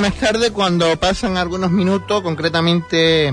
Buenas 0.00 0.14
tardes. 0.14 0.50
Cuando 0.50 0.96
pasan 0.98 1.36
algunos 1.36 1.70
minutos, 1.70 2.20
concretamente 2.22 3.32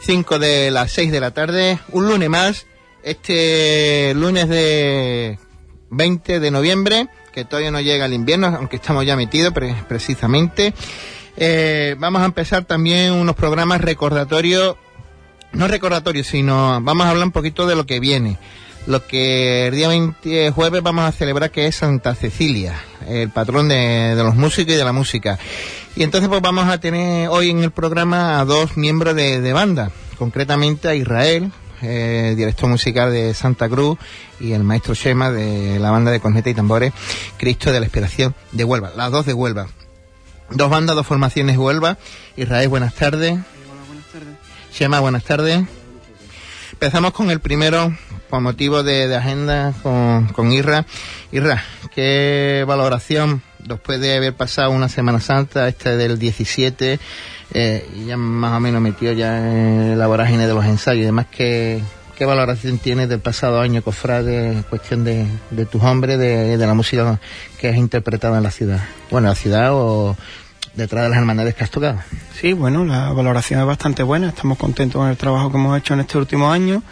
5 0.00 0.38
de 0.38 0.70
las 0.70 0.90
6 0.92 1.12
de 1.12 1.20
la 1.20 1.32
tarde, 1.32 1.78
un 1.90 2.08
lunes 2.08 2.30
más, 2.30 2.66
este 3.02 4.14
lunes 4.14 4.48
de 4.48 5.38
20 5.90 6.40
de 6.40 6.50
noviembre, 6.50 7.08
que 7.34 7.44
todavía 7.44 7.70
no 7.70 7.82
llega 7.82 8.06
el 8.06 8.14
invierno, 8.14 8.46
aunque 8.46 8.76
estamos 8.76 9.04
ya 9.04 9.16
metidos 9.16 9.52
precisamente. 9.86 10.72
Eh, 11.36 11.94
vamos 11.98 12.22
a 12.22 12.24
empezar 12.24 12.64
también 12.64 13.12
unos 13.12 13.36
programas 13.36 13.82
recordatorios, 13.82 14.76
no 15.52 15.68
recordatorios, 15.68 16.26
sino 16.26 16.80
vamos 16.80 17.06
a 17.06 17.10
hablar 17.10 17.26
un 17.26 17.32
poquito 17.32 17.66
de 17.66 17.76
lo 17.76 17.84
que 17.84 18.00
viene 18.00 18.38
lo 18.86 19.06
que 19.06 19.68
el 19.68 19.74
día 19.74 19.88
20 19.88 20.50
jueves 20.50 20.82
vamos 20.82 21.04
a 21.04 21.12
celebrar 21.12 21.50
que 21.50 21.66
es 21.66 21.76
Santa 21.76 22.14
Cecilia, 22.14 22.74
el 23.06 23.30
patrón 23.30 23.68
de, 23.68 24.14
los 24.16 24.34
músicos 24.34 24.74
y 24.74 24.76
de 24.76 24.84
la 24.84 24.92
música. 24.92 25.38
Y 25.94 26.02
entonces 26.02 26.28
pues 26.28 26.40
vamos 26.40 26.68
a 26.68 26.78
tener 26.78 27.28
hoy 27.28 27.50
en 27.50 27.62
el 27.62 27.70
programa 27.70 28.40
a 28.40 28.44
dos 28.44 28.76
miembros 28.76 29.14
de, 29.14 29.52
banda, 29.52 29.90
concretamente 30.18 30.88
a 30.88 30.94
Israel, 30.94 31.52
eh, 31.82 32.34
director 32.36 32.68
musical 32.68 33.12
de 33.12 33.34
Santa 33.34 33.68
Cruz, 33.68 33.98
y 34.40 34.52
el 34.52 34.64
maestro 34.64 34.94
Shema 34.94 35.30
de 35.30 35.78
la 35.78 35.90
banda 35.90 36.10
de 36.10 36.20
corneta 36.20 36.50
y 36.50 36.54
tambores, 36.54 36.92
Cristo 37.36 37.72
de 37.72 37.80
la 37.80 37.86
Esperación 37.86 38.34
de 38.52 38.64
Huelva, 38.64 38.92
las 38.96 39.10
dos 39.10 39.26
de 39.26 39.34
Huelva. 39.34 39.68
Dos 40.50 40.68
bandas, 40.68 40.96
dos 40.96 41.06
formaciones 41.06 41.56
Huelva. 41.56 41.96
Israel, 42.36 42.68
buenas 42.68 42.94
tardes. 42.94 43.32
Hola, 43.32 43.82
buenas 43.86 44.06
tardes. 44.12 44.36
Shema, 44.74 45.00
buenas 45.00 45.24
tardes. 45.24 45.64
Empezamos 46.72 47.12
con 47.12 47.30
el 47.30 47.40
primero, 47.40 47.96
con 48.32 48.44
motivo 48.44 48.82
de, 48.82 49.14
agenda 49.14 49.74
con, 49.82 50.28
con 50.28 50.52
Irra. 50.52 50.86
Irra, 51.32 51.62
¿qué 51.94 52.64
valoración 52.66 53.42
después 53.58 54.00
de 54.00 54.16
haber 54.16 54.34
pasado 54.34 54.70
una 54.70 54.88
Semana 54.88 55.20
Santa, 55.20 55.68
este 55.68 55.98
del 55.98 56.18
17, 56.18 56.98
eh, 57.52 57.90
y 57.94 58.06
ya 58.06 58.16
más 58.16 58.56
o 58.56 58.60
menos 58.60 58.80
metido 58.80 59.12
ya 59.12 59.36
en 59.36 59.98
la 59.98 60.06
vorágine 60.06 60.46
de 60.46 60.54
los 60.54 60.64
ensayos 60.64 61.02
y 61.02 61.04
demás, 61.04 61.26
¿qué, 61.30 61.82
qué 62.16 62.24
valoración 62.24 62.78
tienes 62.78 63.10
del 63.10 63.20
pasado 63.20 63.60
año, 63.60 63.82
Cofrade, 63.82 64.62
cuestión 64.70 65.04
de, 65.04 65.26
de 65.50 65.66
tus 65.66 65.82
hombres, 65.82 66.18
de, 66.18 66.56
de 66.56 66.66
la 66.66 66.72
música 66.72 67.20
que 67.60 67.68
has 67.68 67.76
interpretado 67.76 68.34
en 68.38 68.44
la 68.44 68.50
ciudad? 68.50 68.80
Bueno, 69.10 69.28
la 69.28 69.34
ciudad 69.34 69.74
o 69.74 70.16
detrás 70.74 71.04
de 71.04 71.10
las 71.10 71.18
hermandades 71.18 71.54
que 71.54 71.64
has 71.64 71.70
tocado. 71.70 71.98
Sí, 72.40 72.54
bueno, 72.54 72.82
la 72.86 73.12
valoración 73.12 73.60
es 73.60 73.66
bastante 73.66 74.02
buena, 74.02 74.28
estamos 74.28 74.56
contentos 74.56 74.98
con 74.98 75.10
el 75.10 75.18
trabajo 75.18 75.50
que 75.50 75.58
hemos 75.58 75.78
hecho 75.78 75.92
en 75.92 76.00
este 76.00 76.16
último 76.16 76.50
año 76.50 76.82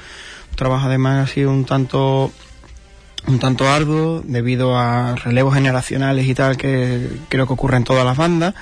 trabajo 0.61 0.87
además 0.87 1.27
ha 1.27 1.33
sido 1.33 1.51
un 1.51 1.65
tanto 1.65 2.31
un 3.27 3.39
tanto 3.39 3.67
arduo 3.67 4.23
debido 4.23 4.79
a 4.79 5.17
relevos 5.17 5.55
generacionales 5.55 6.27
y 6.27 6.35
tal 6.35 6.59
que 6.59 7.09
creo 7.31 7.47
que 7.47 7.53
ocurre 7.55 7.79
en 7.79 7.85
todas 7.85 8.05
las 8.05 8.17
bandas 8.17 8.55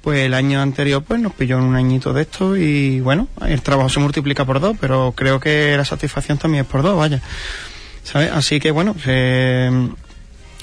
pues 0.00 0.20
el 0.20 0.32
año 0.32 0.62
anterior 0.62 1.02
pues 1.02 1.20
nos 1.20 1.34
pilló 1.34 1.58
en 1.58 1.64
un 1.64 1.76
añito 1.76 2.14
de 2.14 2.22
esto 2.22 2.56
y 2.56 3.00
bueno 3.00 3.28
el 3.46 3.60
trabajo 3.60 3.90
se 3.90 4.00
multiplica 4.00 4.46
por 4.46 4.60
dos 4.60 4.78
pero 4.80 5.12
creo 5.14 5.38
que 5.38 5.76
la 5.76 5.84
satisfacción 5.84 6.38
también 6.38 6.64
es 6.64 6.70
por 6.70 6.82
dos 6.82 6.96
vaya 6.96 7.20
¿sabes? 8.02 8.32
así 8.32 8.58
que 8.58 8.70
bueno 8.70 8.96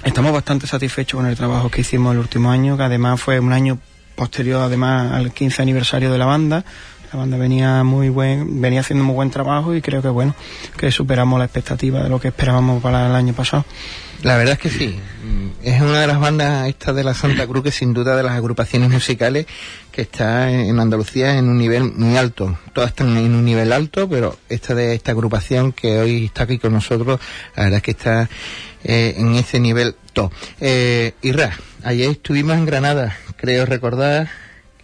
estamos 0.03 0.33
bastante 0.33 0.65
satisfechos 0.65 1.19
con 1.19 1.29
el 1.29 1.35
trabajo 1.35 1.69
que 1.69 1.81
hicimos 1.81 2.13
el 2.13 2.19
último 2.19 2.49
año 2.49 2.77
que 2.77 2.83
además 2.83 3.21
fue 3.21 3.39
un 3.39 3.53
año 3.53 3.77
posterior 4.15 4.61
además 4.61 5.11
al 5.11 5.31
15 5.31 5.61
aniversario 5.61 6.11
de 6.11 6.17
la 6.17 6.25
banda 6.25 6.65
la 7.13 7.19
banda 7.19 7.37
venía 7.37 7.83
muy 7.83 8.09
buen, 8.09 8.59
venía 8.59 8.79
haciendo 8.79 9.05
muy 9.05 9.13
buen 9.13 9.29
trabajo 9.29 9.75
y 9.75 9.81
creo 9.81 10.01
que 10.01 10.07
bueno, 10.07 10.35
que 10.77 10.91
superamos 10.91 11.37
la 11.37 11.45
expectativa 11.45 12.01
de 12.01 12.09
lo 12.09 12.19
que 12.19 12.29
esperábamos 12.29 12.81
para 12.81 13.07
el 13.07 13.13
año 13.13 13.33
pasado. 13.33 13.65
La 14.23 14.35
verdad 14.35 14.53
es 14.53 14.59
que 14.59 14.69
sí. 14.69 14.99
Es 15.61 15.79
una 15.81 15.99
de 15.99 16.07
las 16.07 16.19
bandas 16.19 16.67
estas 16.67 16.95
de 16.95 17.03
la 17.03 17.13
Santa 17.13 17.45
Cruz 17.45 17.65
que 17.65 17.71
sin 17.71 17.93
duda 17.93 18.15
de 18.15 18.23
las 18.23 18.31
agrupaciones 18.31 18.89
musicales 18.89 19.45
que 19.91 20.01
está 20.01 20.49
en 20.49 20.79
Andalucía 20.79 21.37
en 21.37 21.49
un 21.49 21.57
nivel 21.59 21.83
muy 21.93 22.17
alto. 22.17 22.57
Todas 22.73 22.91
están 22.91 23.15
en 23.15 23.35
un 23.35 23.45
nivel 23.45 23.73
alto, 23.73 24.09
pero 24.09 24.35
esta 24.49 24.73
de 24.73 24.95
esta 24.95 25.11
agrupación 25.11 25.71
que 25.71 25.99
hoy 25.99 26.25
está 26.25 26.43
aquí 26.43 26.57
con 26.57 26.73
nosotros, 26.73 27.19
la 27.55 27.63
verdad 27.63 27.77
es 27.77 27.83
que 27.83 27.91
está 27.91 28.29
eh, 28.83 29.13
en 29.17 29.35
ese 29.35 29.59
nivel 29.59 29.95
top. 30.13 30.31
Eh, 30.59 31.13
Irra, 31.21 31.51
ayer 31.83 32.09
estuvimos 32.09 32.57
en 32.57 32.65
Granada, 32.65 33.15
creo 33.37 33.65
recordar, 33.67 34.29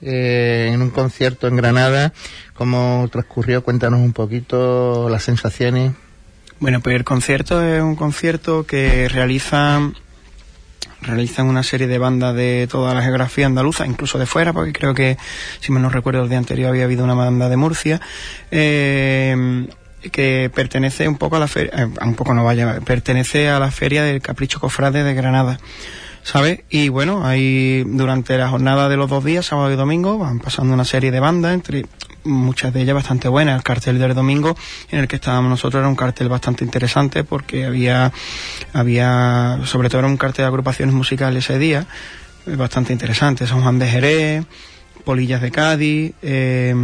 eh, 0.01 0.71
en 0.73 0.81
un 0.81 0.89
concierto 0.89 1.47
en 1.47 1.55
Granada. 1.55 2.13
¿Cómo 2.53 3.07
transcurrió? 3.11 3.63
Cuéntanos 3.63 3.99
un 3.99 4.13
poquito 4.13 5.09
las 5.09 5.23
sensaciones. 5.23 5.93
Bueno, 6.59 6.81
pues 6.81 6.95
el 6.95 7.03
concierto 7.03 7.63
es 7.63 7.81
un 7.81 7.95
concierto 7.95 8.65
que 8.65 9.07
realizan 9.07 9.95
realizan 11.01 11.47
una 11.47 11.63
serie 11.63 11.87
de 11.87 11.97
bandas 11.97 12.35
de 12.35 12.67
toda 12.69 12.93
la 12.93 13.01
geografía 13.01 13.45
andaluza, 13.45 13.85
incluso 13.85 14.19
de 14.19 14.25
fuera, 14.25 14.53
porque 14.53 14.73
creo 14.73 14.93
que, 14.93 15.17
si 15.61 15.71
me 15.71 15.79
no 15.79 15.89
recuerdo, 15.89 16.23
el 16.23 16.29
día 16.29 16.37
anterior 16.37 16.69
había 16.69 16.83
habido 16.83 17.03
una 17.03 17.13
banda 17.13 17.47
de 17.47 17.55
Murcia, 17.55 18.01
eh, 18.51 19.67
que 20.11 20.49
pertenece 20.53 21.07
un 21.07 21.17
poco 21.17 21.35
a 21.35 21.39
la 21.39 21.47
feria, 21.47 21.71
eh, 21.75 21.87
un 22.01 22.15
poco 22.15 22.33
no 22.33 22.43
vaya, 22.43 22.79
pertenece 22.81 23.49
a 23.49 23.59
la 23.59 23.71
feria 23.71 24.03
del 24.03 24.21
Capricho 24.21 24.59
Cofrade 24.59 25.03
de 25.03 25.13
Granada. 25.13 25.59
¿Sabes? 26.23 26.61
Y 26.69 26.89
bueno, 26.89 27.25
ahí 27.25 27.83
durante 27.85 28.37
la 28.37 28.49
jornada 28.49 28.89
de 28.89 28.97
los 28.97 29.09
dos 29.09 29.23
días, 29.23 29.45
sábado 29.45 29.71
y 29.71 29.75
domingo, 29.75 30.17
van 30.17 30.39
pasando 30.39 30.73
una 30.73 30.85
serie 30.85 31.11
de 31.11 31.19
bandas, 31.19 31.53
entre 31.53 31.85
muchas 32.23 32.73
de 32.73 32.81
ellas 32.81 32.95
bastante 32.95 33.27
buenas. 33.27 33.57
El 33.57 33.63
cartel 33.63 33.99
del 33.99 34.13
domingo 34.13 34.55
en 34.91 34.99
el 34.99 35.07
que 35.07 35.15
estábamos 35.15 35.49
nosotros 35.49 35.81
era 35.81 35.87
un 35.87 35.95
cartel 35.95 36.29
bastante 36.29 36.63
interesante 36.63 37.23
porque 37.23 37.65
había, 37.65 38.11
había, 38.73 39.59
sobre 39.65 39.89
todo 39.89 39.99
era 39.99 40.07
un 40.07 40.17
cartel 40.17 40.43
de 40.43 40.47
agrupaciones 40.47 40.93
musicales 40.93 41.45
ese 41.45 41.59
día, 41.59 41.85
eh, 42.45 42.55
bastante 42.55 42.93
interesante. 42.93 43.47
Son 43.47 43.61
Juan 43.61 43.79
de 43.79 43.87
Jerez, 43.87 44.45
Polillas 45.03 45.41
de 45.41 45.51
Cádiz, 45.51 46.13
eh, 46.21 46.75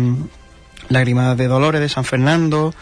Lágrimas 0.89 1.37
de 1.37 1.47
Dolores 1.47 1.81
de 1.81 1.89
San 1.89 2.05
Fernando, 2.05 2.73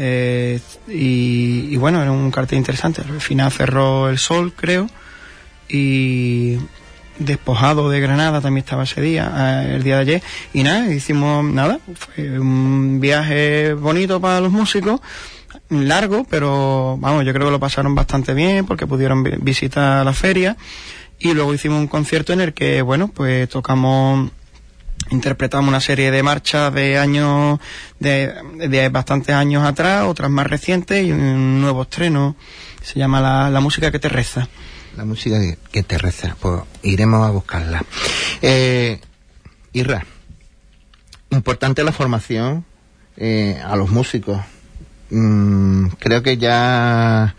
eh, 0.00 0.60
y, 0.86 1.68
y, 1.70 1.76
bueno, 1.76 2.00
era 2.00 2.12
un 2.12 2.30
cartel 2.30 2.58
interesante. 2.58 3.02
Al 3.02 3.20
final 3.20 3.50
cerró 3.50 4.08
el 4.08 4.18
sol, 4.18 4.52
creo 4.54 4.88
y 5.68 6.58
despojado 7.18 7.90
de 7.90 8.00
Granada 8.00 8.40
también 8.40 8.64
estaba 8.64 8.84
ese 8.84 9.00
día, 9.00 9.32
eh, 9.36 9.74
el 9.76 9.82
día 9.82 9.96
de 9.96 10.00
ayer, 10.02 10.22
y 10.52 10.62
nada, 10.62 10.92
hicimos 10.92 11.44
nada, 11.44 11.80
fue 11.94 12.38
un 12.38 13.00
viaje 13.00 13.74
bonito 13.74 14.20
para 14.20 14.40
los 14.40 14.52
músicos, 14.52 15.00
largo, 15.68 16.24
pero 16.28 16.96
vamos, 16.98 17.24
yo 17.24 17.32
creo 17.32 17.46
que 17.46 17.52
lo 17.52 17.60
pasaron 17.60 17.94
bastante 17.94 18.34
bien 18.34 18.66
porque 18.66 18.86
pudieron 18.86 19.22
visitar 19.42 20.04
la 20.04 20.12
feria. 20.12 20.56
Y 21.20 21.34
luego 21.34 21.52
hicimos 21.52 21.80
un 21.80 21.88
concierto 21.88 22.32
en 22.32 22.40
el 22.40 22.54
que, 22.54 22.80
bueno, 22.80 23.08
pues 23.08 23.48
tocamos 23.48 24.30
interpretamos 25.10 25.68
una 25.68 25.80
serie 25.80 26.10
de 26.10 26.22
marchas 26.22 26.72
de 26.74 26.98
años, 26.98 27.58
de, 27.98 28.34
de 28.68 28.88
bastantes 28.90 29.34
años 29.34 29.64
atrás, 29.64 30.04
otras 30.06 30.30
más 30.30 30.46
recientes 30.46 31.04
y 31.04 31.12
un 31.12 31.60
nuevo 31.60 31.82
estreno, 31.82 32.36
se 32.82 32.98
llama 32.98 33.20
La, 33.20 33.50
la 33.50 33.60
música 33.60 33.90
que 33.90 33.98
te 33.98 34.08
reza 34.08 34.48
la 34.98 35.04
música 35.04 35.38
que 35.70 35.84
te 35.84 35.96
reza, 35.96 36.36
pues 36.40 36.60
iremos 36.82 37.24
a 37.24 37.30
buscarla. 37.30 37.84
Eh, 38.42 39.00
Irra, 39.72 40.04
importante 41.30 41.84
la 41.84 41.92
formación 41.92 42.64
eh, 43.16 43.62
a 43.64 43.76
los 43.76 43.90
músicos. 43.90 44.40
Mm, 45.10 45.86
creo 46.00 46.24
que 46.24 46.36
ya 46.36 47.36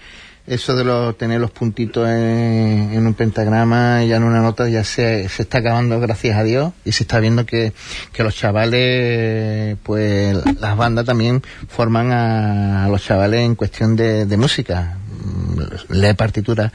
eso 0.47 0.73
de 0.77 0.85
lo, 0.85 1.13
tener 1.15 1.41
los 1.41 1.51
puntitos 1.51 2.07
en, 2.07 3.05
un 3.05 3.13
pentagrama 3.13 4.05
y 4.05 4.13
en 4.13 4.23
una 4.23 4.41
nota 4.41 4.69
ya 4.69 4.85
se, 4.85 5.27
se 5.27 5.41
está 5.43 5.57
acabando, 5.57 5.99
gracias 5.99 6.37
a 6.37 6.43
Dios, 6.43 6.71
y 6.85 6.93
se 6.93 7.03
está 7.03 7.19
viendo 7.19 7.45
que, 7.45 7.73
que 8.13 8.23
los 8.23 8.35
chavales, 8.35 9.77
pues 9.83 10.37
las 10.61 10.77
bandas 10.77 11.05
también 11.05 11.43
forman 11.67 12.11
a, 12.13 12.87
los 12.87 13.03
chavales 13.03 13.41
en 13.41 13.55
cuestión 13.55 13.97
de, 13.97 14.25
de 14.25 14.37
música, 14.37 14.97
mm, 14.97 15.93
lee 15.93 16.13
partitura 16.13 16.71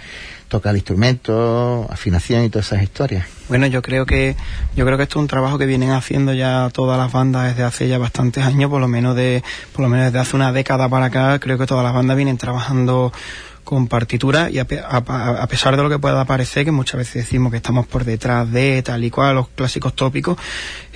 toca 0.54 0.70
el 0.70 0.76
instrumento, 0.76 1.84
afinación 1.90 2.44
y 2.44 2.48
todas 2.48 2.66
esas 2.66 2.84
historias. 2.84 3.26
Bueno, 3.48 3.66
yo 3.66 3.82
creo 3.82 4.06
que 4.06 4.36
yo 4.76 4.86
creo 4.86 4.96
que 4.96 5.02
esto 5.02 5.18
es 5.18 5.22
un 5.22 5.26
trabajo 5.26 5.58
que 5.58 5.66
vienen 5.66 5.90
haciendo 5.90 6.32
ya 6.32 6.70
todas 6.72 6.96
las 6.96 7.10
bandas 7.10 7.48
desde 7.48 7.64
hace 7.64 7.88
ya 7.88 7.98
bastantes 7.98 8.44
años, 8.44 8.70
por 8.70 8.80
lo 8.80 8.86
menos 8.86 9.16
de 9.16 9.42
por 9.72 9.82
lo 9.82 9.88
menos 9.88 10.06
desde 10.06 10.20
hace 10.20 10.36
una 10.36 10.52
década 10.52 10.88
para 10.88 11.06
acá, 11.06 11.40
creo 11.40 11.58
que 11.58 11.66
todas 11.66 11.82
las 11.82 11.92
bandas 11.92 12.16
vienen 12.16 12.38
trabajando 12.38 13.12
con 13.64 13.88
partitura 13.88 14.50
y 14.50 14.58
a, 14.58 14.66
pesar 14.66 15.76
de 15.76 15.82
lo 15.82 15.88
que 15.88 15.98
pueda 15.98 16.24
parecer, 16.24 16.64
que 16.64 16.70
muchas 16.70 16.98
veces 16.98 17.24
decimos 17.24 17.50
que 17.50 17.56
estamos 17.56 17.86
por 17.86 18.04
detrás 18.04 18.50
de 18.52 18.82
tal 18.82 19.02
y 19.02 19.10
cual, 19.10 19.34
los 19.34 19.48
clásicos 19.48 19.94
tópicos, 19.94 20.38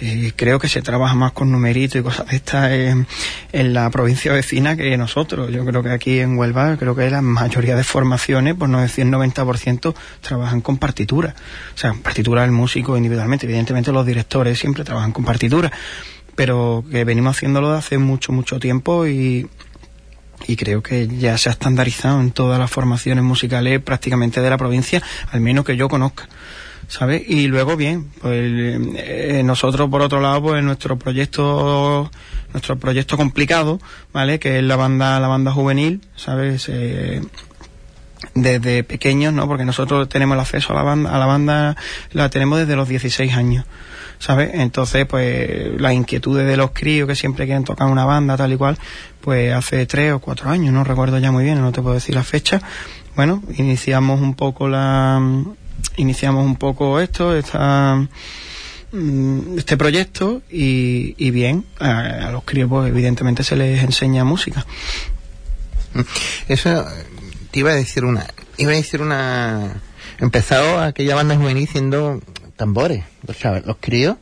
eh, 0.00 0.32
creo 0.36 0.58
que 0.58 0.68
se 0.68 0.82
trabaja 0.82 1.14
más 1.14 1.32
con 1.32 1.50
numeritos 1.50 2.00
y 2.00 2.02
cosas 2.02 2.28
de 2.28 2.36
estas 2.36 2.70
en, 2.70 3.74
la 3.74 3.90
provincia 3.90 4.32
vecina 4.32 4.76
que 4.76 4.96
nosotros. 4.96 5.50
Yo 5.50 5.64
creo 5.64 5.82
que 5.82 5.90
aquí 5.90 6.20
en 6.20 6.38
Huelva, 6.38 6.76
creo 6.76 6.94
que 6.94 7.10
la 7.10 7.22
mayoría 7.22 7.74
de 7.74 7.84
formaciones, 7.84 8.54
por 8.54 8.68
no 8.68 8.80
decir 8.80 9.06
90%, 9.06 9.94
trabajan 10.20 10.60
con 10.60 10.78
partitura. 10.78 11.34
O 11.74 11.78
sea, 11.78 11.94
partitura 11.94 12.42
del 12.42 12.52
músico 12.52 12.96
individualmente. 12.96 13.46
Evidentemente 13.46 13.90
los 13.90 14.06
directores 14.06 14.58
siempre 14.58 14.84
trabajan 14.84 15.12
con 15.12 15.24
partitura 15.24 15.72
pero 16.38 16.84
que 16.88 17.02
venimos 17.02 17.36
haciéndolo 17.36 17.72
de 17.72 17.78
hace 17.78 17.98
mucho, 17.98 18.30
mucho 18.30 18.60
tiempo 18.60 19.08
y, 19.08 19.48
y 20.46 20.56
creo 20.56 20.82
que 20.82 21.08
ya 21.08 21.36
se 21.38 21.48
ha 21.48 21.52
estandarizado 21.52 22.20
en 22.20 22.30
todas 22.30 22.58
las 22.58 22.70
formaciones 22.70 23.24
musicales 23.24 23.80
prácticamente 23.82 24.40
de 24.40 24.50
la 24.50 24.58
provincia, 24.58 25.02
al 25.30 25.40
menos 25.40 25.64
que 25.64 25.76
yo 25.76 25.88
conozca. 25.88 26.28
¿Sabes? 26.88 27.22
Y 27.28 27.48
luego, 27.48 27.76
bien, 27.76 28.08
pues 28.22 28.34
eh, 28.96 29.42
nosotros, 29.44 29.90
por 29.90 30.00
otro 30.00 30.22
lado, 30.22 30.40
pues 30.42 30.64
nuestro 30.64 30.98
proyecto, 30.98 32.10
nuestro 32.54 32.78
proyecto 32.78 33.18
complicado, 33.18 33.78
¿vale? 34.14 34.38
Que 34.38 34.58
es 34.58 34.64
la 34.64 34.76
banda, 34.76 35.20
la 35.20 35.28
banda 35.28 35.52
juvenil, 35.52 36.00
¿sabes? 36.16 36.66
Eh, 36.70 37.20
desde 38.34 38.84
pequeños, 38.84 39.34
¿no? 39.34 39.46
Porque 39.46 39.66
nosotros 39.66 40.08
tenemos 40.08 40.34
el 40.36 40.40
acceso 40.40 40.72
a 40.72 40.76
la 40.76 40.82
banda, 40.82 41.14
a 41.14 41.18
la 41.18 41.26
banda 41.26 41.76
la 42.12 42.30
tenemos 42.30 42.58
desde 42.58 42.74
los 42.74 42.88
16 42.88 43.34
años. 43.34 43.66
¿Sabes? 44.18 44.50
Entonces, 44.54 45.06
pues 45.06 45.80
las 45.80 45.92
inquietudes 45.92 46.46
de 46.46 46.56
los 46.56 46.72
críos 46.72 47.08
que 47.08 47.14
siempre 47.14 47.46
quieren 47.46 47.64
tocar 47.64 47.88
una 47.88 48.04
banda 48.04 48.36
tal 48.36 48.52
y 48.52 48.56
cual, 48.56 48.78
pues 49.20 49.52
hace 49.52 49.86
tres 49.86 50.12
o 50.12 50.18
cuatro 50.18 50.50
años, 50.50 50.72
no 50.72 50.84
recuerdo 50.84 51.18
ya 51.18 51.30
muy 51.30 51.44
bien, 51.44 51.60
no 51.60 51.72
te 51.72 51.82
puedo 51.82 51.94
decir 51.94 52.14
la 52.14 52.24
fecha. 52.24 52.60
Bueno, 53.16 53.42
iniciamos 53.56 54.20
un 54.20 54.34
poco 54.34 54.68
la, 54.68 55.20
iniciamos 55.96 56.44
un 56.44 56.56
poco 56.56 57.00
esto, 57.00 57.36
esta, 57.36 57.96
mm, 58.92 59.58
este 59.58 59.76
proyecto 59.76 60.42
y, 60.50 61.14
y 61.18 61.30
bien, 61.30 61.64
a, 61.80 62.30
los 62.30 62.44
críos 62.44 62.68
pues 62.68 62.88
evidentemente 62.88 63.42
se 63.42 63.56
les 63.56 63.82
enseña 63.82 64.24
música. 64.24 64.66
Eso 66.48 66.86
te 67.50 67.60
iba 67.60 67.70
a 67.70 67.74
decir 67.74 68.04
una, 68.04 68.26
iba 68.56 68.72
a 68.72 68.76
decir 68.76 69.00
una, 69.00 69.80
empezado 70.18 70.80
aquella 70.80 71.14
banda 71.14 71.36
juvenil 71.36 71.68
siendo 71.68 72.20
tambores, 72.58 73.04
los, 73.26 73.64
los 73.64 73.76
críos 73.80 74.16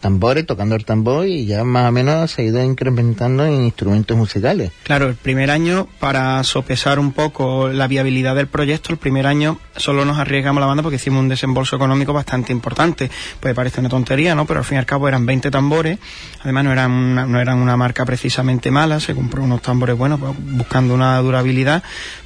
tambores, 0.00 0.46
tocando 0.46 0.74
el 0.74 0.84
tambor 0.84 1.26
y 1.26 1.46
ya 1.46 1.64
más 1.64 1.88
o 1.88 1.92
menos 1.92 2.30
se 2.30 2.42
ha 2.42 2.44
ido 2.44 2.62
incrementando 2.62 3.44
en 3.44 3.64
instrumentos 3.64 4.16
musicales. 4.16 4.70
Claro, 4.84 5.08
el 5.08 5.16
primer 5.16 5.50
año, 5.50 5.88
para 5.98 6.42
sopesar 6.44 6.98
un 6.98 7.12
poco 7.12 7.68
la 7.68 7.88
viabilidad 7.88 8.36
del 8.36 8.46
proyecto, 8.46 8.92
el 8.92 8.98
primer 8.98 9.26
año 9.26 9.58
solo 9.76 10.04
nos 10.04 10.18
arriesgamos 10.18 10.60
la 10.60 10.66
banda 10.66 10.82
porque 10.82 10.96
hicimos 10.96 11.20
un 11.20 11.28
desembolso 11.28 11.76
económico 11.76 12.12
bastante 12.12 12.52
importante. 12.52 13.10
Pues 13.40 13.54
parece 13.54 13.80
una 13.80 13.88
tontería, 13.88 14.34
¿no? 14.34 14.46
Pero 14.46 14.60
al 14.60 14.64
fin 14.64 14.76
y 14.76 14.78
al 14.78 14.86
cabo 14.86 15.08
eran 15.08 15.26
20 15.26 15.50
tambores, 15.50 15.98
además 16.42 16.64
no 16.64 16.72
eran 16.72 16.90
una, 16.90 17.26
no 17.26 17.40
eran 17.40 17.58
una 17.58 17.76
marca 17.76 18.04
precisamente 18.04 18.70
mala, 18.70 19.00
se 19.00 19.14
compró 19.14 19.42
unos 19.42 19.62
tambores 19.62 19.96
buenos 19.96 20.20
pues, 20.20 20.32
buscando 20.38 20.94
una 20.94 21.18
durabilidad, 21.18 21.82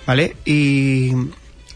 ¿vale? 0.07 0.37
Y 0.45 1.13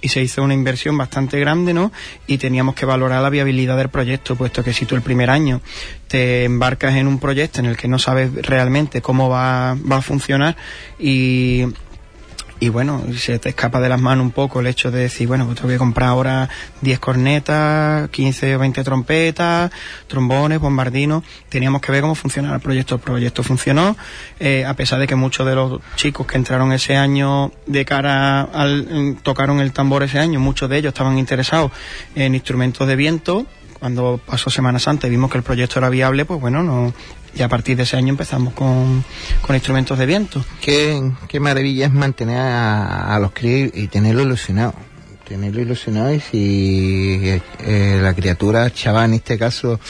y 0.06 0.08
se 0.08 0.22
hizo 0.22 0.40
una 0.44 0.54
inversión 0.54 0.96
bastante 0.96 1.40
grande, 1.40 1.74
¿no? 1.74 1.90
Y 2.28 2.38
teníamos 2.38 2.76
que 2.76 2.86
valorar 2.86 3.20
la 3.20 3.28
viabilidad 3.28 3.76
del 3.76 3.88
proyecto, 3.88 4.36
puesto 4.36 4.62
que 4.62 4.72
si 4.72 4.86
tú 4.86 4.94
el 4.94 5.02
primer 5.02 5.30
año 5.30 5.60
te 6.06 6.44
embarcas 6.44 6.94
en 6.94 7.08
un 7.08 7.18
proyecto 7.18 7.58
en 7.58 7.66
el 7.66 7.76
que 7.76 7.88
no 7.88 7.98
sabes 7.98 8.32
realmente 8.32 9.02
cómo 9.02 9.28
va, 9.28 9.74
va 9.74 9.96
a 9.96 10.02
funcionar 10.02 10.56
y 10.96 11.64
y 12.58 12.70
bueno, 12.70 13.02
se 13.16 13.38
te 13.38 13.50
escapa 13.50 13.80
de 13.80 13.88
las 13.88 14.00
manos 14.00 14.24
un 14.24 14.30
poco 14.30 14.60
el 14.60 14.66
hecho 14.66 14.90
de 14.90 15.00
decir, 15.00 15.28
bueno, 15.28 15.44
pues 15.44 15.56
tengo 15.58 15.68
que 15.68 15.76
comprar 15.76 16.08
ahora 16.08 16.48
10 16.80 16.98
cornetas, 16.98 18.08
15 18.08 18.56
o 18.56 18.58
20 18.58 18.82
trompetas, 18.82 19.70
trombones, 20.06 20.58
bombardinos. 20.58 21.22
Teníamos 21.50 21.82
que 21.82 21.92
ver 21.92 22.00
cómo 22.00 22.14
funcionaba 22.14 22.56
el 22.56 22.62
proyecto. 22.62 22.94
El 22.94 23.00
proyecto 23.02 23.42
funcionó, 23.42 23.96
eh, 24.40 24.64
a 24.64 24.74
pesar 24.74 24.98
de 24.98 25.06
que 25.06 25.14
muchos 25.16 25.46
de 25.46 25.54
los 25.54 25.80
chicos 25.96 26.26
que 26.26 26.36
entraron 26.36 26.72
ese 26.72 26.96
año 26.96 27.52
de 27.66 27.84
cara 27.84 28.42
al, 28.42 29.18
tocaron 29.22 29.60
el 29.60 29.72
tambor 29.72 30.02
ese 30.02 30.18
año, 30.18 30.40
muchos 30.40 30.70
de 30.70 30.78
ellos 30.78 30.90
estaban 30.90 31.18
interesados 31.18 31.72
en 32.14 32.34
instrumentos 32.34 32.88
de 32.88 32.96
viento, 32.96 33.46
cuando 33.78 34.18
pasó 34.24 34.48
Semana 34.48 34.78
Santa 34.78 35.06
y 35.06 35.10
vimos 35.10 35.30
que 35.30 35.36
el 35.36 35.44
proyecto 35.44 35.78
era 35.78 35.90
viable, 35.90 36.24
pues 36.24 36.40
bueno, 36.40 36.62
no, 36.62 36.94
y 37.36 37.42
a 37.42 37.48
partir 37.48 37.76
de 37.76 37.82
ese 37.82 37.96
año 37.96 38.08
empezamos 38.08 38.54
con, 38.54 39.04
instrumentos 39.50 39.98
de 39.98 40.06
viento. 40.06 40.44
Qué, 40.60 41.12
qué 41.28 41.38
maravilla 41.38 41.86
es 41.86 41.92
mantener 41.92 42.38
a, 42.38 43.18
los 43.20 43.32
críos 43.32 43.72
y 43.74 43.88
tenerlo 43.88 44.22
ilusionado. 44.22 44.74
Tenerlo 45.28 45.60
ilusionado 45.60 46.14
y 46.14 46.20
si 46.20 47.40
eh, 47.58 47.98
la 48.00 48.14
criatura 48.14 48.70
chaval 48.70 49.10
en 49.10 49.14
este 49.14 49.36
caso 49.36 49.80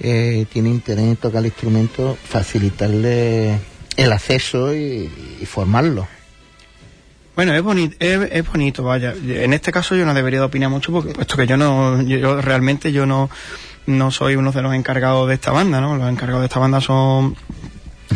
eh, 0.00 0.46
tiene 0.52 0.68
interés 0.68 1.04
en 1.04 1.16
tocar 1.16 1.40
el 1.40 1.46
instrumento, 1.46 2.18
facilitarle 2.22 3.58
el 3.96 4.12
acceso 4.12 4.74
y, 4.74 5.08
formarlo. 5.46 6.06
Bueno, 7.36 7.54
es 7.54 7.62
bonito, 7.62 7.96
es, 8.00 8.46
bonito, 8.46 8.82
vaya. 8.82 9.14
En 9.14 9.54
este 9.54 9.72
caso 9.72 9.94
yo 9.94 10.04
no 10.04 10.12
debería 10.12 10.40
de 10.40 10.46
opinar 10.46 10.68
mucho 10.68 10.92
porque 10.92 11.12
puesto 11.12 11.36
que 11.36 11.46
yo 11.46 11.56
no, 11.56 12.02
yo 12.02 12.42
realmente 12.42 12.92
yo 12.92 13.06
no, 13.06 13.30
no 13.86 14.10
soy 14.10 14.36
uno 14.36 14.52
de 14.52 14.62
los 14.62 14.74
encargados 14.74 15.28
de 15.28 15.34
esta 15.34 15.52
banda, 15.52 15.80
¿no? 15.80 15.96
Los 15.96 16.08
encargados 16.08 16.42
de 16.42 16.46
esta 16.46 16.60
banda 16.60 16.80
son 16.80 17.36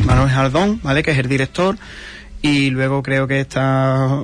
Manuel 0.04 0.30
Jardón, 0.30 0.80
¿vale? 0.82 1.02
Que 1.02 1.12
es 1.12 1.18
el 1.18 1.28
director. 1.28 1.76
Y 2.42 2.68
luego 2.68 3.02
creo 3.02 3.26
que 3.26 3.40
está, 3.40 4.22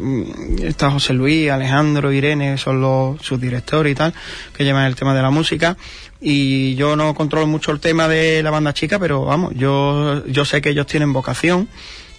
está 0.62 0.90
José 0.90 1.14
Luis, 1.14 1.50
Alejandro, 1.50 2.12
Irene, 2.12 2.58
son 2.58 2.82
los 2.82 3.22
subdirectores 3.22 3.92
y 3.92 3.94
tal, 3.94 4.12
que 4.54 4.62
llevan 4.62 4.84
el 4.84 4.94
tema 4.94 5.14
de 5.14 5.22
la 5.22 5.30
música. 5.30 5.78
Y 6.20 6.74
yo 6.74 6.96
no 6.96 7.14
controlo 7.14 7.46
mucho 7.46 7.72
el 7.72 7.80
tema 7.80 8.08
de 8.08 8.42
la 8.42 8.50
banda 8.50 8.74
chica, 8.74 8.98
pero 8.98 9.24
vamos, 9.24 9.54
yo, 9.54 10.26
yo 10.26 10.44
sé 10.44 10.60
que 10.60 10.68
ellos 10.68 10.86
tienen 10.86 11.14
vocación, 11.14 11.66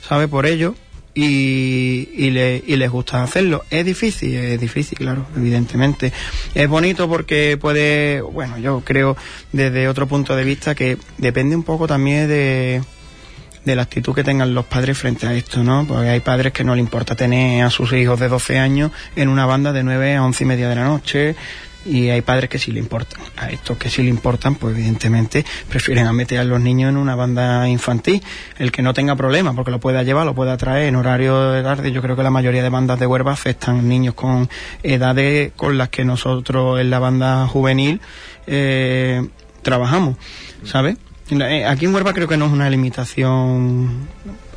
¿sabe? 0.02 0.28
Por 0.28 0.48
ello 0.48 0.74
y, 1.14 2.10
y, 2.14 2.30
le, 2.32 2.64
y 2.66 2.76
les 2.76 2.90
gusta 2.90 3.24
hacerlo. 3.24 3.64
Es 3.70 3.86
difícil, 3.86 4.36
es 4.36 4.60
difícil, 4.60 4.98
claro, 4.98 5.26
evidentemente. 5.36 6.14
Es 6.54 6.68
bonito 6.68 7.08
porque 7.10 7.58
puede, 7.60 8.22
bueno, 8.22 8.58
yo 8.58 8.82
creo 8.86 9.18
desde 9.52 9.88
otro 9.88 10.08
punto 10.08 10.36
de 10.36 10.44
vista 10.44 10.76
que 10.76 10.98
depende 11.18 11.56
un 11.56 11.64
poco 11.64 11.88
también 11.88 12.28
de, 12.28 12.82
de 13.66 13.76
la 13.76 13.84
actitud 13.84 14.14
que 14.14 14.24
tengan 14.24 14.54
los 14.54 14.66
padres 14.66 14.98
frente 14.98 15.28
a 15.28 15.34
esto, 15.34 15.64
¿no? 15.64 15.86
Porque 15.88 16.10
hay 16.10 16.20
padres 16.20 16.52
que 16.54 16.64
no 16.64 16.74
le 16.74 16.82
importa 16.82 17.16
tener 17.16 17.64
a 17.64 17.70
sus 17.70 17.94
hijos 17.94 18.20
de 18.20 18.28
12 18.28 18.60
años 18.60 18.92
en 19.16 19.30
una 19.30 19.46
banda 19.46 19.72
de 19.72 19.84
9 19.84 20.16
a 20.16 20.24
11 20.24 20.44
y 20.44 20.48
media 20.48 20.70
de 20.70 20.76
la 20.76 20.86
noche, 20.86 21.36
y 21.86 22.10
hay 22.10 22.22
padres 22.22 22.50
que 22.50 22.60
sí 22.60 22.72
le 22.72 22.80
importan. 22.80 23.22
A 23.38 23.50
estos 23.50 23.78
que 23.78 23.90
sí 23.90 24.04
le 24.04 24.10
importan, 24.10 24.56
pues 24.56 24.76
evidentemente 24.76 25.46
prefieren 25.70 26.08
a 26.08 26.14
meter 26.14 26.40
a 26.40 26.44
los 26.44 26.60
niños 26.60 26.90
en 26.90 26.98
una 26.98 27.16
banda 27.16 27.68
infantil. 27.68 28.22
El 28.60 28.72
que 28.72 28.82
no 28.82 28.94
tenga 28.94 29.16
problema, 29.16 29.54
porque 29.54 29.72
lo 29.72 29.80
pueda 29.80 30.04
llevar, 30.04 30.26
lo 30.26 30.36
pueda 30.36 30.58
traer 30.58 30.88
en 30.88 30.96
horario 30.96 31.52
de 31.52 31.64
tarde. 31.64 31.92
Yo 31.92 32.02
creo 32.02 32.16
que 32.16 32.24
la 32.24 32.30
mayoría 32.30 32.64
de 32.64 32.70
bandas 32.70 33.00
de 33.00 33.08
Huerva 33.08 33.32
afectan 33.32 33.88
niños 33.88 34.14
con 34.14 34.50
edades 34.84 35.52
con 35.56 35.78
las 35.78 35.90
que 35.90 36.06
nosotros 36.06 36.80
en 36.80 36.90
la 36.90 37.00
banda 37.00 37.48
juvenil 37.48 38.00
eh, 38.48 39.28
trabajamos, 39.62 40.18
¿sabes? 40.64 40.98
Eh, 41.32 41.66
aquí 41.66 41.86
en 41.86 41.96
Huerva 41.96 42.14
creo 42.14 42.28
que 42.28 42.36
no 42.36 42.46
es 42.46 42.52
una 42.52 42.70
limitación, 42.70 44.08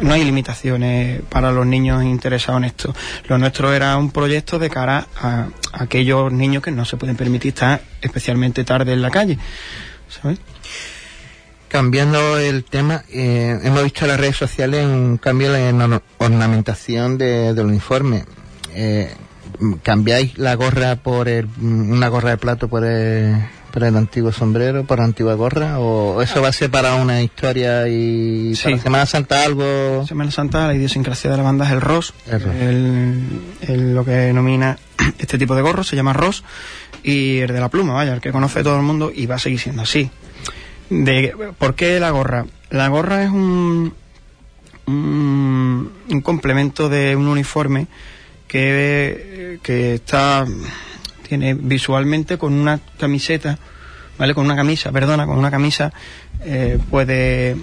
no 0.00 0.12
hay 0.12 0.25
limitaciones 0.25 1.23
para 1.28 1.52
los 1.52 1.64
niños 1.64 2.02
interesados 2.02 2.59
en 2.59 2.64
esto. 2.64 2.95
Lo 3.28 3.38
nuestro 3.38 3.73
era 3.73 3.97
un 3.97 4.11
proyecto 4.11 4.59
de 4.59 4.71
cara 4.71 5.07
a, 5.16 5.47
aquellos 5.73 6.33
niños 6.33 6.64
que 6.64 6.73
no 6.73 6.85
se 6.85 6.97
pueden 6.97 7.16
permitir 7.16 7.50
estar 7.50 7.81
especialmente 8.00 8.64
tarde 8.64 8.93
en 8.93 9.02
la 9.02 9.11
calle, 9.11 9.38
¿sabes? 10.09 10.40
Cambiando 11.69 12.38
el 12.38 12.64
tema, 12.64 13.04
eh, 13.09 13.57
hemos 13.62 13.85
visto 13.85 14.04
en 14.04 14.09
las 14.09 14.19
redes 14.19 14.37
sociales 14.37 14.85
un 14.85 15.19
cambio 15.19 15.54
en 15.54 15.78
la 15.78 16.02
ornamentación 16.19 17.19
del 17.19 17.59
uniforme. 17.61 18.25
Eh, 18.75 19.14
¿Cambiáis 19.85 20.37
la 20.38 20.54
gorra 20.57 20.97
por 20.97 21.28
una 21.61 22.09
gorra 22.09 22.31
de 22.31 22.37
plato 22.38 22.66
por 22.66 22.85
el, 22.85 23.37
por 23.75 23.83
el 23.83 23.97
antiguo 23.97 24.31
sombrero, 24.31 24.85
por 24.85 24.99
la 25.00 25.04
antigua 25.04 25.35
gorra, 25.35 25.81
o 25.81 26.23
eso 26.23 26.40
va 26.40 26.47
a 26.49 26.52
ser 26.52 26.71
para 26.71 26.95
una 26.95 27.21
historia 27.23 27.88
y 27.88 28.54
Sí. 28.54 28.62
para 28.71 28.78
Semana 28.78 29.07
Santa 29.07 29.43
algo. 29.43 30.07
Semana 30.07 30.31
Santa, 30.31 30.69
la 30.69 30.75
idiosincrasia 30.76 31.33
de 31.33 31.37
la 31.38 31.43
banda 31.43 31.66
es 31.66 31.73
el 31.73 31.81
ROS, 31.81 32.14
El 32.31 32.40
ROS. 32.40 32.54
el- 32.54 33.40
el- 33.62 33.95
lo 33.97 34.04
que 34.04 34.12
denomina 34.12 34.78
este 35.19 35.38
tipo 35.38 35.57
de 35.57 35.62
gorro, 35.62 35.83
se 35.83 35.97
llama 35.97 36.12
ROS, 36.12 36.45
y 37.02 37.38
el 37.38 37.49
de 37.52 37.59
la 37.59 37.69
pluma, 37.69 37.95
vaya, 37.95 38.14
el 38.14 38.21
que 38.21 38.31
conoce 38.31 38.62
todo 38.62 38.76
el 38.76 38.83
mundo 38.83 39.11
y 39.12 39.26
va 39.26 39.35
a 39.35 39.38
seguir 39.40 39.59
siendo 39.59 39.83
así. 39.83 40.09
De, 40.88 41.35
¿Por 41.59 41.75
qué 41.75 41.99
la 41.99 42.11
gorra? 42.11 42.47
La 42.71 42.87
gorra 42.87 43.25
es 43.25 43.31
un, 43.31 43.93
un, 44.87 45.90
un 46.11 46.21
complemento 46.21 46.88
de 46.88 47.16
un 47.16 47.26
uniforme 47.26 47.88
que, 48.47 49.59
que 49.64 49.95
está 49.95 50.47
visualmente 51.60 52.38
con 52.38 52.52
una 52.52 52.80
camiseta, 52.98 53.58
¿vale? 54.18 54.34
Con 54.34 54.44
una 54.44 54.56
camisa, 54.56 54.92
perdona, 54.92 55.26
con 55.26 55.38
una 55.38 55.50
camisa 55.50 55.92
eh, 56.44 56.78
puede 56.90 57.56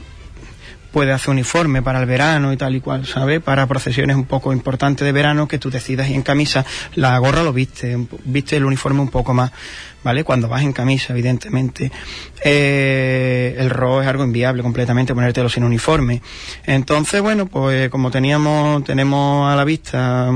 puede 0.92 1.12
hacer 1.12 1.30
uniforme 1.30 1.82
para 1.82 2.00
el 2.00 2.06
verano 2.06 2.52
y 2.52 2.58
tal 2.58 2.76
y 2.76 2.82
cual, 2.82 3.06
¿sabes? 3.06 3.42
Para 3.42 3.66
procesiones 3.66 4.16
un 4.16 4.26
poco 4.26 4.52
importantes 4.52 5.06
de 5.06 5.12
verano 5.12 5.48
que 5.48 5.58
tú 5.58 5.72
decidas 5.72 6.10
ir 6.10 6.16
en 6.16 6.22
camisa, 6.22 6.66
la 6.96 7.18
gorra 7.18 7.44
lo 7.44 7.54
viste, 7.54 7.98
viste 8.26 8.58
el 8.58 8.66
uniforme 8.66 9.00
un 9.00 9.10
poco 9.10 9.34
más, 9.34 9.52
¿vale? 10.04 10.24
Cuando 10.24 10.50
vas 10.50 10.64
en 10.64 10.74
camisa, 10.74 11.14
evidentemente. 11.14 11.92
Eh, 12.44 13.56
el 13.58 13.70
rojo 13.70 14.02
es 14.02 14.08
algo 14.08 14.24
inviable 14.24 14.64
completamente 14.64 15.16
ponértelo 15.16 15.50
sin 15.50 15.64
uniforme. 15.64 16.22
Entonces, 16.66 17.22
bueno, 17.22 17.46
pues 17.46 17.90
como 17.90 18.12
teníamos, 18.12 18.84
tenemos 18.84 19.52
a 19.52 19.56
la 19.56 19.64
vista 19.64 20.32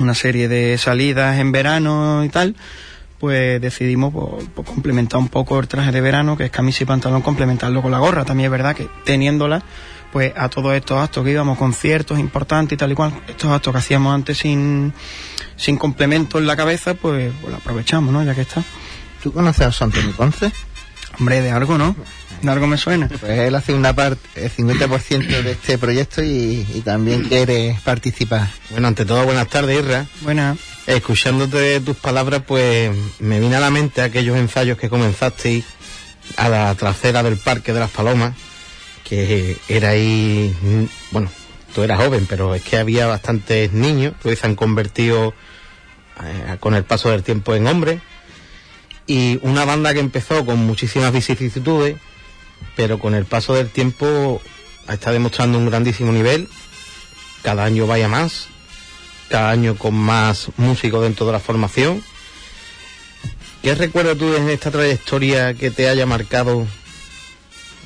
una 0.00 0.14
serie 0.14 0.48
de 0.48 0.78
salidas 0.78 1.38
en 1.38 1.52
verano 1.52 2.24
y 2.24 2.28
tal, 2.28 2.56
pues 3.18 3.60
decidimos 3.60 4.12
pues, 4.12 4.44
pues, 4.54 4.68
complementar 4.68 5.20
un 5.20 5.28
poco 5.28 5.58
el 5.58 5.68
traje 5.68 5.92
de 5.92 6.00
verano, 6.00 6.36
que 6.36 6.44
es 6.44 6.50
camisa 6.50 6.82
y 6.82 6.86
pantalón, 6.86 7.22
complementarlo 7.22 7.82
con 7.82 7.90
la 7.90 7.98
gorra. 7.98 8.24
También 8.24 8.46
es 8.46 8.50
verdad 8.50 8.76
que 8.76 8.88
teniéndola, 9.04 9.62
pues 10.12 10.32
a 10.36 10.48
todos 10.48 10.74
estos 10.74 10.98
actos 10.98 11.24
que 11.24 11.30
íbamos, 11.30 11.58
conciertos 11.58 12.18
importantes 12.18 12.76
y 12.76 12.78
tal 12.78 12.92
y 12.92 12.94
cual, 12.94 13.12
estos 13.26 13.50
actos 13.50 13.72
que 13.72 13.78
hacíamos 13.78 14.14
antes 14.14 14.38
sin, 14.38 14.92
sin 15.56 15.76
complemento 15.76 16.38
en 16.38 16.46
la 16.46 16.56
cabeza, 16.56 16.94
pues, 16.94 17.32
pues 17.40 17.52
lo 17.52 17.58
aprovechamos, 17.58 18.12
¿no? 18.12 18.22
Ya 18.22 18.34
que 18.34 18.42
está. 18.42 18.62
¿Tú 19.22 19.32
conoces 19.32 19.80
a 19.80 19.84
Antonio 19.84 20.12
Ponce? 20.12 20.52
Hombre, 21.18 21.40
de 21.40 21.50
algo, 21.50 21.78
¿no? 21.78 21.96
De 22.42 22.50
algo 22.50 22.66
me 22.66 22.76
suena. 22.76 23.08
Pues 23.08 23.38
él 23.38 23.54
hace 23.54 23.72
una 23.74 23.94
parte, 23.94 24.28
el 24.34 24.50
50% 24.50 25.42
de 25.42 25.52
este 25.52 25.78
proyecto 25.78 26.22
y, 26.22 26.66
y 26.74 26.82
también 26.84 27.24
quiere 27.24 27.78
participar. 27.84 28.48
Bueno, 28.70 28.88
ante 28.88 29.04
todo, 29.04 29.24
buenas 29.24 29.48
tardes, 29.48 29.78
Irra. 29.78 30.06
Buena. 30.20 30.56
Escuchándote 30.86 31.80
tus 31.80 31.96
palabras, 31.96 32.42
pues 32.46 32.90
me 33.18 33.40
vino 33.40 33.56
a 33.56 33.60
la 33.60 33.70
mente 33.70 34.02
aquellos 34.02 34.36
ensayos 34.36 34.78
que 34.78 34.88
comenzasteis 34.88 35.64
a 36.36 36.48
la 36.48 36.74
trasera 36.74 37.22
del 37.22 37.36
Parque 37.36 37.72
de 37.72 37.80
las 37.80 37.90
Palomas, 37.90 38.34
que 39.04 39.56
era 39.68 39.90
ahí, 39.90 40.54
mm, 40.60 40.84
bueno, 41.12 41.30
tú 41.74 41.82
eras 41.82 41.98
joven, 41.98 42.26
pero 42.28 42.54
es 42.54 42.62
que 42.62 42.76
había 42.76 43.06
bastantes 43.06 43.72
niños 43.72 44.14
que 44.22 44.34
se 44.34 44.46
han 44.46 44.56
convertido 44.56 45.34
eh, 46.24 46.56
con 46.58 46.74
el 46.74 46.84
paso 46.84 47.10
del 47.10 47.22
tiempo 47.22 47.54
en 47.54 47.66
hombres, 47.66 48.00
y 49.06 49.38
una 49.42 49.64
banda 49.64 49.94
que 49.94 50.00
empezó 50.00 50.44
con 50.44 50.58
muchísimas 50.58 51.12
vicisitudes, 51.12 51.96
pero 52.76 52.98
con 52.98 53.14
el 53.14 53.24
paso 53.24 53.54
del 53.54 53.70
tiempo 53.70 54.40
está 54.88 55.12
demostrando 55.12 55.58
un 55.58 55.66
grandísimo 55.66 56.12
nivel, 56.12 56.48
cada 57.42 57.64
año 57.64 57.86
vaya 57.86 58.08
más, 58.08 58.48
cada 59.28 59.50
año 59.50 59.76
con 59.76 59.94
más 59.94 60.48
músicos 60.56 61.02
dentro 61.02 61.26
de 61.26 61.32
la 61.32 61.40
formación. 61.40 62.02
¿Qué 63.62 63.74
recuerdas 63.74 64.16
tú 64.16 64.34
en 64.34 64.48
esta 64.48 64.70
trayectoria 64.70 65.54
que 65.54 65.70
te 65.70 65.88
haya 65.88 66.06
marcado 66.06 66.66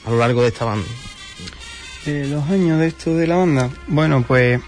a 0.04 0.10
lo 0.10 0.18
largo 0.18 0.42
de 0.42 0.48
esta 0.48 0.64
banda? 0.64 0.88
Los 2.06 2.48
años 2.50 2.78
de 2.78 2.86
esto 2.86 3.14
de 3.14 3.26
la 3.26 3.36
banda. 3.36 3.70
Bueno, 3.86 4.24
pues 4.26 4.60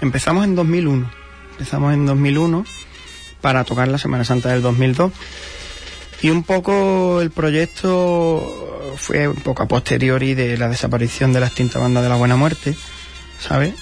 empezamos 0.00 0.44
en 0.44 0.54
2001. 0.54 1.10
Empezamos 1.52 1.94
en 1.94 2.06
2001 2.06 2.64
para 3.40 3.64
tocar 3.64 3.88
la 3.88 3.98
Semana 3.98 4.24
Santa 4.24 4.50
del 4.50 4.62
2002. 4.62 5.12
Y 6.22 6.30
un 6.30 6.42
poco 6.42 7.20
el 7.20 7.30
proyecto 7.30 8.75
fue 8.96 9.28
un 9.28 9.36
poco 9.36 9.62
a 9.62 9.68
posteriori 9.68 10.34
de 10.34 10.56
la 10.56 10.68
desaparición 10.68 11.32
de 11.32 11.40
la 11.40 11.46
extinta 11.46 11.78
banda 11.78 12.02
de 12.02 12.08
la 12.08 12.16
Buena 12.16 12.36
Muerte, 12.36 12.76
¿sabes? 13.38 13.74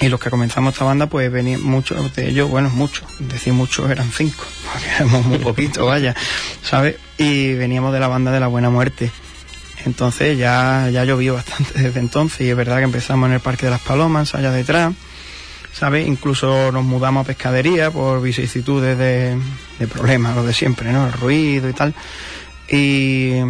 Y 0.00 0.08
los 0.08 0.20
que 0.20 0.30
comenzamos 0.30 0.74
esta 0.74 0.84
banda, 0.84 1.06
pues 1.06 1.30
venían 1.30 1.62
muchos 1.62 2.14
de 2.14 2.28
ellos, 2.28 2.48
bueno, 2.48 2.70
muchos, 2.70 3.04
decir 3.18 3.52
muchos 3.52 3.90
eran 3.90 4.10
cinco, 4.12 4.44
porque 4.72 4.88
éramos 4.88 5.26
muy 5.26 5.38
poquitos, 5.38 5.86
vaya, 5.86 6.14
¿sabes? 6.62 6.96
Y 7.16 7.54
veníamos 7.54 7.92
de 7.92 8.00
la 8.00 8.08
banda 8.08 8.30
de 8.30 8.40
la 8.40 8.46
Buena 8.46 8.70
Muerte. 8.70 9.10
Entonces 9.84 10.36
ya, 10.38 10.88
ya 10.92 11.04
llovió 11.04 11.34
bastante 11.34 11.80
desde 11.80 12.00
entonces 12.00 12.42
y 12.42 12.50
es 12.50 12.56
verdad 12.56 12.78
que 12.78 12.84
empezamos 12.84 13.28
en 13.28 13.34
el 13.34 13.40
Parque 13.40 13.66
de 13.66 13.70
las 13.70 13.80
Palomas, 13.80 14.34
allá 14.34 14.52
detrás, 14.52 14.92
¿sabes? 15.72 16.06
Incluso 16.06 16.70
nos 16.70 16.84
mudamos 16.84 17.24
a 17.24 17.26
pescadería 17.26 17.90
por 17.90 18.20
vicisitudes 18.22 18.98
de, 18.98 19.36
de 19.78 19.86
problemas, 19.88 20.36
lo 20.36 20.44
de 20.44 20.52
siempre, 20.52 20.92
¿no? 20.92 21.06
El 21.06 21.12
ruido 21.12 21.68
y 21.68 21.72
tal. 21.72 21.94
Y, 22.70 23.40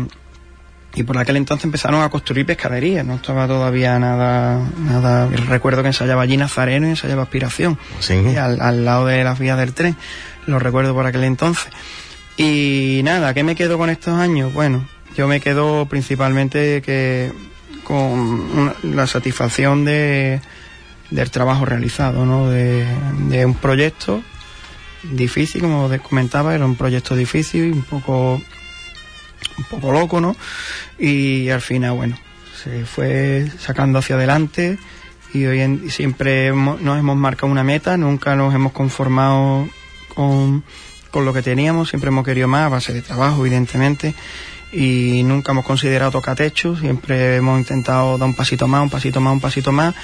y 0.98 1.04
por 1.04 1.16
aquel 1.18 1.36
entonces 1.36 1.64
empezaron 1.64 2.02
a 2.02 2.08
construir 2.08 2.44
pescaderías, 2.44 3.06
no 3.06 3.14
estaba 3.14 3.46
todavía 3.46 3.98
nada, 3.98 4.60
nada, 4.78 5.28
recuerdo 5.48 5.82
que 5.82 5.88
ensayaba 5.88 6.22
allí 6.22 6.36
Nazareno 6.36 6.86
y 6.86 6.90
ensayaba 6.90 7.22
Aspiración, 7.22 7.78
Sí. 8.00 8.14
y 8.14 8.36
al, 8.36 8.60
al 8.60 8.84
lado 8.84 9.06
de 9.06 9.22
las 9.22 9.38
vías 9.38 9.56
del 9.58 9.72
tren, 9.74 9.96
lo 10.46 10.58
recuerdo 10.58 10.94
por 10.94 11.06
aquel 11.06 11.24
entonces. 11.24 11.68
Y 12.36 13.00
nada, 13.04 13.34
¿qué 13.34 13.42
me 13.44 13.54
quedo 13.54 13.78
con 13.78 13.90
estos 13.90 14.14
años? 14.18 14.52
Bueno, 14.52 14.86
yo 15.16 15.26
me 15.28 15.40
quedo 15.40 15.86
principalmente 15.86 16.82
que 16.82 17.32
con 17.84 18.00
una- 18.00 18.74
la 18.82 19.06
satisfacción 19.06 19.84
de, 19.84 20.40
del 21.10 21.30
trabajo 21.30 21.64
realizado, 21.64 22.26
¿no? 22.26 22.48
De, 22.50 22.84
de 23.28 23.46
un 23.46 23.54
proyecto 23.54 24.22
difícil, 25.02 25.62
como 25.62 25.88
te 25.88 25.98
comentaba, 26.00 26.54
era 26.54 26.64
un 26.64 26.76
proyecto 26.76 27.14
difícil, 27.16 27.72
un 27.72 27.82
poco, 27.82 28.40
un 29.58 29.64
poco 29.64 29.92
loco, 29.92 30.20
¿no? 30.20 30.34
Y 30.98 31.48
al 31.50 31.60
final, 31.60 31.92
bueno, 31.92 32.16
se 32.62 32.84
fue 32.84 33.46
sacando 33.58 33.98
hacia 33.98 34.16
adelante 34.16 34.78
y 35.34 35.44
hoy 35.44 35.60
en, 35.60 35.90
siempre 35.90 36.46
hemos- 36.46 36.80
nos 36.80 36.98
hemos 36.98 37.16
marcado 37.16 37.50
una 37.52 37.64
meta, 37.64 37.96
nunca 37.96 38.34
nos 38.36 38.54
hemos 38.54 38.72
conformado 38.72 39.68
con, 40.14 40.64
con 41.10 41.24
lo 41.24 41.32
que 41.32 41.42
teníamos, 41.42 41.88
siempre 41.90 42.08
hemos 42.08 42.24
querido 42.24 42.48
más 42.48 42.66
a 42.66 42.68
base 42.68 42.92
de 42.92 43.02
trabajo, 43.02 43.40
evidentemente, 43.44 44.14
y 44.72 45.22
nunca 45.24 45.52
hemos 45.52 45.64
considerado 45.64 46.10
tocar 46.10 46.36
techo, 46.36 46.76
siempre 46.76 47.36
hemos 47.36 47.58
intentado 47.58 48.18
dar 48.18 48.28
un 48.28 48.34
pasito 48.34 48.68
más, 48.68 48.82
un 48.82 48.90
pasito 48.90 49.20
más, 49.20 49.32
un 49.32 49.40
pasito 49.40 49.72
más, 49.72 49.94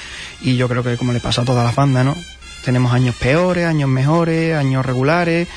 y 0.41 0.57
yo 0.57 0.69
creo 0.69 0.83
que 0.83 0.97
como 0.97 1.13
le 1.13 1.21
pasa 1.21 1.43
a 1.43 1.45
todas 1.45 1.65
las 1.65 1.75
bandas, 1.75 2.05
¿no? 2.05 2.17
Tenemos 2.65 2.93
años 2.95 3.15
peores, 3.17 3.67
años 3.67 3.91
mejores, 3.91 4.57
años 4.57 4.85
regulares, 4.87 5.47
es- 5.49 5.55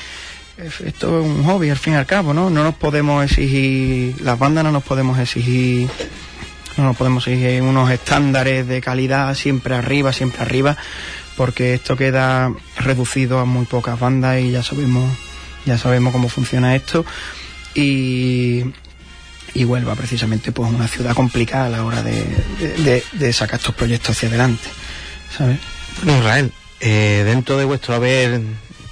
esto 0.58 1.20
es 1.20 1.26
un 1.26 1.44
hobby 1.44 1.70
al 1.70 1.76
fin 1.78 1.92
y 1.94 1.96
al 1.96 2.06
cabo, 2.06 2.34
¿no? 2.34 2.50
No 2.50 2.64
nos 2.64 2.74
podemos 2.74 3.24
exigir, 3.24 4.20
las 4.22 4.38
bandas 4.38 4.64
no 4.64 4.72
nos 4.72 4.82
podemos 4.82 5.18
exigir, 5.18 5.88
no 6.76 6.84
nos 6.84 6.96
podemos 6.96 7.26
exigir 7.26 7.62
unos 7.62 7.90
estándares 7.90 8.66
de 8.66 8.80
calidad 8.80 9.34
siempre 9.34 9.74
arriba, 9.76 10.12
siempre 10.12 10.42
arriba, 10.42 10.76
porque 11.36 11.74
esto 11.74 11.96
queda 11.96 12.52
reducido 12.76 13.38
a 13.38 13.44
muy 13.44 13.66
pocas 13.66 13.98
bandas 14.00 14.40
y 14.40 14.50
ya 14.50 14.62
sabemos, 14.62 15.08
ya 15.64 15.78
sabemos 15.78 16.12
cómo 16.12 16.28
funciona 16.28 16.74
esto. 16.74 17.04
Y, 17.74 18.64
y 19.54 19.64
Huelva 19.64 19.94
precisamente 19.94 20.50
pues 20.50 20.72
una 20.72 20.88
ciudad 20.88 21.14
complicada 21.14 21.66
a 21.66 21.70
la 21.70 21.84
hora 21.84 22.02
de, 22.02 22.24
de- 23.12 23.32
sacar 23.32 23.60
estos 23.60 23.74
proyectos 23.76 24.16
hacia 24.16 24.28
adelante, 24.28 24.68
¿sabes? 25.36 25.58
Israel, 26.02 26.52
eh, 26.80 27.22
dentro 27.24 27.56
de 27.58 27.64
vuestro 27.64 27.94
haber 27.94 28.40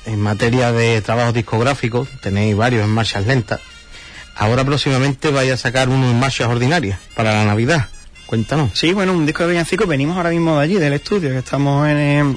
en 0.06 0.20
materia 0.20 0.72
de 0.72 1.02
trabajos 1.02 1.34
discográficos, 1.34 2.08
tenéis 2.20 2.56
varios 2.56 2.84
en 2.84 2.90
marchas 2.90 3.26
lentas. 3.26 3.60
Ahora 4.34 4.64
próximamente 4.64 5.30
vais 5.30 5.52
a 5.52 5.56
sacar 5.56 5.88
uno 5.88 6.10
en 6.10 6.18
marchas 6.18 6.48
ordinarias 6.48 6.98
para 7.14 7.34
la 7.34 7.44
Navidad. 7.44 7.88
Cuéntanos. 8.26 8.70
Sí, 8.75 8.92
bueno, 8.92 9.12
un 9.12 9.25
disco 9.25 9.44
de 9.44 9.50
villancicos. 9.50 9.86
Venimos 9.86 10.16
ahora 10.16 10.30
mismo 10.30 10.56
de 10.56 10.64
allí, 10.64 10.75
del 10.75 10.92
estudio, 10.92 11.30
que 11.30 11.38
estamos 11.38 11.88
en, 11.88 11.96
eh, 11.96 12.36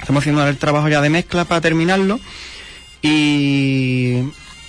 estamos 0.00 0.22
haciendo 0.22 0.46
el 0.46 0.56
trabajo 0.56 0.88
ya 0.88 1.00
de 1.00 1.10
mezcla 1.10 1.44
para 1.44 1.60
terminarlo. 1.60 2.18
Y, 3.02 4.22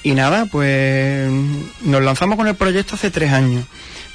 y 0.04 0.12
nada, 0.14 0.46
pues 0.46 1.30
nos 1.82 2.02
lanzamos 2.04 2.38
con 2.38 2.48
el 2.48 2.56
proyecto 2.56 2.96
hace 2.96 3.10
tres 3.10 3.32
años, 3.32 3.66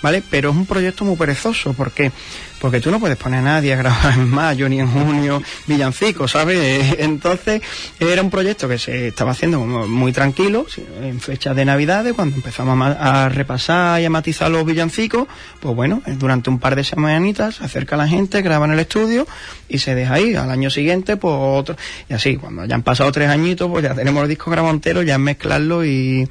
¿vale? 0.03 0.23
Pero 0.29 0.51
es 0.51 0.57
un 0.57 0.67
proyecto 0.67 1.05
muy 1.05 1.17
perezoso, 1.17 1.73
¿por 1.73 1.93
qué? 1.93 2.13
Porque 2.61 2.81
tú 2.81 2.91
no 2.91 2.99
puedes 2.99 3.17
poner 3.17 3.41
a 3.41 3.43
nadie 3.43 3.73
a 3.73 3.77
grabar 3.77 4.15
en 4.15 4.29
mayo 4.29 4.69
ni 4.69 4.81
en 4.81 4.89
junio 4.89 5.43
villancicos, 5.67 6.33
¿sabes? 6.33 6.97
Entonces 6.99 7.63
era 8.01 8.21
un 8.23 8.31
proyecto 8.31 8.69
que 8.69 8.79
se 8.79 9.09
estaba 9.09 9.31
haciendo 9.31 9.61
muy 9.61 10.13
tranquilo, 10.13 10.67
en 11.01 11.21
fechas 11.21 11.55
de 11.55 11.65
Navidades, 11.65 12.15
cuando 12.15 12.37
empezamos 12.37 12.97
a 12.99 13.29
repasar 13.29 14.01
y 14.01 14.05
a 14.05 14.11
matizar 14.11 14.51
los 14.51 14.65
villancicos, 14.65 15.29
pues 15.61 15.75
bueno, 15.75 16.03
eh, 16.07 16.15
durante 16.19 16.51
un 16.51 16.59
par 16.59 16.75
de 16.77 16.85
semanitas 16.85 17.57
se 17.57 17.65
acerca 17.65 17.97
la 17.97 18.09
gente, 18.09 18.43
graba 18.43 18.67
en 18.67 18.73
el 18.73 18.81
estudio 18.81 19.27
y 19.69 19.79
se 19.79 19.95
deja 19.95 20.15
ahí. 20.15 20.35
Al 20.35 20.51
año 20.51 20.71
siguiente, 20.71 21.17
pues 21.17 21.35
otro. 21.39 21.77
Y 22.09 22.15
así, 22.15 22.37
cuando 22.37 22.65
ya 22.65 22.75
han 22.75 22.83
pasado 22.83 23.11
tres 23.13 23.29
añitos, 23.29 23.71
pues 23.71 23.85
ya 23.85 23.95
tenemos 23.95 24.23
el 24.23 24.29
disco 24.29 24.51
grabado 24.51 24.75
entero, 24.75 25.03
ya 25.03 25.15
es 25.15 25.21
mezclarlo 25.21 25.85
y 25.85 26.29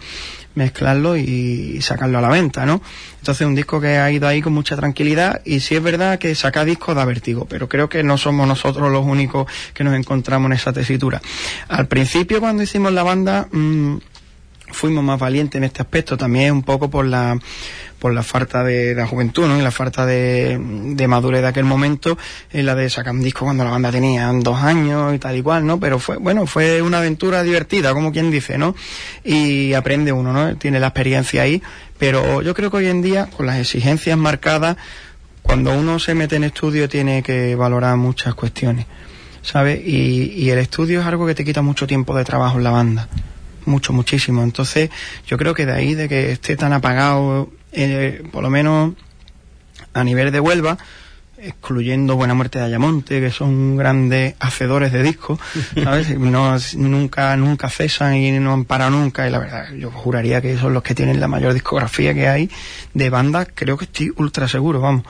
mezclarlo 0.57 1.15
y 1.15 1.79
sacarlo 1.81 2.17
a 2.17 2.21
la 2.21 2.29
venta, 2.29 2.65
¿no? 2.65 2.81
Entonces 3.19 3.45
un 3.45 3.53
disco 3.53 3.79
que 3.79 3.97
ha 3.97 4.11
ido 4.11 4.27
ahí 4.27 4.41
con 4.41 4.53
mucha 4.53 4.75
tranquilidad 4.75 5.41
y 5.45 5.59
sí 5.59 5.75
es 5.75 5.83
verdad 5.83 6.17
que 6.17 6.33
sacar 6.33 6.65
discos 6.65 6.95
da 6.95 7.05
vértigo, 7.05 7.45
pero 7.45 7.69
creo 7.69 7.87
que 7.87 8.01
no 8.01 8.17
somos 8.17 8.47
nosotros 8.47 8.91
los 8.91 9.05
únicos 9.05 9.47
que 9.73 9.83
nos 9.83 9.93
encontramos 9.93 10.47
en 10.47 10.53
esa 10.53 10.73
tesitura. 10.73 11.21
Al 11.67 11.87
principio 11.87 12.39
cuando 12.39 12.63
hicimos 12.63 12.91
la 12.91 13.03
banda 13.03 13.47
mmm, 13.51 13.97
fuimos 14.71 15.03
más 15.03 15.19
valientes 15.19 15.59
en 15.59 15.63
este 15.63 15.83
aspecto, 15.83 16.17
también 16.17 16.51
un 16.51 16.63
poco 16.63 16.89
por 16.89 17.05
la 17.05 17.37
por 17.99 18.13
la 18.13 18.23
falta 18.23 18.63
de 18.63 18.93
la 18.93 19.07
juventud, 19.07 19.47
¿no? 19.47 19.57
Y 19.57 19.61
la 19.61 19.71
falta 19.71 20.05
de, 20.05 20.59
de 20.59 21.07
madurez 21.07 21.41
de 21.41 21.47
aquel 21.47 21.65
momento, 21.65 22.17
en 22.51 22.65
la 22.65 22.75
de 22.75 22.89
sacar 22.89 23.13
un 23.13 23.21
disco 23.21 23.45
cuando 23.45 23.63
la 23.63 23.71
banda 23.71 23.91
tenía 23.91 24.31
dos 24.33 24.61
años 24.61 25.13
y 25.15 25.19
tal 25.19 25.35
y 25.35 25.41
cual, 25.41 25.65
¿no? 25.65 25.79
Pero 25.79 25.99
fue, 25.99 26.17
bueno, 26.17 26.45
fue 26.45 26.81
una 26.81 26.99
aventura 26.99 27.43
divertida, 27.43 27.93
como 27.93 28.11
quien 28.11 28.29
dice, 28.29 28.57
¿no? 28.57 28.75
Y 29.23 29.73
aprende 29.73 30.11
uno, 30.11 30.31
¿no? 30.31 30.55
Tiene 30.57 30.79
la 30.79 30.87
experiencia 30.87 31.41
ahí, 31.41 31.61
pero 31.97 32.41
yo 32.41 32.53
creo 32.53 32.69
que 32.69 32.77
hoy 32.77 32.87
en 32.87 33.01
día, 33.01 33.27
con 33.35 33.45
las 33.45 33.57
exigencias 33.57 34.17
marcadas, 34.17 34.77
cuando 35.41 35.71
uno 35.73 35.97
se 35.97 36.13
mete 36.13 36.35
en 36.35 36.43
estudio 36.43 36.89
tiene 36.89 37.23
que 37.23 37.55
valorar 37.55 37.95
muchas 37.97 38.35
cuestiones, 38.35 38.85
¿sabes? 39.41 39.79
Y, 39.83 40.33
y 40.35 40.49
el 40.49 40.59
estudio 40.59 41.01
es 41.01 41.07
algo 41.07 41.25
que 41.25 41.33
te 41.33 41.45
quita 41.45 41.61
mucho 41.61 41.87
tiempo 41.87 42.15
de 42.15 42.25
trabajo 42.25 42.57
en 42.57 42.63
la 42.63 42.71
banda 42.71 43.07
mucho, 43.67 43.93
muchísimo. 43.93 44.43
Entonces, 44.43 44.89
yo 45.27 45.37
creo 45.37 45.53
que 45.53 45.65
de 45.65 45.73
ahí, 45.73 45.93
de 45.93 46.07
que 46.09 46.31
esté 46.31 46.55
tan 46.55 46.73
apagado, 46.73 47.49
eh, 47.71 48.23
por 48.31 48.43
lo 48.43 48.49
menos 48.49 48.93
a 49.93 50.03
nivel 50.03 50.31
de 50.31 50.39
Huelva, 50.39 50.77
excluyendo 51.39 52.15
Buena 52.15 52.33
Muerte 52.33 52.59
de 52.59 52.65
Ayamonte, 52.65 53.19
que 53.21 53.29
son 53.29 53.77
grandes 53.77 54.35
hacedores 54.39 54.91
de 54.91 55.03
discos, 55.03 55.39
¿sabes? 55.83 56.17
No, 56.17 56.57
nunca, 56.75 57.35
nunca 57.37 57.69
cesan 57.69 58.15
y 58.15 58.31
no 58.39 58.53
han 58.53 58.65
parado 58.65 58.91
nunca, 58.91 59.27
y 59.27 59.31
la 59.31 59.39
verdad, 59.39 59.73
yo 59.73 59.91
juraría 59.91 60.41
que 60.41 60.57
son 60.57 60.73
los 60.73 60.83
que 60.83 60.95
tienen 60.95 61.19
la 61.19 61.27
mayor 61.27 61.53
discografía 61.53 62.13
que 62.13 62.27
hay 62.27 62.49
de 62.93 63.09
bandas, 63.09 63.47
creo 63.53 63.77
que 63.77 63.85
estoy 63.85 64.11
ultra 64.15 64.47
seguro, 64.47 64.81
vamos. 64.81 65.03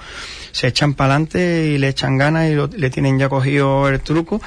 Se 0.52 0.68
echan 0.68 0.96
para 0.96 1.14
adelante 1.14 1.68
y 1.68 1.78
le 1.78 1.90
echan 1.90 2.18
ganas 2.18 2.50
y 2.50 2.56
lo, 2.56 2.68
le 2.68 2.90
tienen 2.90 3.20
ya 3.20 3.30
cogido 3.30 3.88
el 3.90 4.00
truco, 4.02 4.42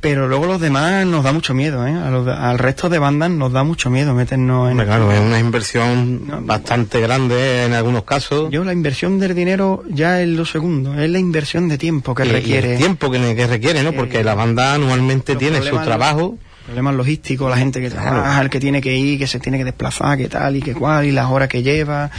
pero 0.00 0.28
luego 0.28 0.46
los 0.46 0.60
demás 0.60 1.06
nos 1.06 1.24
da 1.24 1.32
mucho 1.32 1.54
miedo, 1.54 1.86
¿eh? 1.86 1.92
A 1.92 2.10
los, 2.10 2.28
al 2.28 2.58
resto 2.58 2.88
de 2.88 2.98
bandas 2.98 3.30
nos 3.30 3.52
da 3.52 3.64
mucho 3.64 3.90
miedo 3.90 4.14
meternos 4.14 4.70
en... 4.70 4.78
Claro, 4.78 5.10
es 5.10 5.20
una 5.20 5.38
inversión 5.38 6.26
no, 6.26 6.40
bastante 6.42 7.00
grande 7.00 7.64
en 7.64 7.72
algunos 7.72 8.04
casos. 8.04 8.50
Yo 8.50 8.62
la 8.64 8.72
inversión 8.72 9.18
del 9.18 9.34
dinero 9.34 9.82
ya 9.88 10.20
es 10.20 10.28
lo 10.28 10.44
segundo, 10.44 11.00
es 11.00 11.08
la 11.10 11.18
inversión 11.18 11.68
de 11.68 11.78
tiempo 11.78 12.14
que 12.14 12.24
y, 12.24 12.28
requiere. 12.28 12.68
Y 12.68 12.72
el 12.72 12.78
tiempo 12.78 13.10
que, 13.10 13.34
que 13.34 13.46
requiere, 13.46 13.82
¿no? 13.82 13.92
Porque 13.92 14.20
eh, 14.20 14.24
la 14.24 14.34
banda 14.34 14.74
anualmente 14.74 15.36
tiene 15.36 15.62
su 15.62 15.76
trabajo. 15.78 16.38
Problemas 16.66 16.96
logísticos, 16.96 17.48
la 17.48 17.56
gente 17.56 17.80
que 17.80 17.90
trabaja, 17.90 18.22
claro. 18.22 18.42
el 18.42 18.50
que 18.50 18.58
tiene 18.58 18.80
que 18.80 18.96
ir, 18.96 19.20
que 19.20 19.28
se 19.28 19.38
tiene 19.38 19.56
que 19.56 19.64
desplazar, 19.64 20.18
que 20.18 20.28
tal 20.28 20.56
y 20.56 20.62
que 20.62 20.74
cual, 20.74 21.06
y 21.06 21.12
las 21.12 21.30
horas 21.30 21.48
que 21.48 21.62
lleva, 21.62 22.10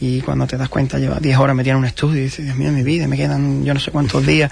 y 0.00 0.20
cuando 0.22 0.44
te 0.48 0.56
das 0.56 0.68
cuenta 0.68 0.98
lleva 0.98 1.20
10 1.20 1.38
horas 1.38 1.54
metida 1.54 1.74
en 1.74 1.78
un 1.78 1.84
estudio 1.84 2.20
y 2.20 2.24
dices, 2.24 2.44
Dios 2.44 2.56
mío, 2.56 2.72
mi 2.72 2.82
vida, 2.82 3.06
me 3.06 3.16
quedan 3.16 3.64
yo 3.64 3.72
no 3.72 3.78
sé 3.78 3.92
cuántos 3.92 4.26
días. 4.26 4.50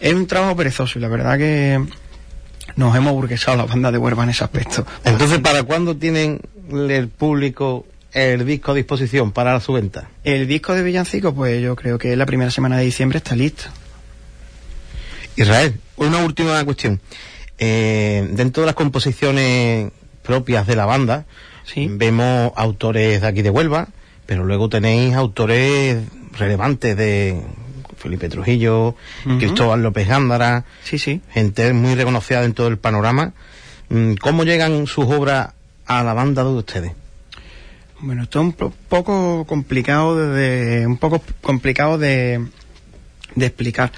Es 0.00 0.14
un 0.14 0.26
trabajo 0.26 0.56
perezoso 0.56 0.98
y 0.98 1.02
la 1.02 1.08
verdad 1.08 1.36
que 1.36 1.78
nos 2.76 2.94
hemos 2.94 3.12
burguesado 3.12 3.56
la 3.56 3.64
banda 3.64 3.90
de 3.90 3.98
Huerva 3.98 4.24
en 4.24 4.30
ese 4.30 4.44
aspecto. 4.44 4.86
Entonces, 5.04 5.40
¿para 5.40 5.62
cuándo 5.64 5.96
tienen 5.96 6.40
el 6.70 7.08
público 7.08 7.86
el 8.12 8.46
disco 8.46 8.72
a 8.72 8.74
disposición 8.74 9.32
para 9.32 9.58
su 9.60 9.72
venta? 9.72 10.08
El 10.24 10.46
disco 10.46 10.74
de 10.74 10.82
Villancico, 10.82 11.34
pues 11.34 11.62
yo 11.62 11.76
creo 11.76 11.98
que 11.98 12.16
la 12.16 12.26
primera 12.26 12.50
semana 12.50 12.78
de 12.78 12.84
diciembre 12.84 13.18
está 13.18 13.34
listo. 13.34 13.64
Israel, 15.36 15.78
una 15.96 16.24
última 16.24 16.64
cuestión. 16.64 17.00
Eh, 17.58 18.26
dentro 18.32 18.62
de 18.62 18.66
las 18.66 18.74
composiciones 18.74 19.90
propias 20.22 20.66
de 20.66 20.76
la 20.76 20.86
banda, 20.86 21.26
¿Sí? 21.64 21.88
vemos 21.90 22.52
autores 22.56 23.20
de 23.20 23.26
aquí 23.26 23.42
de 23.42 23.50
Huelva, 23.50 23.88
pero 24.26 24.44
luego 24.44 24.68
tenéis 24.68 25.14
autores 25.14 26.02
relevantes 26.32 26.96
de 26.96 27.42
Felipe 28.06 28.28
Trujillo, 28.28 28.88
uh 28.88 28.94
-huh. 29.24 29.38
Cristóbal 29.38 29.82
López 29.82 30.06
Gándara, 30.06 30.64
sí, 30.84 30.98
sí. 30.98 31.20
gente 31.30 31.72
muy 31.72 31.94
reconocida 31.96 32.44
en 32.44 32.54
todo 32.54 32.68
el 32.68 32.78
panorama. 32.78 33.32
Mm, 33.88 34.14
¿Cómo 34.14 34.44
llegan 34.44 34.86
sus 34.86 35.06
obras 35.06 35.50
a 35.86 36.04
la 36.04 36.14
banda 36.14 36.44
de 36.44 36.50
ustedes? 36.50 36.92
Bueno, 38.00 38.22
esto 38.24 38.40
es 38.40 38.44
un 38.46 38.72
poco 38.88 39.44
complicado 39.46 40.16
de, 40.28 40.86
un 40.86 40.98
poco 40.98 41.22
complicado 41.40 41.98
de, 41.98 42.46
de 43.34 43.46
explicar, 43.46 43.90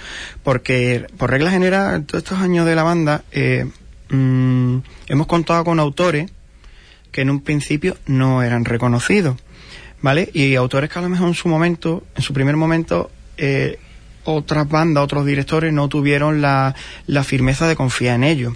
porque 0.42 1.06
por 1.18 1.30
regla 1.30 1.50
general, 1.50 2.04
todos 2.04 2.24
estos 2.24 2.38
años 2.38 2.64
de 2.64 2.74
la 2.74 2.84
banda, 2.84 3.24
eh, 3.32 3.66
mmm, 4.10 4.78
hemos 5.08 5.26
contado 5.26 5.64
con 5.64 5.80
autores 5.80 6.30
que 7.10 7.22
en 7.22 7.30
un 7.30 7.40
principio 7.40 7.96
no 8.06 8.42
eran 8.42 8.64
reconocidos, 8.64 9.36
¿vale? 10.00 10.30
Y 10.32 10.54
autores 10.54 10.88
que 10.90 10.98
a 10.98 11.02
lo 11.02 11.08
mejor 11.08 11.28
en 11.28 11.34
su 11.34 11.48
momento, 11.48 12.04
en 12.14 12.22
su 12.22 12.32
primer 12.32 12.56
momento, 12.56 13.10
eh, 13.36 13.78
otras 14.28 14.68
bandas, 14.68 15.04
otros 15.04 15.24
directores 15.24 15.72
no 15.72 15.88
tuvieron 15.88 16.40
la, 16.42 16.74
la, 17.06 17.24
firmeza 17.24 17.66
de 17.66 17.76
confiar 17.76 18.16
en 18.16 18.24
ellos. 18.24 18.54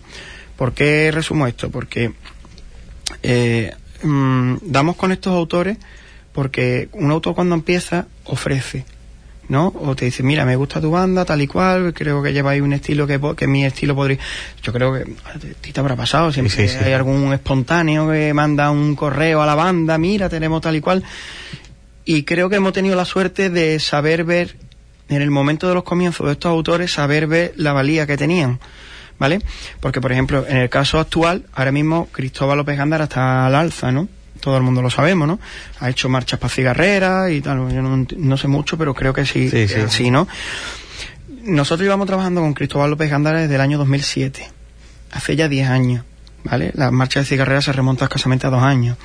¿Por 0.57 0.75
qué 0.75 1.11
resumo 1.11 1.47
esto? 1.47 1.71
Porque 1.71 2.13
eh, 3.23 3.75
mmm, 4.03 4.57
damos 4.63 4.97
con 4.97 5.13
estos 5.13 5.33
autores 5.33 5.79
porque 6.33 6.89
un 6.93 7.11
autor 7.11 7.35
cuando 7.35 7.55
empieza 7.55 8.07
ofrece, 8.25 8.85
¿no? 9.49 9.73
O 9.81 9.95
te 9.95 10.07
dice, 10.07 10.23
mira, 10.23 10.45
me 10.45 10.57
gusta 10.57 10.81
tu 10.81 10.91
banda, 10.91 11.25
tal 11.25 11.43
y 11.43 11.47
cual, 11.47 11.93
creo 11.93 12.23
que 12.23 12.33
lleváis 12.33 12.63
un 12.63 12.73
estilo 12.73 13.07
que, 13.07 13.21
que 13.37 13.47
mi 13.47 13.65
estilo 13.65 13.95
podría... 13.95 14.19
Yo 14.63 14.73
creo 14.73 14.95
que 14.95 15.01
a 15.25 15.39
ti 15.61 15.73
te 15.73 15.81
habrá 15.81 15.95
pasado, 15.95 16.33
siempre 16.33 16.55
sí, 16.55 16.69
sí, 16.69 16.79
sí. 16.79 16.85
hay 16.85 16.93
algún 16.93 17.33
espontáneo 17.33 18.11
que 18.11 18.33
manda 18.33 18.71
un 18.71 18.97
correo 18.97 19.43
a 19.43 19.47
la 19.47 19.55
banda, 19.55 19.99
mira, 19.99 20.29
tenemos 20.29 20.63
tal 20.63 20.77
y 20.77 20.81
cual. 20.81 21.03
Y 22.05 22.25
creo 22.25 22.49
que 22.49 22.57
hemos 22.57 22.73
tenido 22.73 22.97
la 22.97 23.05
suerte 23.05 23.51
de 23.51 23.79
saber 23.79 24.25
ver 24.25 24.57
en 25.17 25.23
el 25.23 25.31
momento 25.31 25.69
de 25.69 25.75
los 25.75 25.85
comienzos 25.85 26.27
de 26.27 26.33
estos 26.33 26.51
autores 26.51 26.93
saber 26.93 27.27
ver 27.27 27.55
la 27.57 27.73
valía 27.73 28.07
que 28.07 28.17
tenían, 28.17 28.61
¿vale? 29.19 29.41
Porque, 29.81 30.01
por 30.01 30.13
ejemplo, 30.13 30.45
en 30.49 30.59
el 30.59 30.69
caso 30.71 30.99
actual, 30.99 31.45
ahora 31.55 31.73
mismo 31.73 32.09
Cristóbal 32.13 32.59
López 32.59 32.77
Gándara 32.77 33.05
está 33.05 33.47
al 33.47 33.55
alza, 33.55 33.93
¿no? 33.93 34.09
Todo 34.41 34.57
el 34.57 34.63
mundo 34.63 34.83
lo 34.83 34.91
sabemos, 34.91 35.29
¿no? 35.29 35.39
Ha 35.81 35.91
hecho 35.91 36.09
marchas 36.09 36.41
para 36.41 36.53
cigarreras 36.53 37.31
y 37.31 37.41
tal, 37.41 37.59
yo 37.73 37.83
no, 37.83 38.07
no, 38.17 38.37
sé 38.37 38.49
mucho, 38.49 38.77
pero 38.77 38.95
creo 38.95 39.13
que 39.13 39.25
sí, 39.25 39.49
sí, 39.49 39.69
sí. 39.69 39.75
Eh, 39.81 39.87
sí, 39.89 40.11
¿no? 40.11 40.27
Nosotros 41.45 41.87
íbamos 41.87 42.07
trabajando 42.07 42.41
con 42.41 42.55
Cristóbal 42.55 42.91
López 42.91 43.11
Gándara 43.11 43.41
desde 43.41 43.55
el 43.55 43.61
año 43.61 43.79
2007, 43.79 44.49
hace 45.13 45.37
ya 45.37 45.49
10 45.49 45.69
años. 45.69 46.05
¿Vale? 46.45 46.73
La 46.75 46.91
marcha 46.91 47.21
de 47.21 47.27
cigarreras 47.27 47.67
se 47.67 47.73
remonta 47.73 48.07
escasamente 48.07 48.49
a 48.49 48.51
dos 48.51 48.65
años, 48.65 48.97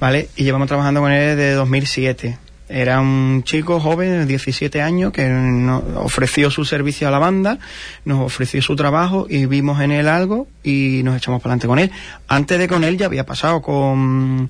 ¿vale? 0.00 0.30
Y 0.36 0.44
llevamos 0.44 0.66
trabajando 0.66 1.00
con 1.02 1.12
él 1.12 1.36
desde 1.36 1.52
2007, 1.52 2.38
era 2.70 3.00
un 3.00 3.42
chico 3.42 3.80
joven 3.80 4.20
de 4.20 4.26
17 4.26 4.80
años 4.80 5.12
que 5.12 5.28
nos 5.28 5.82
ofreció 5.96 6.50
su 6.50 6.64
servicio 6.64 7.08
a 7.08 7.10
la 7.10 7.18
banda, 7.18 7.58
nos 8.04 8.20
ofreció 8.20 8.62
su 8.62 8.76
trabajo 8.76 9.26
y 9.28 9.46
vimos 9.46 9.80
en 9.80 9.90
él 9.90 10.06
algo 10.06 10.46
y 10.62 11.02
nos 11.02 11.16
echamos 11.16 11.42
para 11.42 11.54
adelante 11.54 11.66
con 11.66 11.78
él. 11.80 11.90
Antes 12.28 12.58
de 12.58 12.68
con 12.68 12.84
él 12.84 12.96
ya 12.96 13.06
había 13.06 13.26
pasado 13.26 13.60
con 13.60 14.48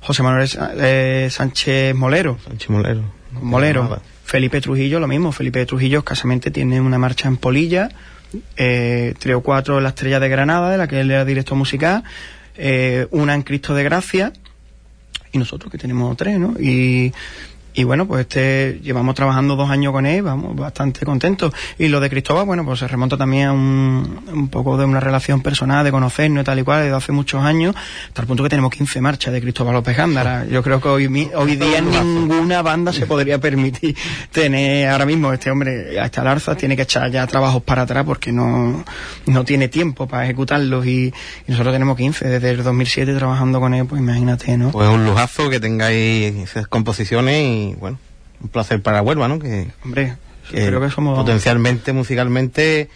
José 0.00 0.22
Manuel 0.22 0.48
eh, 0.78 1.28
Sánchez 1.30 1.94
Molero. 1.94 2.38
Sánchez 2.44 2.70
Molero. 2.70 3.02
Molero. 3.40 4.02
Felipe 4.24 4.60
Trujillo, 4.60 4.98
lo 4.98 5.06
mismo. 5.06 5.30
Felipe 5.30 5.64
Trujillo 5.66 6.00
escasamente 6.00 6.50
tiene 6.50 6.80
una 6.80 6.98
marcha 6.98 7.28
en 7.28 7.36
Polilla, 7.36 7.88
eh, 8.56 9.14
tres 9.18 9.36
o 9.36 9.40
cuatro 9.42 9.78
en 9.78 9.84
la 9.84 9.90
Estrella 9.90 10.18
de 10.18 10.28
Granada, 10.28 10.70
de 10.70 10.78
la 10.78 10.88
que 10.88 11.00
él 11.00 11.10
era 11.10 11.24
director 11.24 11.56
musical, 11.56 12.02
eh, 12.56 13.06
una 13.10 13.34
en 13.34 13.42
Cristo 13.42 13.74
de 13.74 13.84
Gracia 13.84 14.32
y 15.32 15.38
nosotros 15.38 15.70
que 15.70 15.78
tenemos 15.78 16.16
tres, 16.16 16.38
¿no? 16.38 16.54
Y 16.58 17.12
y 17.74 17.84
bueno, 17.84 18.06
pues 18.06 18.22
este 18.22 18.80
llevamos 18.82 19.14
trabajando 19.14 19.56
dos 19.56 19.70
años 19.70 19.92
con 19.92 20.06
él, 20.06 20.22
vamos, 20.22 20.56
bastante 20.56 21.04
contentos. 21.04 21.52
Y 21.78 21.88
lo 21.88 22.00
de 22.00 22.10
Cristóbal, 22.10 22.46
bueno, 22.46 22.64
pues 22.64 22.80
se 22.80 22.88
remonta 22.88 23.16
también 23.16 23.48
a 23.48 23.52
un, 23.52 24.20
un 24.32 24.48
poco 24.48 24.76
de 24.76 24.84
una 24.84 25.00
relación 25.00 25.40
personal, 25.40 25.84
de 25.84 25.90
conocernos 25.90 26.42
y 26.42 26.44
tal 26.44 26.58
y 26.58 26.62
cual, 26.62 26.82
desde 26.82 26.96
hace 26.96 27.12
muchos 27.12 27.42
años, 27.42 27.74
hasta 28.08 28.22
el 28.22 28.28
punto 28.28 28.42
que 28.42 28.48
tenemos 28.48 28.72
15 28.72 29.00
marchas 29.00 29.32
de 29.32 29.40
Cristóbal 29.40 29.74
López 29.74 29.96
Gándara. 29.96 30.44
Yo 30.50 30.62
creo 30.62 30.80
que 30.80 30.88
hoy, 30.88 31.30
hoy 31.34 31.56
día 31.56 31.80
ninguna 31.80 32.62
banda 32.62 32.92
se 32.92 33.06
podría 33.06 33.38
permitir 33.38 33.96
tener 34.32 34.88
ahora 34.88 35.06
mismo 35.06 35.32
este 35.32 35.50
hombre 35.50 35.98
hasta 36.00 36.22
el 36.22 36.28
arza, 36.28 36.56
tiene 36.56 36.76
que 36.76 36.82
echar 36.82 37.10
ya 37.10 37.26
trabajos 37.26 37.62
para 37.62 37.82
atrás 37.82 38.04
porque 38.04 38.32
no, 38.32 38.84
no 39.26 39.44
tiene 39.44 39.68
tiempo 39.68 40.06
para 40.06 40.24
ejecutarlos 40.24 40.86
y, 40.86 41.06
y 41.46 41.50
nosotros 41.50 41.74
tenemos 41.74 41.96
15 41.96 42.28
desde 42.28 42.50
el 42.50 42.62
2007 42.62 43.14
trabajando 43.14 43.60
con 43.60 43.74
él, 43.74 43.86
pues 43.86 44.00
imagínate, 44.00 44.56
¿no? 44.56 44.70
Pues 44.70 44.88
un 44.88 45.04
lujazo 45.04 45.50
que 45.50 45.60
tengáis 45.60 46.34
esas 46.36 46.66
composiciones 46.66 47.42
y 47.42 47.69
y 47.70 47.74
bueno, 47.74 47.98
un 48.42 48.48
placer 48.48 48.82
para 48.82 49.02
Huelva, 49.02 49.28
¿no? 49.28 49.38
Que, 49.38 49.68
Hombre, 49.84 50.16
que 50.50 50.66
creo 50.66 50.80
que 50.80 50.90
somos... 50.90 51.18
Potencialmente, 51.18 51.92
musicalmente, 51.92 52.88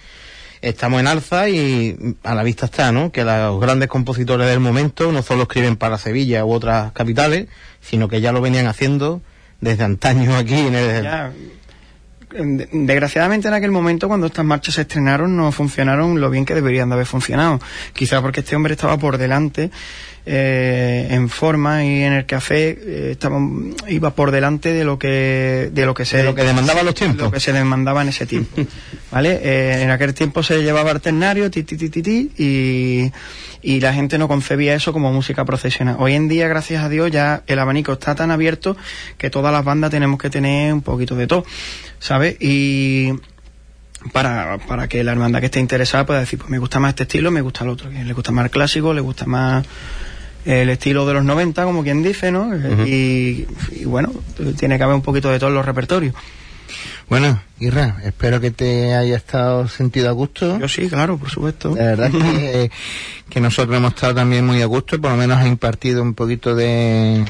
estamos 0.61 1.01
en 1.01 1.07
alza 1.07 1.49
y 1.49 2.17
a 2.23 2.35
la 2.35 2.43
vista 2.43 2.67
está, 2.67 2.93
¿no? 2.93 3.13
Que 3.13 3.25
los 3.25 3.61
grandes 3.61 3.89
compositores 3.89 4.47
del 4.47 4.61
momento 4.61 5.13
no 5.13 5.23
solo 5.23 5.43
escriben 5.43 5.77
para 5.77 5.99
Sevilla 5.99 6.45
u 6.45 6.53
otras 6.53 6.93
capitales, 6.93 7.49
sino 7.81 8.09
que 8.09 8.21
ya 8.21 8.33
lo 8.33 8.41
venían 8.41 8.67
haciendo 8.67 9.21
desde 9.61 9.85
antaño 9.85 10.37
aquí 10.37 10.55
en 10.55 10.75
el... 10.75 11.03
Ya. 11.03 11.33
Desgraciadamente 12.35 13.49
en 13.49 13.55
aquel 13.55 13.71
momento 13.71 14.09
cuando 14.09 14.27
estas 14.27 14.45
marchas 14.45 14.75
se 14.75 14.81
estrenaron 14.83 15.37
no 15.37 15.53
funcionaron 15.53 16.21
lo 16.21 16.31
bien 16.31 16.45
que 16.45 16.55
deberían 16.55 16.89
de 16.89 16.95
haber 16.95 17.07
funcionado. 17.07 17.61
Quizá 17.93 18.21
porque 18.21 18.41
este 18.41 18.57
hombre 18.57 18.73
estaba 18.75 18.99
por 18.99 19.19
delante 19.19 19.71
eh, 20.27 21.09
en 21.11 21.29
forma 21.29 21.85
y 21.85 22.03
en 22.03 22.15
el 22.15 22.27
café 22.27 22.71
eh, 22.71 23.09
estaba, 23.13 23.39
iba 23.89 24.15
por 24.15 24.31
delante 24.31 24.73
de 24.73 24.83
lo 24.83 24.99
que 24.99 25.71
de 25.71 25.87
lo 25.87 25.95
que 25.95 26.05
se 26.07 26.17
De 26.19 26.25
lo 26.25 26.35
que 26.35 26.43
demandaba 26.45 26.83
los 26.83 26.95
tiempos. 26.95 27.21
lo 27.23 27.31
que 27.31 27.41
se 27.41 27.53
demandaba 27.53 28.03
en 28.03 28.09
ese 28.09 28.27
tiempo 28.27 28.63
vale 29.13 29.41
Eh, 29.43 29.83
en 29.83 29.91
aquel 29.91 30.15
tiempo 30.15 30.43
se 30.43 30.63
llevaba 30.63 30.91
el 30.91 31.01
ternario 31.01 31.51
ti 31.51 31.63
ti 31.63 31.77
ti 31.77 31.89
ti 31.89 32.03
ti 32.03 32.31
y 32.39 33.13
y 33.65 33.81
la 33.81 33.95
gente 33.95 34.19
no 34.19 34.29
concebía 34.29 34.75
eso 34.75 34.93
como 34.93 35.13
música 35.13 35.45
procesional 35.45 35.97
hoy 35.99 36.15
en 36.15 36.29
día 36.29 36.47
gracias 36.47 36.85
a 36.85 36.89
Dios 36.89 37.11
ya 37.11 37.43
el 37.47 37.59
abanico 37.59 37.95
está 37.95 38.15
tan 38.15 38.31
abierto 38.31 38.77
que 39.17 39.31
todas 39.31 39.53
las 39.53 39.65
bandas 39.65 39.91
tenemos 39.91 40.21
que 40.21 40.29
tener 40.29 40.73
un 40.73 40.83
poquito 40.83 41.17
de 41.17 41.27
todo 41.27 41.45
sabes 41.99 42.37
y 42.41 43.13
para, 44.13 44.59
para 44.59 44.87
que 44.87 45.03
la 45.03 45.13
hermandad 45.13 45.41
que 45.41 45.47
esté 45.47 45.61
interesada 45.61 46.05
pueda 46.05 46.21
decir, 46.21 46.39
pues 46.39 46.51
me 46.51 46.59
gusta 46.59 46.79
más 46.79 46.91
este 46.91 47.05
estilo, 47.05 47.31
me 47.31 47.41
gusta 47.41 47.65
el 47.65 47.71
otro, 47.71 47.91
que 47.91 48.05
le 48.05 48.13
gusta 48.13 48.33
más 48.33 48.45
el 48.45 48.51
clásico, 48.51 48.93
le 48.93 49.01
gusta 49.01 49.25
más 49.25 49.65
el 50.45 50.69
estilo 50.69 51.07
de 51.07 51.15
los 51.15 51.25
90, 51.25 51.65
como 51.65 51.83
quien 51.83 52.03
dice, 52.03 52.31
¿no? 52.31 52.55
y, 52.87 53.47
y 53.73 53.85
bueno, 53.87 54.13
tiene 54.59 54.77
que 54.77 54.85
haber 54.85 54.97
un 54.97 55.03
poquito 55.03 55.31
de 55.31 55.39
todo 55.39 55.49
en 55.49 55.55
los 55.55 55.65
repertorios. 55.65 56.15
Bueno, 57.09 57.41
Irra, 57.61 57.99
espero 58.05 58.41
que 58.41 58.51
te 58.51 58.95
haya 58.95 59.17
estado 59.17 59.69
sentido 59.69 60.09
a 60.09 60.13
gusto. 60.13 60.59
Yo 60.59 60.69
sí, 60.69 60.89
claro, 60.89 61.19
por 61.19 61.31
supuesto. 61.31 61.75
La 61.77 61.85
verdad 61.85 62.11
que, 62.11 62.71
que 63.29 63.41
nosotros 63.41 63.77
hemos 63.77 63.95
estado 63.95 64.15
también 64.15 64.47
muy 64.47 64.63
a 64.63 64.67
gusto, 64.67 65.01
por 65.01 65.11
lo 65.11 65.17
menos 65.17 65.39
ha 65.39 65.47
impartido 65.47 66.03
un 66.03 66.15
poquito 66.15 66.55
de, 66.55 67.25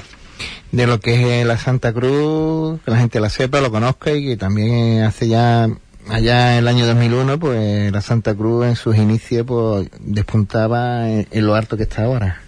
de 0.72 0.86
lo 0.86 1.00
que 1.00 1.40
es 1.40 1.46
la 1.46 1.58
Santa 1.58 1.92
Cruz, 1.92 2.80
que 2.84 2.90
la 2.90 2.98
gente 2.98 3.20
la 3.20 3.30
sepa, 3.30 3.60
lo 3.60 3.70
conozca 3.70 4.12
y 4.12 4.24
que 4.24 4.36
también 4.36 5.02
hace 5.02 5.28
ya, 5.28 5.68
allá 6.08 6.52
en 6.52 6.58
el 6.58 6.68
año 6.68 6.86
2001, 6.86 7.38
pues 7.38 7.92
la 7.92 8.00
Santa 8.00 8.34
Cruz 8.34 8.66
en 8.66 8.76
sus 8.76 8.96
inicios 8.96 9.44
pues 9.46 9.88
despuntaba 10.00 11.10
en, 11.10 11.26
en 11.30 11.46
lo 11.46 11.54
alto 11.54 11.76
que 11.76 11.84
está 11.84 12.04
ahora. 12.04 12.43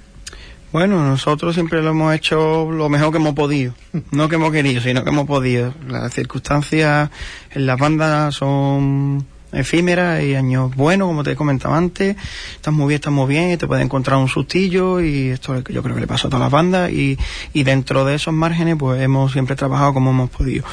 Bueno, 0.76 1.02
nosotros 1.02 1.54
siempre 1.54 1.80
lo 1.80 1.88
hemos 1.88 2.14
hecho 2.14 2.70
lo 2.70 2.90
mejor 2.90 3.10
que 3.10 3.16
hemos 3.16 3.32
podido. 3.32 3.72
No 4.10 4.28
que 4.28 4.34
hemos 4.34 4.52
querido, 4.52 4.82
sino 4.82 5.04
que 5.04 5.08
hemos 5.08 5.26
podido. 5.26 5.72
Las 5.88 6.12
circunstancias 6.12 7.08
en 7.50 7.64
las 7.64 7.78
bandas 7.78 8.34
son 8.34 9.26
efímeras 9.52 10.22
y 10.22 10.34
años 10.34 10.76
buenos, 10.76 11.08
como 11.08 11.24
te 11.24 11.30
he 11.30 11.34
comentado 11.34 11.74
antes. 11.74 12.14
Estás 12.56 12.74
muy 12.74 12.88
bien, 12.88 12.96
estás 12.96 13.12
muy 13.14 13.26
bien, 13.26 13.52
y 13.52 13.56
te 13.56 13.66
puede 13.66 13.80
encontrar 13.80 14.18
un 14.18 14.28
sustillo 14.28 15.00
y 15.00 15.28
esto 15.28 15.54
es 15.54 15.60
lo 15.60 15.64
que 15.64 15.72
yo 15.72 15.82
creo 15.82 15.94
que 15.94 16.02
le 16.02 16.06
pasó 16.06 16.26
a 16.26 16.30
todas 16.30 16.42
las 16.42 16.52
bandas 16.52 16.90
y, 16.90 17.16
y 17.54 17.62
dentro 17.62 18.04
de 18.04 18.16
esos 18.16 18.34
márgenes 18.34 18.76
pues 18.78 19.00
hemos 19.00 19.32
siempre 19.32 19.56
trabajado 19.56 19.94
como 19.94 20.10
hemos 20.10 20.28
podido. 20.28 20.66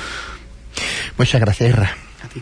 Muchas 1.18 1.40
gracias, 1.40 1.70
Irra. 1.70 1.96
A 2.26 2.28
ti. 2.28 2.42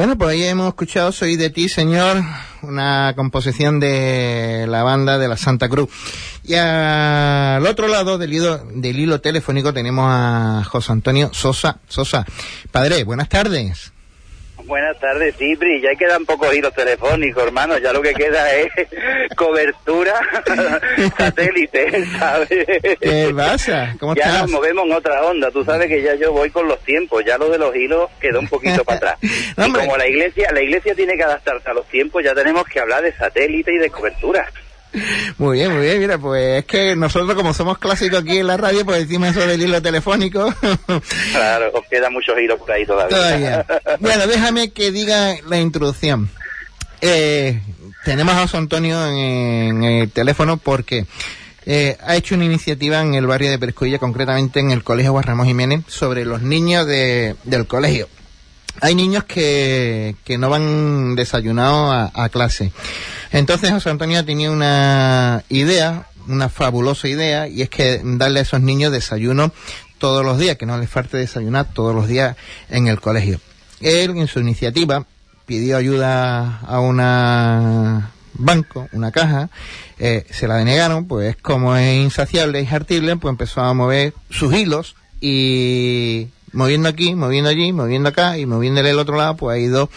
Bueno, 0.00 0.16
pues 0.16 0.30
ahí 0.30 0.44
hemos 0.44 0.68
escuchado 0.68 1.12
Soy 1.12 1.36
de 1.36 1.50
ti, 1.50 1.68
señor, 1.68 2.22
una 2.62 3.12
composición 3.14 3.80
de 3.80 4.64
la 4.66 4.82
banda 4.82 5.18
de 5.18 5.28
la 5.28 5.36
Santa 5.36 5.68
Cruz. 5.68 5.90
Y 6.42 6.54
al 6.54 7.66
otro 7.66 7.86
lado 7.86 8.16
del 8.16 8.32
hilo, 8.32 8.56
del 8.56 8.98
hilo 8.98 9.20
telefónico 9.20 9.74
tenemos 9.74 10.06
a 10.08 10.64
José 10.64 10.92
Antonio 10.92 11.28
Sosa. 11.34 11.80
Sosa, 11.86 12.24
padre, 12.72 13.04
buenas 13.04 13.28
tardes. 13.28 13.92
Buenas 14.70 15.00
tardes, 15.00 15.36
Cipri. 15.36 15.80
Ya 15.80 15.96
quedan 15.96 16.24
pocos 16.24 16.54
hilos 16.54 16.72
telefónicos, 16.72 17.42
hermano. 17.42 17.76
Ya 17.78 17.92
lo 17.92 18.00
que 18.00 18.14
queda 18.14 18.54
es 18.54 18.68
cobertura 19.36 20.14
satélite, 21.18 22.06
¿sabes? 22.16 22.48
¿Qué 23.00 23.32
pasa? 23.36 23.96
¿Cómo 23.98 24.14
ya 24.14 24.26
estás? 24.26 24.42
nos 24.42 24.50
movemos 24.52 24.86
en 24.86 24.92
otra 24.92 25.24
onda. 25.24 25.50
Tú 25.50 25.64
sabes 25.64 25.88
que 25.88 26.00
ya 26.00 26.14
yo 26.14 26.30
voy 26.30 26.50
con 26.50 26.68
los 26.68 26.78
tiempos. 26.84 27.24
Ya 27.24 27.36
lo 27.36 27.48
de 27.48 27.58
los 27.58 27.74
hilos 27.74 28.08
quedó 28.20 28.38
un 28.38 28.46
poquito 28.46 28.84
para 28.84 28.96
atrás. 28.96 29.18
Y 29.66 29.72
como 29.72 29.96
la 29.96 30.06
iglesia, 30.06 30.52
la 30.52 30.62
iglesia 30.62 30.94
tiene 30.94 31.16
que 31.16 31.24
adaptarse 31.24 31.68
a 31.68 31.74
los 31.74 31.86
tiempos, 31.88 32.22
ya 32.22 32.32
tenemos 32.32 32.64
que 32.66 32.78
hablar 32.78 33.02
de 33.02 33.12
satélite 33.12 33.74
y 33.74 33.78
de 33.78 33.90
cobertura. 33.90 34.46
Muy 35.38 35.58
bien, 35.58 35.72
muy 35.72 35.82
bien. 35.82 36.00
Mira, 36.00 36.18
pues 36.18 36.58
es 36.60 36.64
que 36.64 36.96
nosotros 36.96 37.34
como 37.34 37.54
somos 37.54 37.78
clásicos 37.78 38.20
aquí 38.22 38.38
en 38.38 38.46
la 38.48 38.56
radio, 38.56 38.84
pues 38.84 39.00
decimos 39.06 39.30
eso 39.30 39.46
del 39.46 39.62
hilo 39.62 39.80
telefónico. 39.80 40.52
Claro, 41.32 41.70
os 41.72 41.86
quedan 41.88 42.12
muchos 42.12 42.36
hilos 42.38 42.58
por 42.58 42.72
ahí 42.72 42.84
todavía. 42.84 43.16
Todavía. 43.16 43.66
Bueno, 44.00 44.26
déjame 44.26 44.70
que 44.72 44.90
diga 44.90 45.34
la 45.48 45.58
introducción. 45.58 46.30
Eh, 47.00 47.60
tenemos 48.04 48.34
a 48.34 48.42
José 48.42 48.56
Antonio 48.56 49.06
en, 49.06 49.14
en 49.18 49.84
el 49.84 50.10
teléfono 50.10 50.56
porque 50.56 51.06
eh, 51.66 51.96
ha 52.04 52.16
hecho 52.16 52.34
una 52.34 52.44
iniciativa 52.44 53.00
en 53.00 53.14
el 53.14 53.26
barrio 53.26 53.50
de 53.50 53.58
Perescuilla, 53.58 53.98
concretamente 53.98 54.60
en 54.60 54.70
el 54.70 54.82
Colegio 54.82 55.18
Ramón 55.20 55.46
Jiménez, 55.46 55.82
sobre 55.86 56.24
los 56.24 56.42
niños 56.42 56.86
de- 56.86 57.36
del 57.44 57.66
colegio. 57.66 58.08
Hay 58.82 58.94
niños 58.94 59.24
que, 59.24 60.14
que 60.24 60.38
no 60.38 60.48
van 60.48 61.14
desayunados 61.14 62.10
a, 62.14 62.24
a 62.24 62.28
clase. 62.28 62.72
Entonces 63.32 63.70
José 63.70 63.90
Antonio 63.90 64.24
tenía 64.24 64.50
una 64.50 65.44
idea, 65.48 66.06
una 66.26 66.48
fabulosa 66.48 67.08
idea, 67.08 67.48
y 67.48 67.62
es 67.62 67.70
que 67.70 68.00
darle 68.02 68.40
a 68.40 68.42
esos 68.42 68.60
niños 68.60 68.92
desayuno 68.92 69.52
todos 69.98 70.24
los 70.24 70.38
días, 70.38 70.56
que 70.56 70.66
no 70.66 70.78
les 70.78 70.90
falte 70.90 71.18
desayunar 71.18 71.72
todos 71.72 71.94
los 71.94 72.08
días 72.08 72.36
en 72.68 72.88
el 72.88 73.00
colegio. 73.00 73.40
Él, 73.80 74.16
en 74.16 74.26
su 74.26 74.40
iniciativa, 74.40 75.06
pidió 75.46 75.76
ayuda 75.76 76.60
a 76.60 76.80
una 76.80 78.12
banco, 78.34 78.88
una 78.92 79.10
caja, 79.12 79.50
eh, 79.98 80.24
se 80.30 80.48
la 80.48 80.56
denegaron, 80.56 81.06
pues 81.06 81.36
como 81.36 81.76
es 81.76 82.02
insaciable, 82.02 82.60
es 82.60 82.72
hartible, 82.72 83.16
pues 83.16 83.30
empezó 83.30 83.60
a 83.60 83.74
mover 83.74 84.14
sus 84.30 84.54
hilos 84.54 84.96
y 85.20 86.28
moviendo 86.52 86.88
aquí, 86.88 87.14
moviendo 87.14 87.50
allí, 87.50 87.72
moviendo 87.72 88.08
acá 88.08 88.38
y 88.38 88.46
moviéndole 88.46 88.90
el 88.90 88.98
otro 88.98 89.16
lado, 89.16 89.36
pues 89.36 89.56
ha 89.56 89.58
ido 89.58 89.88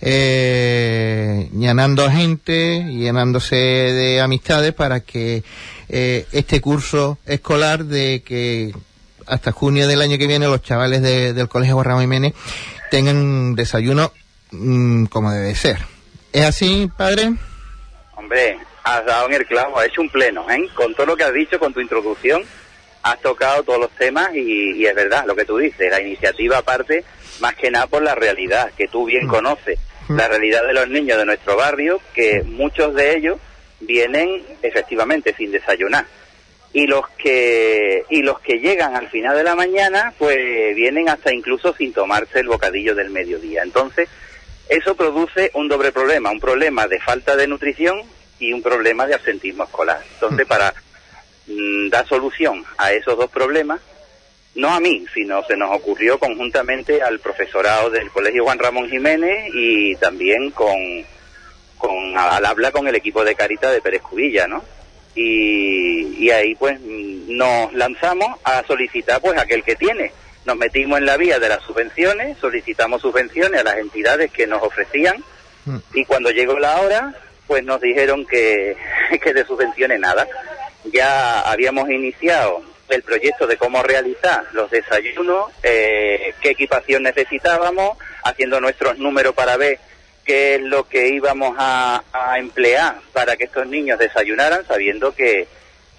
eh, 0.00 1.48
llenando 1.56 2.10
gente, 2.10 2.84
llenándose 2.90 3.56
de 3.56 4.20
amistades 4.20 4.72
para 4.72 5.00
que 5.00 5.42
eh, 5.88 6.26
este 6.32 6.60
curso 6.60 7.18
escolar 7.26 7.84
de 7.84 8.22
que 8.24 8.74
hasta 9.26 9.52
junio 9.52 9.86
del 9.86 10.00
año 10.02 10.18
que 10.18 10.26
viene 10.26 10.46
los 10.46 10.62
chavales 10.62 11.02
de- 11.02 11.32
del 11.32 11.48
Colegio 11.48 11.82
Ramón 11.82 12.02
Jiménez 12.02 12.32
tengan 12.90 13.54
desayuno 13.54 14.12
mm, 14.50 15.04
como 15.06 15.30
debe 15.30 15.54
ser. 15.54 15.78
¿Es 16.32 16.44
así, 16.44 16.88
padre? 16.96 17.32
Hombre, 18.16 18.58
has 18.84 19.04
dado 19.06 19.28
en 19.28 19.34
el 19.34 19.46
clavo, 19.46 19.78
has 19.78 19.86
hecho 19.86 20.00
un 20.00 20.08
pleno, 20.10 20.48
¿eh? 20.50 20.68
Con 20.74 20.94
todo 20.94 21.06
lo 21.06 21.16
que 21.16 21.24
has 21.24 21.34
dicho, 21.34 21.58
con 21.58 21.72
tu 21.72 21.80
introducción, 21.80 22.42
has 23.02 23.20
tocado 23.20 23.62
todos 23.62 23.80
los 23.80 23.90
temas 23.92 24.34
y, 24.34 24.72
y 24.72 24.86
es 24.86 24.94
verdad 24.94 25.24
lo 25.26 25.34
que 25.34 25.44
tú 25.44 25.58
dices, 25.58 25.90
la 25.90 26.00
iniciativa 26.00 26.62
parte 26.62 27.04
más 27.40 27.54
que 27.54 27.70
nada 27.70 27.86
por 27.86 28.02
la 28.02 28.14
realidad, 28.14 28.70
que 28.76 28.88
tú 28.88 29.06
bien 29.06 29.26
conoces, 29.26 29.78
la 30.08 30.28
realidad 30.28 30.66
de 30.66 30.72
los 30.72 30.88
niños 30.88 31.18
de 31.18 31.24
nuestro 31.24 31.56
barrio, 31.56 32.00
que 32.14 32.42
muchos 32.42 32.94
de 32.94 33.16
ellos 33.16 33.38
vienen 33.80 34.42
efectivamente 34.62 35.34
sin 35.36 35.52
desayunar. 35.52 36.04
Y 36.72 36.86
los 36.86 37.08
que 37.10 38.04
y 38.10 38.22
los 38.22 38.40
que 38.40 38.58
llegan 38.58 38.94
al 38.94 39.08
final 39.08 39.36
de 39.36 39.42
la 39.42 39.56
mañana, 39.56 40.12
pues 40.18 40.74
vienen 40.76 41.08
hasta 41.08 41.32
incluso 41.32 41.74
sin 41.74 41.92
tomarse 41.92 42.40
el 42.40 42.46
bocadillo 42.46 42.94
del 42.94 43.10
mediodía. 43.10 43.62
Entonces, 43.62 44.08
eso 44.68 44.94
produce 44.94 45.50
un 45.54 45.68
doble 45.68 45.90
problema, 45.90 46.30
un 46.30 46.38
problema 46.38 46.86
de 46.86 47.00
falta 47.00 47.34
de 47.34 47.48
nutrición 47.48 48.02
y 48.38 48.52
un 48.52 48.62
problema 48.62 49.06
de 49.06 49.14
absentismo 49.14 49.64
escolar. 49.64 50.00
Entonces, 50.14 50.46
para 50.46 50.72
mm, 51.50 51.88
dar 51.90 52.06
solución 52.06 52.64
a 52.78 52.92
esos 52.92 53.16
dos 53.16 53.30
problemas, 53.30 53.80
no 54.54 54.68
a 54.70 54.80
mí, 54.80 55.04
sino 55.14 55.44
se 55.44 55.56
nos 55.56 55.70
ocurrió 55.74 56.18
conjuntamente 56.18 57.02
al 57.02 57.20
profesorado 57.20 57.90
del 57.90 58.10
Colegio 58.10 58.44
Juan 58.44 58.58
Ramón 58.58 58.88
Jiménez 58.88 59.50
y 59.54 59.94
también 59.96 60.50
con, 60.50 60.76
con 61.78 62.16
al 62.16 62.44
habla 62.44 62.72
con 62.72 62.88
el 62.88 62.94
equipo 62.94 63.24
de 63.24 63.34
Carita 63.34 63.70
de 63.70 63.80
Pérez 63.80 64.02
Cubilla, 64.02 64.48
¿no? 64.48 64.64
Y, 65.14 66.16
y 66.18 66.30
ahí 66.30 66.54
pues 66.54 66.80
mm, 66.80 67.36
nos 67.36 67.72
lanzamos 67.72 68.38
a 68.44 68.64
solicitar 68.66 69.20
pues 69.20 69.38
aquel 69.38 69.62
que 69.62 69.76
tiene. 69.76 70.12
Nos 70.44 70.56
metimos 70.56 70.98
en 70.98 71.06
la 71.06 71.16
vía 71.16 71.38
de 71.38 71.48
las 71.48 71.62
subvenciones, 71.62 72.38
solicitamos 72.38 73.02
subvenciones 73.02 73.60
a 73.60 73.64
las 73.64 73.78
entidades 73.78 74.32
que 74.32 74.46
nos 74.46 74.62
ofrecían 74.62 75.22
y 75.94 76.04
cuando 76.06 76.30
llegó 76.30 76.58
la 76.58 76.80
hora 76.80 77.14
pues 77.46 77.64
nos 77.64 77.80
dijeron 77.80 78.26
que, 78.26 78.76
que 79.22 79.34
de 79.34 79.44
subvenciones 79.44 80.00
nada. 80.00 80.26
Ya 80.84 81.40
habíamos 81.40 81.90
iniciado 81.90 82.62
el 82.88 83.02
proyecto 83.02 83.46
de 83.46 83.56
cómo 83.56 83.82
realizar 83.82 84.44
los 84.52 84.70
desayunos, 84.70 85.50
eh, 85.62 86.34
qué 86.40 86.50
equipación 86.50 87.02
necesitábamos, 87.02 87.96
haciendo 88.24 88.60
nuestros 88.60 88.98
números 88.98 89.34
para 89.34 89.56
ver 89.56 89.78
qué 90.24 90.56
es 90.56 90.62
lo 90.62 90.88
que 90.88 91.08
íbamos 91.08 91.54
a, 91.58 92.02
a 92.12 92.38
emplear 92.38 92.96
para 93.12 93.36
que 93.36 93.44
estos 93.44 93.66
niños 93.66 93.98
desayunaran, 93.98 94.66
sabiendo 94.66 95.14
que, 95.14 95.46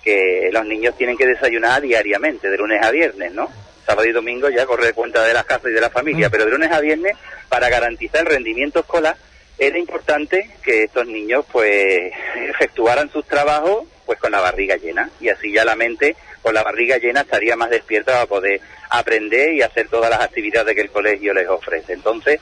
que 0.04 0.50
los 0.52 0.66
niños 0.66 0.98
tienen 0.98 1.18
que 1.18 1.28
desayunar 1.28 1.82
diariamente, 1.82 2.50
de 2.50 2.58
lunes 2.58 2.84
a 2.84 2.92
viernes, 2.92 3.34
¿no? 3.34 3.50
Sábado 3.86 4.08
y 4.08 4.12
domingo 4.12 4.50
ya 4.50 4.66
corre 4.66 4.94
cuenta 4.94 5.24
de 5.24 5.34
las 5.34 5.46
casas 5.46 5.72
y 5.72 5.74
de 5.74 5.82
la 5.82 5.90
familia, 5.90 6.30
pero 6.30 6.46
de 6.46 6.52
lunes 6.52 6.72
a 6.72 6.80
viernes, 6.80 7.16
para 7.50 7.70
garantizar 7.70 8.22
el 8.22 8.28
rendimiento 8.28 8.82
escolar, 8.82 9.16
era 9.58 9.78
importante 9.78 10.50
que 10.64 10.84
estos 10.84 11.08
niños 11.08 11.46
pues 11.52 12.14
efectuaran 12.50 13.12
sus 13.12 13.26
trabajos 13.26 13.86
pues 14.06 14.20
con 14.20 14.32
la 14.32 14.40
barriga 14.40 14.76
llena 14.76 15.10
y 15.20 15.30
así 15.30 15.52
ya 15.52 15.66
la 15.66 15.76
mente 15.76 16.16
con 16.42 16.54
la 16.54 16.64
barriga 16.64 16.98
llena 16.98 17.22
estaría 17.22 17.56
más 17.56 17.70
despierta 17.70 18.14
para 18.14 18.26
poder 18.26 18.62
aprender 18.90 19.54
y 19.54 19.62
hacer 19.62 19.88
todas 19.88 20.10
las 20.10 20.22
actividades 20.22 20.76
que 20.76 20.82
el 20.82 20.92
colegio 20.92 21.34
les 21.34 21.48
ofrece. 21.48 21.94
Entonces, 21.94 22.40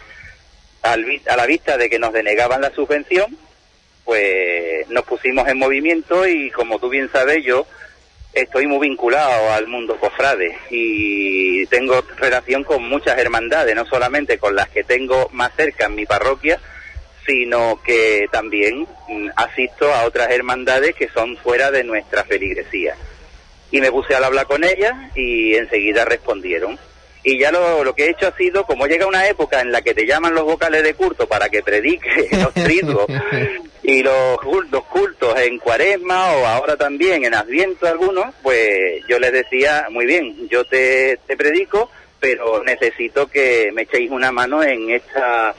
al 0.82 1.06
a 1.28 1.36
la 1.36 1.46
vista 1.46 1.78
de 1.78 1.90
que 1.90 2.00
nos 2.00 2.14
denegaban 2.14 2.62
la 2.62 2.72
subvención, 2.72 3.38
pues 4.06 4.90
nos 4.90 5.04
pusimos 5.04 5.48
en 5.48 5.60
movimiento 5.60 6.28
y 6.28 6.50
como 6.52 6.80
tú 6.80 6.90
bien 6.90 7.12
sabes 7.12 7.44
yo 7.44 7.68
estoy 8.34 8.68
muy 8.68 8.88
vinculado 8.88 9.52
al 9.54 9.68
mundo 9.68 9.98
cofrade 9.98 10.58
y 10.70 11.66
tengo 11.68 12.02
relación 12.18 12.64
con 12.64 12.84
muchas 12.84 13.18
hermandades, 13.18 13.76
no 13.76 13.86
solamente 13.86 14.38
con 14.38 14.56
las 14.56 14.70
que 14.70 14.84
tengo 14.84 15.30
más 15.32 15.52
cerca 15.56 15.88
en 15.88 15.96
mi 15.96 16.06
parroquia, 16.06 16.60
sino 17.26 17.80
que 17.84 18.28
también 18.32 18.88
mm, 19.08 19.30
asisto 19.36 19.94
a 19.94 20.06
otras 20.06 20.30
hermandades 20.32 20.96
que 20.96 21.10
son 21.10 21.38
fuera 21.38 21.72
de 21.72 21.84
nuestra 21.84 22.24
feligresía. 22.24 22.96
Y 23.72 23.82
me 23.82 23.92
puse 23.92 24.16
al 24.16 24.24
hablar 24.24 24.48
con 24.48 24.64
ellas 24.64 24.94
y 25.16 25.56
enseguida 25.56 26.06
respondieron. 26.06 26.80
Y 27.24 27.38
ya 27.38 27.52
lo, 27.52 27.84
lo 27.84 27.94
que 27.94 28.06
he 28.06 28.10
hecho 28.12 28.28
ha 28.28 28.38
sido, 28.38 28.64
como 28.64 28.88
llega 28.88 29.06
una 29.06 29.28
época 29.28 29.60
en 29.62 29.72
la 29.72 29.82
que 29.82 29.94
te 29.94 30.06
llaman 30.06 30.34
los 30.34 30.46
vocales 30.46 30.84
de 30.84 30.94
culto 30.94 31.28
para 31.28 31.50
que 31.50 31.62
predique 31.62 32.30
los 32.42 32.54
triduos 32.54 33.06
y 33.84 34.04
los, 34.04 34.38
los 34.72 34.84
cultos 34.86 35.40
en 35.40 35.58
cuaresma 35.60 36.32
o 36.34 36.46
ahora 36.46 36.78
también 36.78 37.26
en 37.26 37.34
adviento 37.34 37.88
algunos, 37.88 38.34
pues 38.42 39.04
yo 39.08 39.20
les 39.20 39.32
decía, 39.32 39.88
muy 39.90 40.06
bien, 40.06 40.48
yo 40.50 40.64
te, 40.66 41.20
te 41.28 41.36
predico, 41.36 41.92
pero 42.20 42.64
necesito 42.64 43.28
que 43.28 43.72
me 43.74 43.84
echéis 43.84 44.12
una 44.12 44.32
mano 44.32 44.64
en 44.64 44.90
esta, 44.92 45.54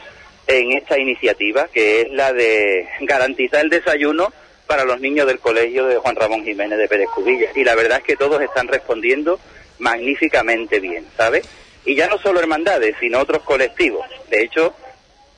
en 0.50 0.72
esta 0.72 0.98
iniciativa, 0.98 1.68
que 1.68 2.02
es 2.02 2.10
la 2.10 2.32
de 2.32 2.88
garantizar 3.00 3.64
el 3.64 3.70
desayuno 3.70 4.32
para 4.66 4.84
los 4.84 5.00
niños 5.00 5.26
del 5.26 5.38
colegio 5.38 5.86
de 5.86 5.96
Juan 5.96 6.16
Ramón 6.16 6.44
Jiménez 6.44 6.78
de 6.78 6.88
Pérez 6.88 7.08
Cubillas. 7.14 7.56
Y 7.56 7.64
la 7.64 7.74
verdad 7.74 7.98
es 7.98 8.04
que 8.04 8.16
todos 8.16 8.40
están 8.40 8.68
respondiendo 8.68 9.38
magníficamente 9.78 10.80
bien, 10.80 11.06
¿sabes? 11.16 11.48
Y 11.84 11.94
ya 11.94 12.08
no 12.08 12.18
solo 12.18 12.40
hermandades, 12.40 12.96
sino 13.00 13.20
otros 13.20 13.42
colectivos. 13.42 14.04
De 14.28 14.42
hecho, 14.42 14.74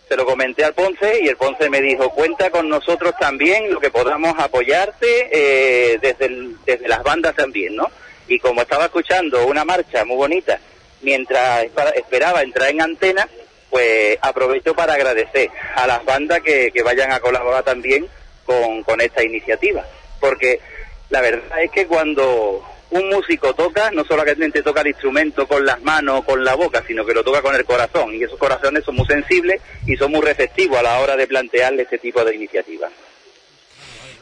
se 0.08 0.16
lo 0.16 0.24
comenté 0.24 0.64
al 0.64 0.74
Ponce 0.74 1.20
y 1.22 1.28
el 1.28 1.36
Ponce 1.36 1.70
me 1.70 1.80
dijo, 1.80 2.10
cuenta 2.10 2.50
con 2.50 2.68
nosotros 2.68 3.14
también, 3.18 3.70
lo 3.72 3.80
que 3.80 3.90
podamos 3.90 4.34
apoyarte 4.38 5.28
eh, 5.30 5.98
desde, 6.00 6.54
desde 6.66 6.88
las 6.88 7.02
bandas 7.02 7.34
también, 7.34 7.76
¿no? 7.76 7.90
Y 8.28 8.38
como 8.38 8.62
estaba 8.62 8.86
escuchando 8.86 9.46
una 9.46 9.64
marcha 9.64 10.04
muy 10.04 10.16
bonita 10.16 10.58
mientras 11.02 11.66
esperaba 11.94 12.42
entrar 12.42 12.70
en 12.70 12.80
antena, 12.80 13.28
pues 13.72 14.18
aprovecho 14.20 14.74
para 14.74 14.92
agradecer 14.92 15.50
a 15.76 15.86
las 15.86 16.04
bandas 16.04 16.42
que, 16.42 16.70
vayan 16.84 17.10
a 17.10 17.20
colaborar 17.20 17.64
también 17.64 18.06
con, 18.44 19.00
esta 19.00 19.24
iniciativa. 19.24 19.82
Porque 20.20 20.60
la 21.08 21.22
verdad 21.22 21.62
es 21.62 21.70
que 21.70 21.86
cuando, 21.86 22.62
un 22.90 23.08
músico 23.08 23.54
toca, 23.54 23.90
no 23.90 24.04
solamente 24.04 24.62
toca 24.62 24.82
el 24.82 24.88
instrumento 24.88 25.48
con 25.48 25.64
las 25.64 25.80
manos 25.80 26.20
o 26.20 26.22
con 26.22 26.44
la 26.44 26.54
boca, 26.54 26.84
sino 26.86 27.06
que 27.06 27.14
lo 27.14 27.24
toca 27.24 27.40
con 27.40 27.54
el 27.56 27.64
corazón. 27.64 28.14
Y 28.14 28.22
esos 28.22 28.38
corazones 28.38 28.84
son 28.84 28.94
muy 28.94 29.06
sensibles 29.06 29.62
y 29.86 29.96
son 29.96 30.10
muy 30.10 30.20
receptivos 30.20 30.78
a 30.78 30.82
la 30.82 31.00
hora 31.00 31.16
de 31.16 31.26
plantearle 31.26 31.84
este 31.84 31.96
tipo 31.96 32.22
de 32.26 32.34
iniciativas. 32.34 32.92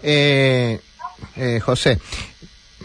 Eh, 0.00 0.78
eh, 1.36 1.58
José, 1.58 1.98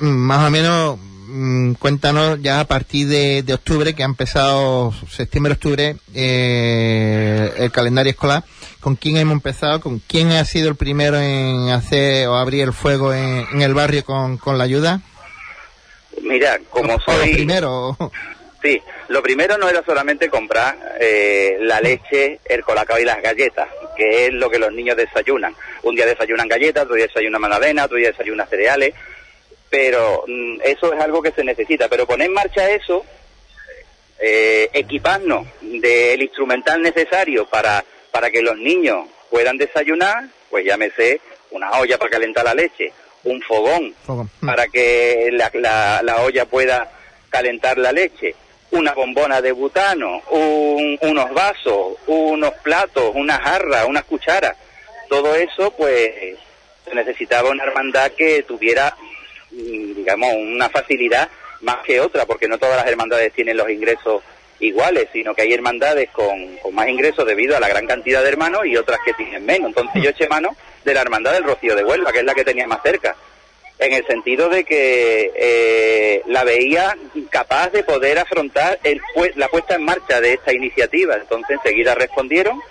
más 0.02 0.48
o 0.48 0.50
menos 0.50 1.00
mm, 1.28 1.74
cuéntanos 1.74 2.42
ya 2.42 2.60
a 2.60 2.66
partir 2.66 3.08
de, 3.08 3.44
de 3.44 3.54
octubre, 3.54 3.94
que 3.94 4.04
ha 4.04 4.06
empezado 4.06 4.94
septiembre-octubre 5.10 5.98
eh, 6.14 7.54
el 7.58 7.72
calendario 7.72 8.12
escolar, 8.12 8.44
con 8.80 8.96
quién 8.96 9.18
hemos 9.18 9.34
empezado, 9.34 9.82
con 9.82 10.00
quién 10.00 10.32
ha 10.32 10.46
sido 10.46 10.70
el 10.70 10.76
primero 10.76 11.20
en 11.20 11.70
hacer 11.70 12.28
o 12.28 12.36
abrir 12.36 12.64
el 12.64 12.74
fuego 12.74 13.14
en, 13.14 13.46
en 13.54 13.62
el 13.62 13.74
barrio 13.74 14.04
con, 14.04 14.38
con 14.38 14.58
la 14.58 14.64
ayuda. 14.64 15.02
Mira, 16.22 16.60
como 16.70 16.94
o 16.94 16.98
lo 16.98 17.04
soy... 17.04 17.34
primero. 17.34 17.98
Sí, 18.62 18.82
lo 19.10 19.22
primero 19.22 19.60
no 19.60 19.70
era 19.70 19.84
solamente 19.86 20.28
comprar 20.28 20.76
eh, 21.00 21.58
la 21.62 21.80
leche, 21.82 22.40
el 22.46 22.64
colacao 22.64 22.98
y 23.00 23.06
las 23.06 23.22
galletas, 23.22 23.68
que 23.96 24.26
es 24.26 24.34
lo 24.34 24.50
que 24.50 24.58
los 24.58 24.74
niños 24.74 24.98
desayunan. 24.98 25.54
Un 25.84 25.94
día 25.94 26.08
desayunan 26.08 26.48
galletas, 26.48 26.86
otro 26.86 26.96
día 26.96 27.06
desayunan 27.06 27.42
magdalena, 27.42 27.86
otro 27.86 27.98
día 27.98 28.10
desayunan 28.10 28.48
cereales, 28.50 28.96
pero 29.70 30.24
mm, 30.28 30.62
eso 30.64 30.94
es 30.94 31.02
algo 31.02 31.22
que 31.22 31.32
se 31.32 31.44
necesita. 31.44 31.88
Pero 31.90 32.06
poner 32.06 32.28
en 32.28 32.34
marcha 32.34 32.70
eso, 32.70 33.06
eh, 34.20 34.70
equiparnos 34.74 35.46
del 35.62 36.22
instrumental 36.22 36.82
necesario 36.82 37.46
para, 37.48 37.84
para 38.12 38.30
que 38.32 38.42
los 38.42 38.58
niños 38.58 39.08
puedan 39.30 39.58
desayunar, 39.58 40.26
pues 40.50 40.66
llámese 40.66 41.20
una 41.52 41.72
olla 41.80 41.98
para 41.98 42.12
calentar 42.12 42.46
la 42.46 42.54
leche, 42.54 42.92
un 43.24 43.42
fogón. 43.42 43.94
Mm. 44.08 44.46
para 44.46 44.68
que 44.68 45.30
la, 45.34 45.52
la- 45.56 46.02
la 46.04 46.22
olla 46.22 46.46
pueda 46.46 46.90
calentar 47.30 47.78
la 47.78 47.92
leche, 47.92 48.36
una 48.72 48.94
bombona 48.94 49.42
de 49.42 49.52
butano, 49.52 50.22
un- 50.30 50.98
unos 51.02 51.34
vasos, 51.34 51.98
unos 52.08 52.54
platos, 52.64 53.12
una 53.16 53.38
jarra, 53.40 53.86
unas 53.86 54.06
cucharas. 54.06 54.56
Todo 55.10 55.36
eso, 55.36 55.72
pues, 55.72 56.36
se 56.86 56.96
necesitaba 56.96 57.50
una 57.50 57.64
hermandad 57.64 58.12
que 58.12 58.44
tuviera, 58.44 58.96
digamos, 59.56 60.34
una 60.36 60.70
facilidad 60.70 61.30
más 61.62 61.78
que 61.86 62.00
otra, 62.00 62.26
porque 62.26 62.48
no 62.48 62.58
todas 62.58 62.78
las 62.78 62.88
hermandades 62.88 63.34
tienen 63.34 63.58
los 63.58 63.70
ingresos 63.70 64.22
iguales, 64.60 65.08
sino 65.12 65.34
que 65.34 65.44
hay 65.44 65.54
hermandades 65.54 66.10
con, 66.12 66.58
más 66.74 66.88
ingresos 66.88 67.26
debido 67.26 67.58
a 67.58 67.60
la 67.60 67.68
gran 67.68 67.88
cantidad 67.88 68.22
de 68.22 68.30
hermanos 68.30 68.66
y 68.66 68.78
otras 68.78 69.00
que 69.06 69.14
tienen 69.14 69.46
menos. 69.46 69.70
Entonces 69.70 70.02
yo 70.02 70.10
eché 70.10 70.28
mano 70.28 70.56
de 70.84 70.94
la 70.94 71.02
hermandad 71.02 71.34
del 71.34 71.44
Rocío 71.44 71.76
de 71.76 71.84
Huelva, 71.84 72.12
que 72.12 72.20
es 72.20 72.26
la 72.26 72.34
que 72.34 72.46
tenía 72.46 72.68
más 72.68 72.82
cerca 72.84 73.16
en 73.78 73.92
el 73.92 74.08
sentido 74.08 74.48
de 74.48 74.64
que 74.64 75.34
eh, 75.36 76.22
la 76.28 76.46
veía 76.46 76.96
capaz 77.30 77.72
de 77.72 77.84
poder 77.84 78.20
afrontar 78.20 78.80
el, 78.84 79.02
la 79.36 79.50
puesta 79.50 79.76
en 79.76 79.84
marcha 79.84 80.22
de 80.22 80.34
esta 80.34 80.54
iniciativa. 80.54 81.16
Entonces 81.16 81.58
enseguida 81.58 81.94
respondieron 81.94 82.62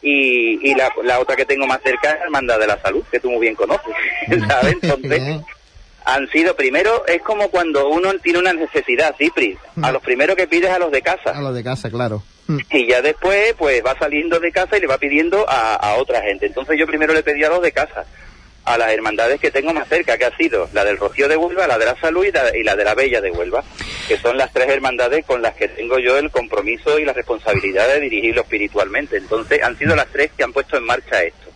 y, 0.00 0.70
y 0.70 0.74
la, 0.74 0.90
la 1.02 1.20
otra 1.20 1.36
que 1.36 1.44
tengo 1.44 1.66
más 1.66 1.80
cerca 1.82 2.12
es 2.12 2.18
la 2.18 2.24
Hermandad 2.24 2.58
de 2.58 2.66
la 2.66 2.80
Salud, 2.80 3.04
que 3.10 3.20
tú 3.20 3.30
muy 3.30 3.40
bien 3.40 3.54
conoces, 3.54 3.94
¿sabes? 4.48 4.76
Entonces. 4.80 5.22
Han 6.04 6.28
sido, 6.28 6.54
primero, 6.54 7.06
es 7.06 7.22
como 7.22 7.48
cuando 7.48 7.88
uno 7.88 8.12
tiene 8.22 8.38
una 8.38 8.52
necesidad, 8.52 9.14
Cipri, 9.16 9.56
a 9.82 9.90
los 9.90 10.02
primeros 10.02 10.36
que 10.36 10.46
pides 10.46 10.70
a 10.70 10.78
los 10.78 10.90
de 10.92 11.02
casa. 11.02 11.30
A 11.30 11.40
lo 11.40 11.52
de 11.52 11.64
casa, 11.64 11.90
claro. 11.90 12.22
Mm. 12.46 12.58
Y 12.70 12.86
ya 12.88 13.00
después, 13.00 13.54
pues 13.56 13.82
va 13.84 13.98
saliendo 13.98 14.38
de 14.38 14.52
casa 14.52 14.76
y 14.76 14.80
le 14.80 14.86
va 14.86 14.98
pidiendo 14.98 15.48
a, 15.48 15.74
a 15.76 15.94
otra 15.94 16.20
gente. 16.22 16.46
Entonces 16.46 16.78
yo 16.78 16.86
primero 16.86 17.14
le 17.14 17.22
pedí 17.22 17.42
a 17.42 17.48
los 17.48 17.62
de 17.62 17.72
casa, 17.72 18.04
a 18.64 18.76
las 18.76 18.92
hermandades 18.92 19.40
que 19.40 19.50
tengo 19.50 19.72
más 19.72 19.88
cerca, 19.88 20.18
que 20.18 20.26
ha 20.26 20.36
sido 20.36 20.68
la 20.74 20.84
del 20.84 20.98
Rocío 20.98 21.26
de 21.26 21.36
Huelva, 21.36 21.66
la 21.66 21.78
de 21.78 21.86
la 21.86 21.98
Salud 21.98 22.24
y 22.24 22.32
la, 22.32 22.56
y 22.56 22.62
la 22.62 22.76
de 22.76 22.84
la 22.84 22.94
Bella 22.94 23.22
de 23.22 23.30
Huelva, 23.30 23.64
que 24.06 24.18
son 24.18 24.36
las 24.36 24.52
tres 24.52 24.68
hermandades 24.68 25.24
con 25.24 25.40
las 25.40 25.54
que 25.54 25.68
tengo 25.68 25.98
yo 25.98 26.18
el 26.18 26.30
compromiso 26.30 26.98
y 26.98 27.04
la 27.06 27.14
responsabilidad 27.14 27.88
de 27.88 28.00
dirigirlo 28.00 28.42
espiritualmente. 28.42 29.16
Entonces 29.16 29.62
han 29.62 29.78
sido 29.78 29.96
las 29.96 30.08
tres 30.08 30.30
que 30.36 30.44
han 30.44 30.52
puesto 30.52 30.76
en 30.76 30.84
marcha 30.84 31.22
esto. 31.22 31.53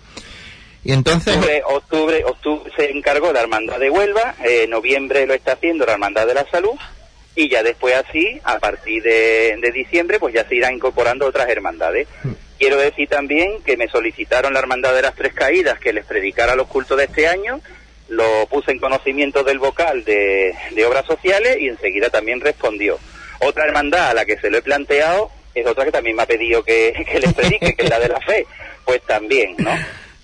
Y 0.85 0.93
entonces, 0.93 1.37
Octubre, 1.37 1.63
octubre, 1.65 2.25
octubre 2.25 2.73
se 2.77 2.91
encargó 2.91 3.33
la 3.33 3.41
Hermandad 3.41 3.79
de 3.79 3.91
Huelva, 3.91 4.37
eh, 4.45 4.67
noviembre 4.69 5.27
lo 5.27 5.35
está 5.35 5.53
haciendo 5.53 5.85
la 5.85 5.93
Hermandad 5.93 6.27
de 6.27 6.35
la 6.35 6.49
Salud 6.51 6.79
y 7.35 7.49
ya 7.49 7.63
después 7.63 7.95
así, 7.95 8.41
a 8.45 8.59
partir 8.59 9.03
de, 9.03 9.57
de 9.61 9.73
diciembre, 9.73 10.19
pues 10.19 10.35
ya 10.35 10.47
se 10.49 10.57
irán 10.57 10.75
incorporando 10.75 11.27
otras 11.27 11.49
hermandades. 11.49 12.09
Quiero 12.59 12.77
decir 12.77 13.09
también 13.09 13.63
que 13.63 13.77
me 13.77 13.89
solicitaron 13.89 14.53
la 14.53 14.59
Hermandad 14.59 14.93
de 14.95 15.03
las 15.03 15.15
Tres 15.15 15.35
Caídas 15.35 15.79
que 15.79 15.93
les 15.93 16.05
predicara 16.05 16.57
los 16.57 16.67
cultos 16.67 16.99
de 16.99 17.05
este 17.05 17.29
año, 17.29 17.61
lo 18.09 18.47
puse 18.47 18.73
en 18.73 18.81
conocimiento 18.81 19.45
del 19.45 19.59
vocal 19.59 20.05
de, 20.05 20.55
de 20.73 20.85
Obras 20.85 21.07
Sociales 21.07 21.59
y 21.61 21.69
enseguida 21.69 22.11
también 22.11 22.41
respondió. 22.41 22.99
Otra 23.41 23.67
hermandad 23.67 24.11
a 24.11 24.15
la 24.15 24.25
que 24.25 24.39
se 24.39 24.51
lo 24.51 24.59
he 24.59 24.63
planteado 24.63 25.31
es 25.55 25.67
otra 25.67 25.85
que 25.85 25.93
también 25.93 26.17
me 26.17 26.23
ha 26.23 26.27
pedido 26.27 26.65
que, 26.65 27.07
que 27.09 27.21
les 27.21 27.33
predique, 27.35 27.75
que 27.75 27.85
es 27.85 27.91
la 27.91 28.01
de 28.01 28.09
la 28.09 28.21
fe, 28.21 28.47
pues 28.85 29.01
también, 29.03 29.55
¿no? 29.59 29.71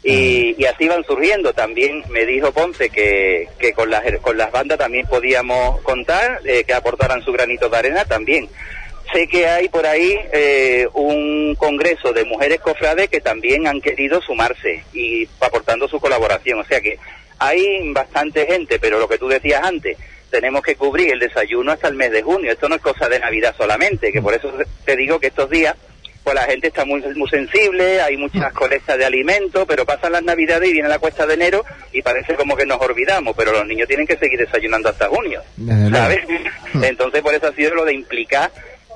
Y, 0.04 0.54
y 0.58 0.66
así 0.66 0.86
van 0.86 1.02
surgiendo. 1.04 1.54
También 1.54 2.04
me 2.10 2.26
dijo 2.26 2.52
Ponce 2.52 2.90
que, 2.90 3.48
que 3.58 3.72
con, 3.72 3.88
las, 3.88 4.04
con 4.20 4.36
las 4.36 4.52
bandas 4.52 4.78
también 4.78 5.06
podíamos 5.06 5.80
contar, 5.80 6.40
eh, 6.44 6.64
que 6.64 6.74
aportaran 6.74 7.22
su 7.22 7.32
granito 7.32 7.70
de 7.70 7.76
arena 7.78 8.04
también. 8.04 8.48
Sé 9.12 9.26
que 9.28 9.46
hay 9.46 9.68
por 9.68 9.86
ahí 9.86 10.18
eh, 10.32 10.86
un 10.92 11.54
congreso 11.56 12.12
de 12.12 12.24
mujeres 12.24 12.60
cofrades 12.60 13.08
que 13.08 13.20
también 13.20 13.66
han 13.66 13.80
querido 13.80 14.20
sumarse 14.20 14.82
y 14.92 15.26
aportando 15.40 15.88
su 15.88 15.98
colaboración. 16.00 16.60
O 16.60 16.64
sea 16.64 16.80
que 16.80 16.98
hay 17.38 17.90
bastante 17.92 18.46
gente, 18.46 18.78
pero 18.78 18.98
lo 18.98 19.08
que 19.08 19.18
tú 19.18 19.28
decías 19.28 19.62
antes, 19.64 19.96
tenemos 20.30 20.62
que 20.62 20.76
cubrir 20.76 21.12
el 21.12 21.18
desayuno 21.18 21.72
hasta 21.72 21.88
el 21.88 21.94
mes 21.94 22.10
de 22.10 22.22
junio. 22.22 22.52
Esto 22.52 22.68
no 22.68 22.74
es 22.76 22.82
cosa 22.82 23.08
de 23.08 23.20
Navidad 23.20 23.54
solamente, 23.56 24.12
que 24.12 24.20
por 24.20 24.34
eso 24.34 24.52
te 24.84 24.96
digo 24.96 25.18
que 25.18 25.28
estos 25.28 25.48
días 25.48 25.76
pues 26.24 26.34
la 26.34 26.44
gente 26.44 26.68
está 26.68 26.86
muy, 26.86 27.02
muy 27.14 27.28
sensible, 27.28 28.00
hay 28.00 28.16
muchas 28.16 28.50
colectas 28.54 28.96
de 28.96 29.04
alimentos, 29.04 29.66
pero 29.68 29.84
pasan 29.84 30.12
las 30.12 30.22
navidades 30.22 30.70
y 30.70 30.72
viene 30.72 30.88
la 30.88 30.98
cuesta 30.98 31.26
de 31.26 31.34
enero 31.34 31.64
y 31.92 32.00
parece 32.00 32.34
como 32.34 32.56
que 32.56 32.64
nos 32.64 32.80
olvidamos, 32.80 33.36
pero 33.36 33.52
los 33.52 33.66
niños 33.66 33.86
tienen 33.86 34.06
que 34.06 34.16
seguir 34.16 34.38
desayunando 34.38 34.88
hasta 34.88 35.08
junio. 35.08 35.42
¿sabes? 35.92 36.20
Entonces 36.82 37.20
por 37.20 37.34
eso 37.34 37.48
ha 37.48 37.52
sido 37.52 37.74
lo 37.74 37.84
de 37.84 37.92
implicar 37.92 38.50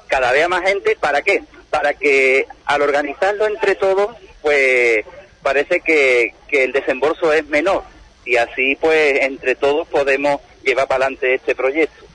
cada 0.06 0.32
vez 0.32 0.44
a 0.44 0.48
más 0.48 0.62
gente, 0.62 0.96
¿para 0.98 1.20
qué? 1.20 1.42
Para 1.68 1.92
que 1.92 2.46
al 2.64 2.80
organizarlo 2.80 3.46
entre 3.46 3.74
todos, 3.74 4.16
pues 4.40 5.04
parece 5.42 5.80
que, 5.80 6.32
que 6.48 6.64
el 6.64 6.72
desembolso 6.72 7.30
es 7.34 7.46
menor 7.46 7.84
y 8.24 8.36
así 8.36 8.74
pues 8.80 9.20
entre 9.20 9.54
todos 9.54 9.86
podemos 9.88 10.40
llevar 10.64 10.88
para 10.88 11.04
adelante 11.04 11.34
este 11.34 11.54
proyecto. 11.54 12.07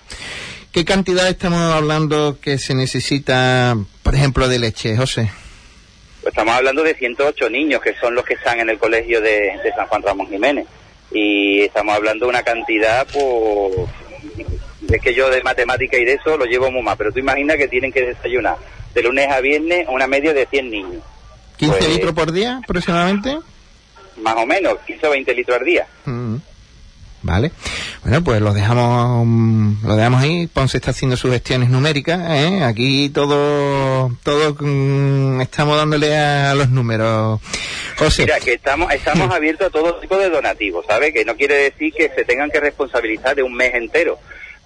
¿Qué 0.74 0.84
cantidad 0.84 1.30
estamos 1.30 1.60
hablando 1.74 2.38
que 2.42 2.58
se 2.58 2.74
necesita, 2.76 3.78
por 4.04 4.16
ejemplo, 4.16 4.48
de 4.50 4.60
leche, 4.60 4.98
José? 4.98 5.32
Pues 6.22 6.34
estamos 6.34 6.54
hablando 6.56 6.84
de 6.84 6.96
108 6.96 7.50
niños 7.50 7.82
que 7.82 7.94
son 7.96 8.16
los 8.16 8.26
que 8.26 8.34
están 8.34 8.60
en 8.60 8.70
el 8.70 8.78
colegio 8.80 9.22
de, 9.22 9.30
de 9.64 9.72
San 9.76 9.88
Juan 9.88 10.02
Ramón 10.02 10.28
Jiménez. 10.28 10.66
Y 11.12 11.62
estamos 11.62 11.96
hablando 11.96 12.26
de 12.26 12.30
una 12.30 12.44
cantidad, 12.44 13.06
pues. 13.14 13.88
Es 14.92 15.02
que 15.02 15.14
yo 15.14 15.30
de 15.30 15.42
matemática 15.44 15.98
y 15.98 16.06
de 16.06 16.14
eso 16.16 16.38
lo 16.38 16.46
llevo 16.46 16.70
muy 16.72 16.82
mal, 16.82 16.96
pero 16.98 17.12
tú 17.12 17.20
imaginas 17.20 17.56
que 17.58 17.68
tienen 17.68 17.92
que 17.92 18.02
desayunar 18.02 18.58
de 18.94 19.02
lunes 19.04 19.28
a 19.30 19.40
viernes 19.40 19.86
una 19.90 20.08
media 20.08 20.34
de 20.34 20.46
100 20.46 20.70
niños, 20.70 21.02
¿15 21.58 21.68
Pues- 21.70 21.90
litros 21.90 22.14
por 22.14 22.32
día 22.32 22.60
aproximadamente? 22.64 23.38
más 24.18 24.36
o 24.36 24.46
menos, 24.46 24.78
15 24.86 25.08
o 25.08 25.10
20 25.12 25.34
litros 25.34 25.58
al 25.58 25.66
día. 25.66 25.88
Mm. 26.06 26.36
Vale. 27.24 27.52
Bueno, 28.04 28.22
pues 28.22 28.42
lo 28.42 28.54
dejamos, 28.54 29.26
mm, 29.26 29.88
lo 29.88 29.96
dejamos 29.96 30.22
ahí. 30.22 30.48
Ponce 30.48 30.78
está 30.78 30.92
haciendo 30.92 31.16
sus 31.16 31.32
gestiones 31.32 31.70
numéricas, 31.70 32.20
¿eh? 32.30 32.64
Aquí 32.64 33.10
todo, 33.10 34.12
todo 34.24 34.56
mm, 34.60 35.40
estamos 35.40 35.78
dándole 35.78 36.18
a 36.18 36.54
los 36.54 36.70
números. 36.70 37.40
José. 37.98 38.24
Mira, 38.24 38.40
que 38.42 38.54
estamos, 38.54 38.94
estamos 38.94 39.34
abiertos 39.34 39.68
a 39.68 39.70
todo 39.70 39.96
tipo 39.96 40.18
de 40.18 40.30
donativos, 40.30 40.86
¿sabes? 40.86 41.14
Que 41.14 41.24
no 41.24 41.36
quiere 41.36 41.56
decir 41.56 41.94
que 41.94 42.10
se 42.10 42.26
tengan 42.26 42.52
que 42.52 42.60
responsabilizar 42.60 43.36
de 43.36 43.44
un 43.44 43.54
mes 43.54 43.74
entero. 43.74 44.20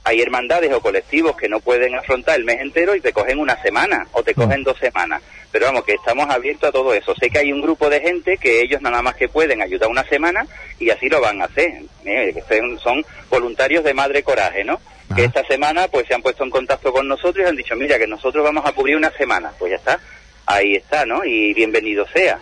Hay 0.07 0.21
hermandades 0.21 0.71
o 0.71 0.79
colectivos 0.79 1.35
que 1.35 1.49
no 1.49 1.59
pueden 1.59 1.93
afrontar 1.93 2.37
el 2.37 2.45
mes 2.45 2.61
entero 2.61 2.95
y 2.95 3.01
te 3.01 3.11
cogen 3.11 3.39
una 3.39 3.61
semana 3.61 4.07
o 4.13 4.23
te 4.23 4.33
cogen 4.33 4.63
dos 4.63 4.77
semanas. 4.79 5.21
Pero 5.51 5.65
vamos, 5.65 5.83
que 5.83 5.95
estamos 5.95 6.29
abiertos 6.29 6.69
a 6.69 6.71
todo 6.71 6.93
eso. 6.93 7.13
Sé 7.19 7.29
que 7.29 7.39
hay 7.39 7.51
un 7.51 7.61
grupo 7.61 7.89
de 7.89 7.99
gente 7.99 8.37
que 8.37 8.61
ellos 8.61 8.81
nada 8.81 9.01
más 9.01 9.15
que 9.15 9.27
pueden 9.27 9.61
ayudar 9.61 9.89
una 9.89 10.05
semana 10.05 10.47
y 10.79 10.89
así 10.91 11.09
lo 11.09 11.19
van 11.19 11.41
a 11.41 11.45
hacer. 11.45 11.81
Eh, 12.05 12.33
son 12.81 13.03
voluntarios 13.29 13.83
de 13.83 13.93
Madre 13.93 14.23
Coraje, 14.23 14.63
¿no? 14.63 14.79
Que 15.13 15.23
Ah. 15.23 15.25
esta 15.25 15.43
semana 15.45 15.89
pues 15.89 16.07
se 16.07 16.13
han 16.13 16.21
puesto 16.21 16.45
en 16.45 16.51
contacto 16.51 16.93
con 16.93 17.05
nosotros 17.05 17.45
y 17.45 17.49
han 17.49 17.57
dicho, 17.57 17.75
mira, 17.75 17.99
que 17.99 18.07
nosotros 18.07 18.45
vamos 18.45 18.65
a 18.65 18.71
cubrir 18.71 18.95
una 18.95 19.11
semana. 19.11 19.51
Pues 19.59 19.71
ya 19.71 19.75
está. 19.75 19.99
Ahí 20.45 20.75
está, 20.75 21.05
¿no? 21.05 21.25
Y 21.25 21.53
bienvenido 21.53 22.07
sea. 22.13 22.39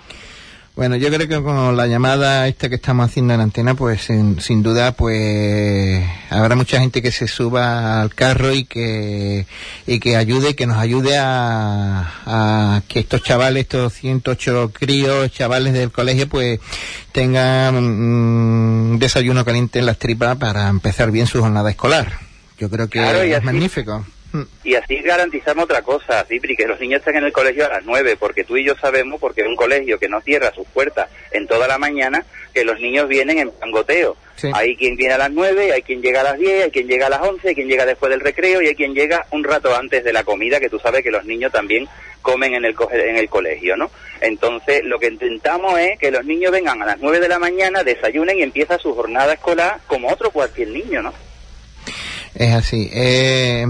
Bueno, 0.76 0.98
yo 0.98 1.08
creo 1.08 1.26
que 1.30 1.42
con 1.42 1.78
la 1.78 1.88
llamada 1.88 2.50
esta 2.50 2.68
que 2.68 2.76
estamos 2.76 3.06
haciendo 3.10 3.34
en 3.34 3.40
antena, 3.40 3.76
pues 3.76 4.02
sin, 4.02 4.42
sin 4.42 4.62
duda, 4.62 4.92
pues 4.92 6.04
habrá 6.30 6.56
mucha 6.56 6.82
gente 6.82 7.02
que 7.02 7.14
se 7.14 7.30
suba 7.30 8.02
al 8.02 8.14
carro 8.14 8.52
y 8.54 8.66
que 8.66 9.46
y 9.88 10.00
que 10.02 10.18
ayude, 10.18 10.54
que 10.54 10.68
nos 10.68 10.78
ayude 10.78 11.18
a, 11.18 12.12
a 12.26 12.82
que 12.90 13.00
estos 13.00 13.24
chavales, 13.24 13.62
estos 13.64 13.94
108 13.94 14.72
críos, 14.74 15.32
chavales 15.32 15.72
del 15.72 15.92
colegio, 15.94 16.28
pues 16.28 16.60
tengan 17.14 17.76
mm, 17.76 18.92
un 18.92 19.00
desayuno 19.00 19.46
caliente 19.46 19.80
en 19.80 19.86
las 19.86 19.98
tripas 19.98 20.36
para 20.36 20.68
empezar 20.68 21.10
bien 21.10 21.26
su 21.28 21.40
jornada 21.40 21.70
escolar. 21.70 22.20
Yo 22.58 22.70
creo 22.70 22.90
que 22.90 23.00
Claro, 23.00 23.22
es 23.22 23.34
así- 23.34 23.46
magnífico. 23.46 24.06
Y 24.64 24.76
así 24.76 24.96
garantizamos 25.02 25.66
otra 25.66 25.82
cosa, 25.82 26.24
Cipri, 26.26 26.56
que 26.56 26.66
los 26.68 26.80
niños 26.80 27.00
estén 27.00 27.18
en 27.18 27.26
el 27.26 27.32
colegio 27.34 27.66
a 27.66 27.70
las 27.70 27.86
9, 27.86 28.18
porque 28.20 28.44
tú 28.44 28.58
y 28.58 28.66
yo 28.66 28.76
sabemos, 28.76 29.20
porque 29.20 29.42
es 29.42 29.48
un 29.48 29.56
colegio 29.56 30.00
que 30.00 30.10
no 30.10 30.20
cierra 30.22 30.52
sus 30.54 30.68
puertas 30.68 31.10
en 31.32 31.48
toda 31.48 31.68
la 31.68 31.78
mañana, 31.78 32.26
que 32.54 32.64
los 32.66 32.80
niños 32.80 33.08
vienen 33.08 33.38
en 33.40 33.52
pangoteo. 33.52 34.16
Sí. 34.36 34.50
Hay 34.54 34.76
quien 34.76 34.96
viene 34.96 35.14
a 35.14 35.18
las 35.18 35.32
9, 35.32 35.72
hay 35.74 35.82
quien 35.82 36.02
llega 36.02 36.22
a 36.22 36.24
las 36.26 36.38
10, 36.40 36.66
hay 36.66 36.72
quien 36.72 36.88
llega 36.88 37.08
a 37.08 37.10
las 37.10 37.22
11, 37.22 37.48
hay 37.50 37.56
quien 37.56 37.68
llega 37.68 37.86
después 37.86 38.10
del 38.10 38.20
recreo 38.22 38.62
y 38.62 38.68
hay 38.68 38.76
quien 38.76 38.94
llega 38.94 39.26
un 39.32 39.44
rato 39.44 39.76
antes 39.76 40.04
de 40.04 40.12
la 40.14 40.24
comida, 40.24 40.60
que 40.60 40.70
tú 40.70 40.80
sabes 40.80 41.04
que 41.04 41.12
los 41.12 41.26
niños 41.26 41.52
también 41.52 41.88
comen 42.22 42.56
en 42.56 42.66
el, 42.66 42.74
co- 42.74 42.92
en 42.92 43.16
el 43.18 43.30
colegio, 43.30 43.78
¿no? 43.78 43.92
Entonces, 44.20 44.84
lo 44.84 44.98
que 45.00 45.08
intentamos 45.08 45.78
es 45.80 46.00
que 46.00 46.10
los 46.12 46.26
niños 46.26 46.52
vengan 46.52 46.82
a 46.82 46.86
las 46.88 47.00
9 47.00 47.20
de 47.20 47.30
la 47.30 47.38
mañana, 47.40 47.84
desayunen 47.84 48.40
y 48.40 48.44
empieza 48.44 48.80
su 48.80 48.94
jornada 48.96 49.34
escolar 49.34 49.80
como 49.88 50.10
otro 50.12 50.32
cualquier 50.32 50.70
niño, 50.70 51.02
¿no? 51.04 51.14
Es 52.34 52.52
así. 52.54 52.90
Eh, 52.94 53.66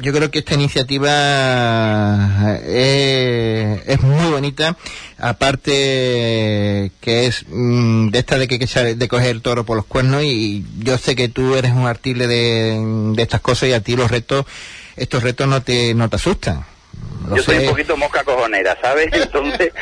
yo 0.00 0.12
creo 0.12 0.30
que 0.30 0.40
esta 0.40 0.54
iniciativa 0.54 2.58
eh, 2.64 3.82
es 3.86 4.00
muy 4.02 4.30
bonita. 4.30 4.76
Aparte 5.18 6.90
que 7.00 7.26
es 7.26 7.44
mm, 7.48 8.08
de 8.08 8.18
esta 8.18 8.38
de 8.38 8.48
que, 8.48 8.58
que 8.58 8.94
de 8.94 9.08
coger 9.08 9.30
el 9.30 9.42
toro 9.42 9.64
por 9.64 9.76
los 9.76 9.86
cuernos 9.86 10.22
y 10.22 10.64
yo 10.78 10.98
sé 10.98 11.14
que 11.14 11.28
tú 11.28 11.54
eres 11.54 11.72
un 11.72 11.86
artile 11.86 12.26
de, 12.26 12.80
de 13.14 13.22
estas 13.22 13.40
cosas 13.40 13.68
y 13.68 13.72
a 13.72 13.80
ti 13.80 13.96
los 13.96 14.10
retos, 14.10 14.46
estos 14.96 15.22
retos 15.22 15.46
no 15.46 15.62
te, 15.62 15.94
no 15.94 16.08
te 16.08 16.16
asustan. 16.16 16.64
Lo 17.28 17.36
yo 17.36 17.42
soy 17.42 17.58
un 17.58 17.66
poquito 17.66 17.96
mosca 17.96 18.24
cojonera, 18.24 18.76
¿sabes? 18.80 19.08
Entonces, 19.12 19.72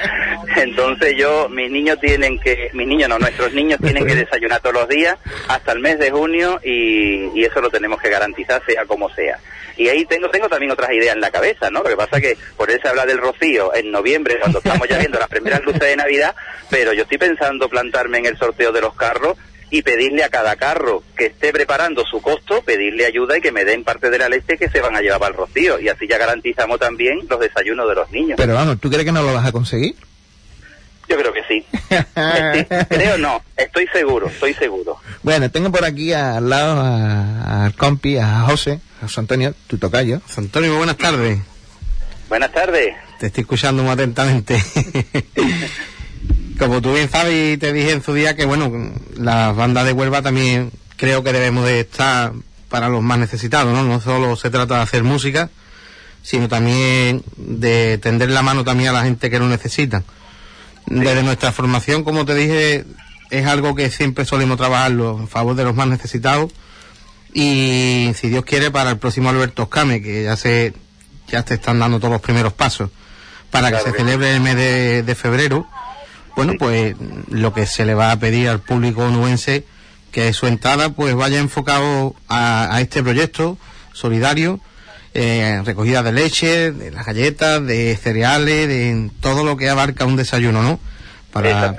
entonces 0.57 1.15
yo, 1.17 1.49
mis 1.49 1.71
niños 1.71 1.99
tienen 2.01 2.39
que, 2.39 2.71
mis 2.75 2.87
niños 2.87 3.09
no, 3.09 3.19
nuestros 3.19 3.53
niños 3.55 3.79
tienen 3.81 4.07
que 4.07 4.15
desayunar 4.15 4.61
todos 4.61 4.75
los 4.75 4.89
días 4.89 5.17
hasta 5.47 5.73
el 5.73 5.79
mes 5.79 5.99
de 5.99 6.11
junio 6.11 6.61
y, 6.65 7.31
y 7.35 7.45
eso 7.45 7.61
lo 7.61 7.71
tenemos 7.71 8.01
que 8.01 8.11
garantizar 8.11 8.61
sea 8.67 8.85
como 8.87 9.09
sea. 9.11 9.39
Y 9.79 9.89
ahí 9.89 10.05
tengo, 10.07 10.29
tengo 10.29 10.49
también 10.49 10.73
otras 10.73 10.91
ideas 10.93 11.15
en 11.15 11.21
la 11.21 11.31
cabeza, 11.31 11.71
¿no? 11.71 11.83
Lo 11.83 11.89
que 11.89 11.97
pasa 11.97 12.21
que 12.21 12.37
por 12.57 12.69
eso 12.71 12.81
se 12.83 12.89
habla 12.89 13.07
del 13.07 13.19
rocío 13.19 13.73
en 13.75 13.91
noviembre, 13.93 14.39
cuando 14.41 14.59
estamos 14.59 14.87
ya 14.89 14.99
viendo 14.99 15.19
las 15.19 15.29
primeras 15.29 15.63
luces 15.63 15.81
de 15.81 15.97
Navidad, 15.97 16.35
pero 16.69 16.93
yo 16.93 17.03
estoy 17.05 17.17
pensando 17.19 17.69
plantarme 17.69 18.19
en 18.19 18.27
el 18.27 18.37
sorteo 18.39 18.73
de 18.73 18.81
los 18.81 18.95
carros 18.95 19.37
y 19.71 19.83
pedirle 19.83 20.25
a 20.25 20.31
cada 20.31 20.57
carro 20.57 21.03
que 21.17 21.27
esté 21.27 21.53
preparando 21.53 22.05
su 22.07 22.21
costo, 22.23 22.63
pedirle 22.63 23.07
ayuda 23.07 23.37
y 23.39 23.41
que 23.41 23.53
me 23.53 23.65
den 23.65 23.85
parte 23.85 24.11
de 24.11 24.19
la 24.19 24.29
leche 24.29 24.57
que 24.59 24.69
se 24.69 24.81
van 24.81 24.97
a 24.97 25.01
llevar 25.01 25.21
para 25.21 25.31
el 25.33 25.37
rocío. 25.37 25.79
Y 25.79 25.89
así 25.89 26.09
ya 26.09 26.19
garantizamos 26.19 26.81
también 26.81 27.21
los 27.29 27.39
desayunos 27.39 27.89
de 27.89 27.95
los 27.95 28.11
niños. 28.11 28.37
Pero 28.37 28.55
vamos, 28.55 28.81
¿tú 28.81 28.89
crees 28.91 29.05
que 29.05 29.13
no 29.13 29.23
lo 29.23 29.33
vas 29.35 29.47
a 29.47 29.53
conseguir? 29.53 29.95
Yo 31.09 31.17
creo 31.17 31.33
que 31.33 31.43
sí. 31.49 31.65
Estoy- 31.91 32.87
creo 32.89 33.17
no, 33.19 33.43
estoy 33.57 33.87
seguro, 33.93 34.27
estoy 34.29 34.55
seguro. 34.55 34.99
Bueno, 35.23 35.51
tengo 35.51 35.71
por 35.71 35.85
aquí 35.85 36.13
al 36.13 36.49
lado 36.49 36.81
al 36.81 37.75
compi, 37.75 38.17
a 38.19 38.41
José, 38.43 38.81
José 39.01 39.21
Antonio, 39.21 39.55
tu 39.67 39.79
tocayo. 39.79 40.21
José 40.27 40.41
Antonio, 40.41 40.77
buenas 40.77 40.97
tardes. 40.97 41.39
Buenas 42.29 42.53
tardes. 42.53 42.95
Te 43.19 43.27
estoy 43.27 43.43
escuchando 43.43 43.83
muy 43.83 43.93
atentamente. 43.93 44.63
Como 46.59 46.83
tú 46.83 46.93
bien 46.93 47.09
sabes 47.09 47.55
y 47.55 47.59
te 47.59 47.73
dije 47.73 47.93
en 47.93 48.03
su 48.03 48.13
día 48.15 48.35
que, 48.35 48.45
bueno, 48.45 48.93
las 49.17 49.55
bandas 49.55 49.85
de 49.87 49.93
Huelva 49.93 50.23
también 50.23 50.73
creo 50.97 51.23
que 51.23 51.33
debemos 51.33 51.65
de 51.65 51.81
estar 51.81 52.33
para 52.69 52.89
los 52.89 53.03
más 53.03 53.19
necesitados, 53.19 53.73
¿no? 53.73 53.85
No 53.85 54.01
solo 54.01 54.37
se 54.37 54.51
trata 54.51 54.77
de 54.77 54.83
hacer 54.83 55.05
música, 55.05 55.51
sino 56.23 56.49
también 56.49 57.23
de 57.37 57.99
tender 57.99 58.31
la 58.31 58.43
mano 58.43 58.65
también 58.65 58.91
a 58.91 58.93
la 58.93 59.05
gente 59.05 59.31
que 59.31 59.39
lo 59.39 59.49
necesita. 59.49 60.03
Desde 60.87 61.23
nuestra 61.23 61.53
formación, 61.53 62.03
como 62.03 62.25
te 62.25 62.35
dije, 62.35 62.85
es 63.31 63.47
algo 63.47 63.75
que 63.75 63.91
siempre 63.91 64.25
solemos 64.25 64.57
trabajarlo 64.57 65.19
en 65.21 65.29
favor 65.29 65.55
de 65.55 65.65
los 65.65 65.75
más 65.75 65.87
necesitados 65.87 66.53
y 67.41 68.15
si 68.15 68.29
Dios 68.31 68.45
quiere 68.45 68.73
para 68.73 68.91
el 68.91 68.99
próximo 68.99 69.29
Alberto 69.29 69.63
Oscame, 69.63 70.03
que 70.03 70.25
ya 70.25 70.37
se 70.37 70.73
ya 71.29 71.45
te 71.45 71.55
están 71.55 71.79
dando 71.79 71.99
todos 72.01 72.11
los 72.11 72.21
primeros 72.21 72.53
pasos 72.53 72.91
para 73.51 73.71
que 73.71 73.79
se 73.79 73.93
celebre 73.93 74.35
el 74.35 74.41
mes 74.41 74.57
de, 74.57 75.03
de 75.05 75.15
febrero. 75.15 75.65
Bueno, 76.35 76.55
pues 76.59 76.97
lo 77.31 77.53
que 77.53 77.67
se 77.67 77.85
le 77.85 77.95
va 77.95 78.11
a 78.11 78.19
pedir 78.19 78.49
al 78.49 78.59
público 78.59 79.05
onubense 79.05 79.65
que 80.11 80.33
su 80.33 80.49
entrada 80.49 80.91
pues 80.91 81.15
vaya 81.15 81.39
enfocado 81.39 82.17
a, 82.29 82.75
a 82.75 82.81
este 82.81 83.05
proyecto 83.05 83.57
solidario, 83.93 84.59
eh, 85.15 85.63
recogida 85.65 86.03
de 86.03 86.13
leche, 86.13 86.73
de 86.73 86.91
las 86.91 87.07
galletas, 87.07 87.65
de 87.65 87.97
cereales, 87.97 88.67
de 88.67 89.11
todo 89.21 89.45
lo 89.45 89.57
que 89.57 89.69
abarca 89.69 90.07
un 90.07 90.17
desayuno, 90.17 90.63
¿no? 90.63 90.81
Para, 91.33 91.77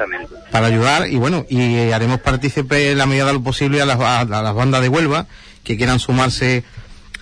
para 0.52 0.68
ayudar 0.68 1.10
y 1.10 1.18
bueno, 1.18 1.46
y 1.50 1.92
haremos 1.92 2.20
partícipe 2.22 2.92
en 2.92 2.98
la 2.98 3.08
medida 3.08 3.26
de 3.26 3.34
lo 3.34 3.44
posible 3.44 3.82
a 3.82 3.86
las, 3.86 4.00
a, 4.00 4.22
a 4.22 4.26
las 4.26 4.54
bandas 4.54 4.82
de 4.82 4.90
Huelva 4.90 5.26
que 5.70 5.78
quieran 5.78 6.00
sumarse 6.00 6.64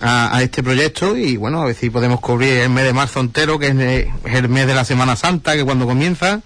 a, 0.00 0.40
este 0.40 0.62
proyecto 0.62 1.14
y 1.14 1.36
bueno, 1.36 1.60
a 1.60 1.66
ver 1.66 1.74
si 1.74 1.90
podemos 1.90 2.18
cubrir 2.18 2.60
el 2.60 2.70
mes 2.70 2.84
de 2.84 2.94
marzo 2.94 3.20
entero, 3.20 3.58
que 3.58 3.66
es, 3.66 3.76
eh, 3.76 4.10
el 4.24 4.48
mes 4.48 4.66
de 4.66 4.74
la 4.74 4.86
Semana 4.86 5.16
Santa, 5.16 5.54
que 5.54 5.66
cuando 5.66 5.84
comienza, 5.84 6.40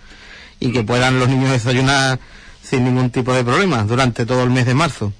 y 0.58 0.72
que 0.72 0.82
puedan 0.82 1.20
los 1.20 1.28
niños 1.28 1.52
desayunar 1.52 2.18
sin 2.60 2.82
ningún 2.86 3.10
tipo 3.10 3.32
de 3.32 3.44
problemas 3.44 3.86
durante 3.86 4.26
todo 4.26 4.42
el 4.42 4.50
mes 4.50 4.66
de 4.66 4.74
marzo. 4.74 5.12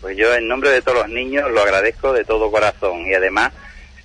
Pues 0.00 0.16
yo 0.16 0.34
en 0.34 0.48
nombre 0.48 0.70
de 0.70 0.82
todos 0.82 1.06
los 1.06 1.08
niños 1.08 1.48
lo 1.52 1.60
agradezco 1.60 2.12
de 2.12 2.24
todo 2.24 2.50
corazón 2.50 3.06
y 3.06 3.14
además 3.14 3.52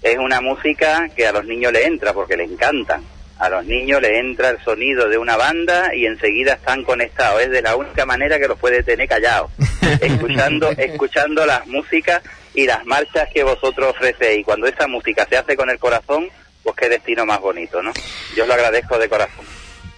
es 0.04 0.20
una 0.20 0.40
música 0.40 1.10
que 1.16 1.26
a 1.26 1.32
los 1.32 1.46
niños 1.46 1.74
le 1.74 1.88
entra 1.88 2.14
porque 2.14 2.38
les 2.38 2.52
encanta. 2.52 3.02
A 3.40 3.50
los 3.50 3.66
niños 3.66 4.02
le 4.02 4.20
entra 4.20 4.50
el 4.50 4.64
sonido 4.64 5.10
de 5.10 5.18
una 5.18 5.36
banda 5.36 5.94
y 5.96 6.06
enseguida 6.06 6.54
están 6.54 6.84
conectados. 6.84 7.42
Es 7.42 7.52
de 7.52 7.62
la 7.62 7.76
única 7.76 8.06
manera 8.06 8.40
que 8.40 8.48
los 8.48 8.60
puede 8.60 8.84
tener 8.84 9.08
callados, 9.08 9.52
escuchando, 10.02 10.70
escuchando 10.72 11.46
las 11.46 11.66
músicas 11.68 12.22
y 12.54 12.66
las 12.66 12.86
marchas 12.86 13.28
que 13.34 13.44
vosotros 13.44 13.96
ofrecéis. 13.96 14.42
Y 14.42 14.44
cuando 14.44 14.68
esa 14.68 14.88
música 14.88 15.26
se 15.30 15.38
hace 15.38 15.56
con 15.56 15.70
el 15.70 15.80
corazón, 15.80 16.30
pues 16.64 16.76
qué 16.78 16.90
destino 16.90 17.26
más 17.26 17.42
bonito, 17.42 17.82
¿no? 17.82 17.92
Yo 18.36 18.44
os 18.44 18.48
lo 18.48 18.54
agradezco 18.54 18.98
de 18.98 19.10
corazón. 19.10 19.46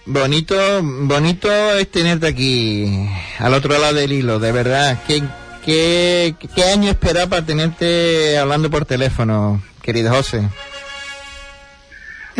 Bonito, 0.08 0.56
bonito 0.82 1.50
es 1.76 1.90
tenerte 1.90 2.28
aquí, 2.28 3.08
al 3.40 3.54
otro 3.54 3.76
lado 3.76 3.94
del 3.94 4.12
hilo, 4.12 4.38
de 4.38 4.52
verdad. 4.52 4.98
¿Qué, 5.06 5.20
qué, 5.64 6.36
qué 6.54 6.62
año 6.64 6.90
esperar 6.90 7.28
para 7.28 7.44
tenerte 7.44 8.38
hablando 8.38 8.70
por 8.70 8.84
teléfono, 8.84 9.60
querido 9.82 10.14
José? 10.14 10.42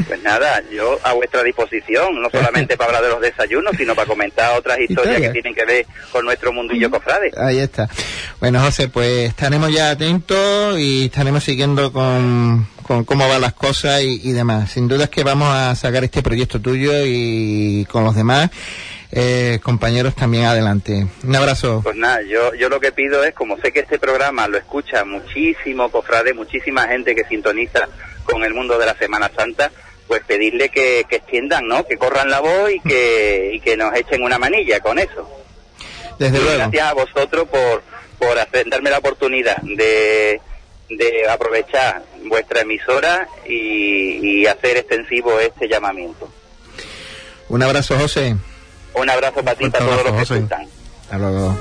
Pues 0.07 0.23
nada, 0.23 0.63
yo 0.71 0.99
a 1.03 1.13
vuestra 1.15 1.43
disposición, 1.43 2.21
no 2.21 2.29
solamente 2.31 2.77
para 2.77 2.89
hablar 2.89 3.05
de 3.05 3.09
los 3.11 3.21
desayunos, 3.21 3.77
sino 3.77 3.95
para 3.95 4.07
comentar 4.07 4.57
otras 4.59 4.79
historias 4.81 5.15
Historia. 5.17 5.29
que 5.29 5.33
tienen 5.33 5.55
que 5.55 5.65
ver 5.65 5.87
con 6.13 6.25
nuestro 6.25 6.53
mundillo 6.53 6.91
cofrade. 6.91 7.33
Ahí 7.37 7.59
está. 7.59 7.89
Bueno, 8.41 8.61
José, 8.61 8.89
pues 8.89 9.29
estaremos 9.29 9.73
ya 9.73 9.91
atentos 9.91 10.79
y 10.79 11.07
estaremos 11.07 11.43
siguiendo 11.45 11.93
con, 11.93 12.67
con 12.83 13.05
cómo 13.05 13.29
van 13.29 13.41
las 13.41 13.55
cosas 13.55 14.03
y, 14.03 14.21
y 14.29 14.33
demás. 14.33 14.71
Sin 14.71 14.89
duda 14.89 15.05
es 15.05 15.11
que 15.11 15.25
vamos 15.25 15.49
a 15.49 15.75
sacar 15.75 16.05
este 16.05 16.23
proyecto 16.23 16.61
tuyo 16.61 16.93
y 17.05 17.87
con 17.91 18.05
los 18.05 18.15
demás 18.15 18.51
eh, 19.13 19.61
compañeros 19.63 20.15
también 20.15 20.45
adelante. 20.45 21.07
Un 21.25 21.37
abrazo. 21.37 21.81
Pues 21.83 21.97
nada, 21.97 22.21
yo, 22.23 22.55
yo 22.55 22.69
lo 22.69 22.81
que 22.81 22.93
pido 22.93 23.25
es, 23.25 23.35
como 23.35 23.57
sé 23.59 23.73
que 23.73 23.81
este 23.81 23.99
programa 23.99 24.49
lo 24.49 24.59
escucha 24.59 25.05
muchísimo 25.05 25.89
cofrade, 25.91 26.35
muchísima 26.35 26.87
gente 26.89 27.15
que 27.15 27.25
sintoniza 27.25 27.89
con 28.27 28.45
el 28.45 28.53
mundo 28.55 28.79
de 28.79 28.87
la 28.87 28.95
Semana 28.97 29.31
Santa, 29.35 29.71
pues 30.07 30.23
pedirle 30.25 30.69
que, 30.69 31.05
que 31.09 31.17
extiendan, 31.17 31.67
¿no? 31.67 31.85
Que 31.87 31.97
corran 31.97 32.29
la 32.31 32.41
voz 32.41 32.71
y 32.71 32.81
que, 32.81 33.51
y 33.55 33.61
que 33.61 33.77
nos 33.77 33.95
echen 33.95 34.23
una 34.23 34.39
manilla 34.39 34.81
con 34.81 34.99
eso. 34.99 35.29
Desde 36.19 36.39
Y 36.39 36.41
luego. 36.43 36.59
Gracias 36.59 36.87
a 36.87 36.95
vosotros 36.95 37.49
por, 37.49 37.83
por 38.19 38.39
hacer- 38.39 38.69
darme 38.69 38.91
la 38.91 38.99
oportunidad 38.99 39.57
de, 39.63 40.41
de 40.89 41.29
aprovechar 41.29 42.03
vuestra 42.25 42.61
emisora 42.61 43.29
y, 43.49 44.41
y 44.43 44.47
hacer 44.47 44.77
extensivo 44.79 45.39
este 45.41 45.69
llamamiento. 45.69 46.29
Un 47.49 47.63
abrazo, 47.63 47.97
José. 47.99 48.37
Un 48.95 49.11
abrazo 49.11 49.43
para 49.45 49.57
ti 49.59 49.69
para 49.69 49.85
todos 49.85 50.05
los 50.05 50.13
que 50.13 50.19
José. 50.21 50.35
escuchan. 50.37 50.69
Hasta 51.03 51.19
luego. 51.19 51.57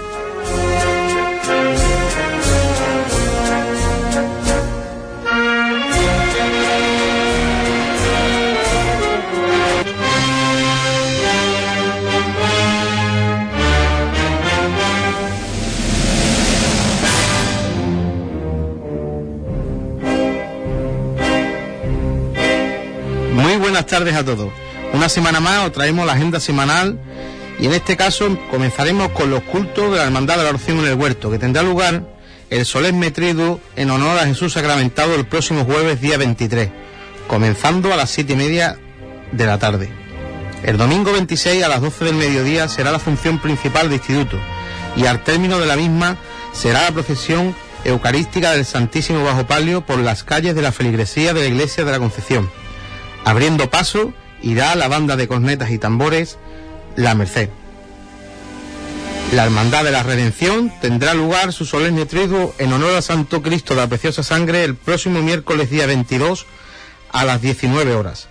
Tardes 23.96 24.16
a 24.16 24.26
todos. 24.26 24.52
Una 24.92 25.08
semana 25.08 25.40
más 25.40 25.66
os 25.66 25.72
traemos 25.72 26.06
la 26.06 26.12
agenda 26.12 26.42
semanal 26.42 27.00
y 27.58 27.66
en 27.66 27.72
este 27.72 27.96
caso 27.96 28.38
comenzaremos 28.52 29.12
con 29.12 29.30
los 29.30 29.42
cultos 29.44 29.90
de 29.90 30.00
la 30.00 30.04
Hermandad 30.04 30.36
de 30.36 30.44
la 30.44 30.50
Oración 30.50 30.80
en 30.80 30.88
el 30.88 30.96
Huerto, 30.96 31.32
que 31.32 31.40
tendrá 31.40 31.64
lugar 31.64 32.06
el 32.50 32.66
solemne 32.66 33.12
triduo 33.12 33.62
en 33.78 33.92
honor 33.92 34.20
a 34.20 34.26
Jesús 34.26 34.52
sacramentado 34.52 35.16
el 35.16 35.26
próximo 35.26 35.64
jueves 35.64 36.02
día 36.02 36.18
23, 36.18 36.72
comenzando 37.30 37.94
a 37.94 37.96
las 37.96 38.10
siete 38.10 38.34
y 38.34 38.36
media 38.36 38.78
de 39.32 39.46
la 39.46 39.60
tarde. 39.60 39.90
El 40.64 40.76
domingo 40.76 41.14
26 41.14 41.64
a 41.64 41.70
las 41.70 41.80
12 41.80 42.04
del 42.04 42.16
mediodía 42.16 42.68
será 42.68 42.92
la 42.92 43.00
función 43.00 43.40
principal 43.40 43.88
de 43.88 43.96
instituto 43.96 44.38
y 44.98 45.06
al 45.06 45.24
término 45.24 45.58
de 45.58 45.68
la 45.68 45.78
misma 45.78 46.18
será 46.52 46.82
la 46.82 46.92
procesión 46.92 47.56
eucarística 47.86 48.52
del 48.52 48.66
Santísimo 48.66 49.24
Bajo 49.24 49.48
Palio 49.48 49.86
por 49.86 50.00
las 50.00 50.26
calles 50.26 50.54
de 50.54 50.62
la 50.62 50.74
feligresía 50.74 51.34
de 51.34 51.40
la 51.40 51.48
Iglesia 51.48 51.86
de 51.86 51.92
la 51.94 52.00
Concepción. 52.00 52.52
Abriendo 53.26 53.72
paso 53.72 54.14
irá 54.44 54.76
la 54.76 54.88
banda 54.88 55.18
de 55.18 55.28
cornetas 55.28 55.72
y 55.72 55.80
tambores 55.80 56.38
La 56.96 57.16
Merced. 57.16 57.50
La 59.34 59.44
Hermandad 59.44 59.84
de 59.84 59.92
la 59.92 60.04
Redención 60.04 60.72
tendrá 60.80 61.16
lugar 61.16 61.52
su 61.52 61.66
solemne 61.66 62.06
triduo 62.06 62.54
en 62.60 62.72
honor 62.72 62.96
a 62.96 63.02
Santo 63.02 63.42
Cristo 63.42 63.74
de 63.74 63.82
la 63.82 63.88
Preciosa 63.88 64.22
Sangre 64.22 64.64
el 64.64 64.76
próximo 64.76 65.24
miércoles 65.24 65.72
día 65.72 65.88
22 65.88 66.46
a 67.12 67.26
las 67.26 67.42
19 67.42 67.96
horas. 67.96 68.28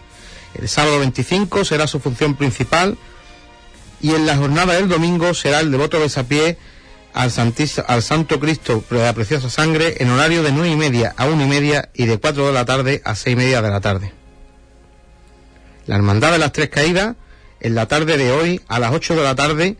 El 0.55 0.69
sábado 0.69 1.01
25 1.01 1.65
será 1.65 1.89
su 1.89 1.99
función 1.99 2.37
principal 2.37 2.97
y 4.01 4.15
en 4.15 4.27
la 4.27 4.37
jornada 4.37 4.75
del 4.75 4.89
domingo 4.89 5.35
será 5.35 5.59
el 5.59 5.73
devoto 5.73 5.99
besapié 5.99 6.57
al, 7.13 7.33
al 7.89 8.03
Santo 8.03 8.39
Cristo 8.39 8.85
de 8.89 8.99
la 9.03 9.13
Preciosa 9.13 9.51
Sangre 9.51 9.97
en 9.99 10.11
horario 10.11 10.45
de 10.45 10.53
nueve 10.53 10.71
y 10.71 10.77
media 10.77 11.15
a 11.17 11.27
una 11.27 11.43
y 11.43 11.49
media 11.49 11.91
y 11.95 12.07
de 12.07 12.19
4 12.19 12.47
de 12.47 12.53
la 12.53 12.65
tarde 12.65 13.03
a 13.05 13.17
seis 13.17 13.33
y 13.35 13.37
media 13.37 13.61
de 13.61 13.71
la 13.71 13.81
tarde. 13.81 14.24
La 15.87 15.97
Hermandad 15.97 16.33
de 16.33 16.39
las 16.39 16.53
Tres 16.53 16.71
Caídas, 16.71 17.17
en 17.61 17.75
la 17.75 17.87
tarde 17.87 18.17
de 18.17 18.33
hoy, 18.33 18.61
a 18.69 18.79
las 18.79 18.93
8 18.93 19.17
de 19.17 19.23
la 19.23 19.35
tarde, 19.35 19.77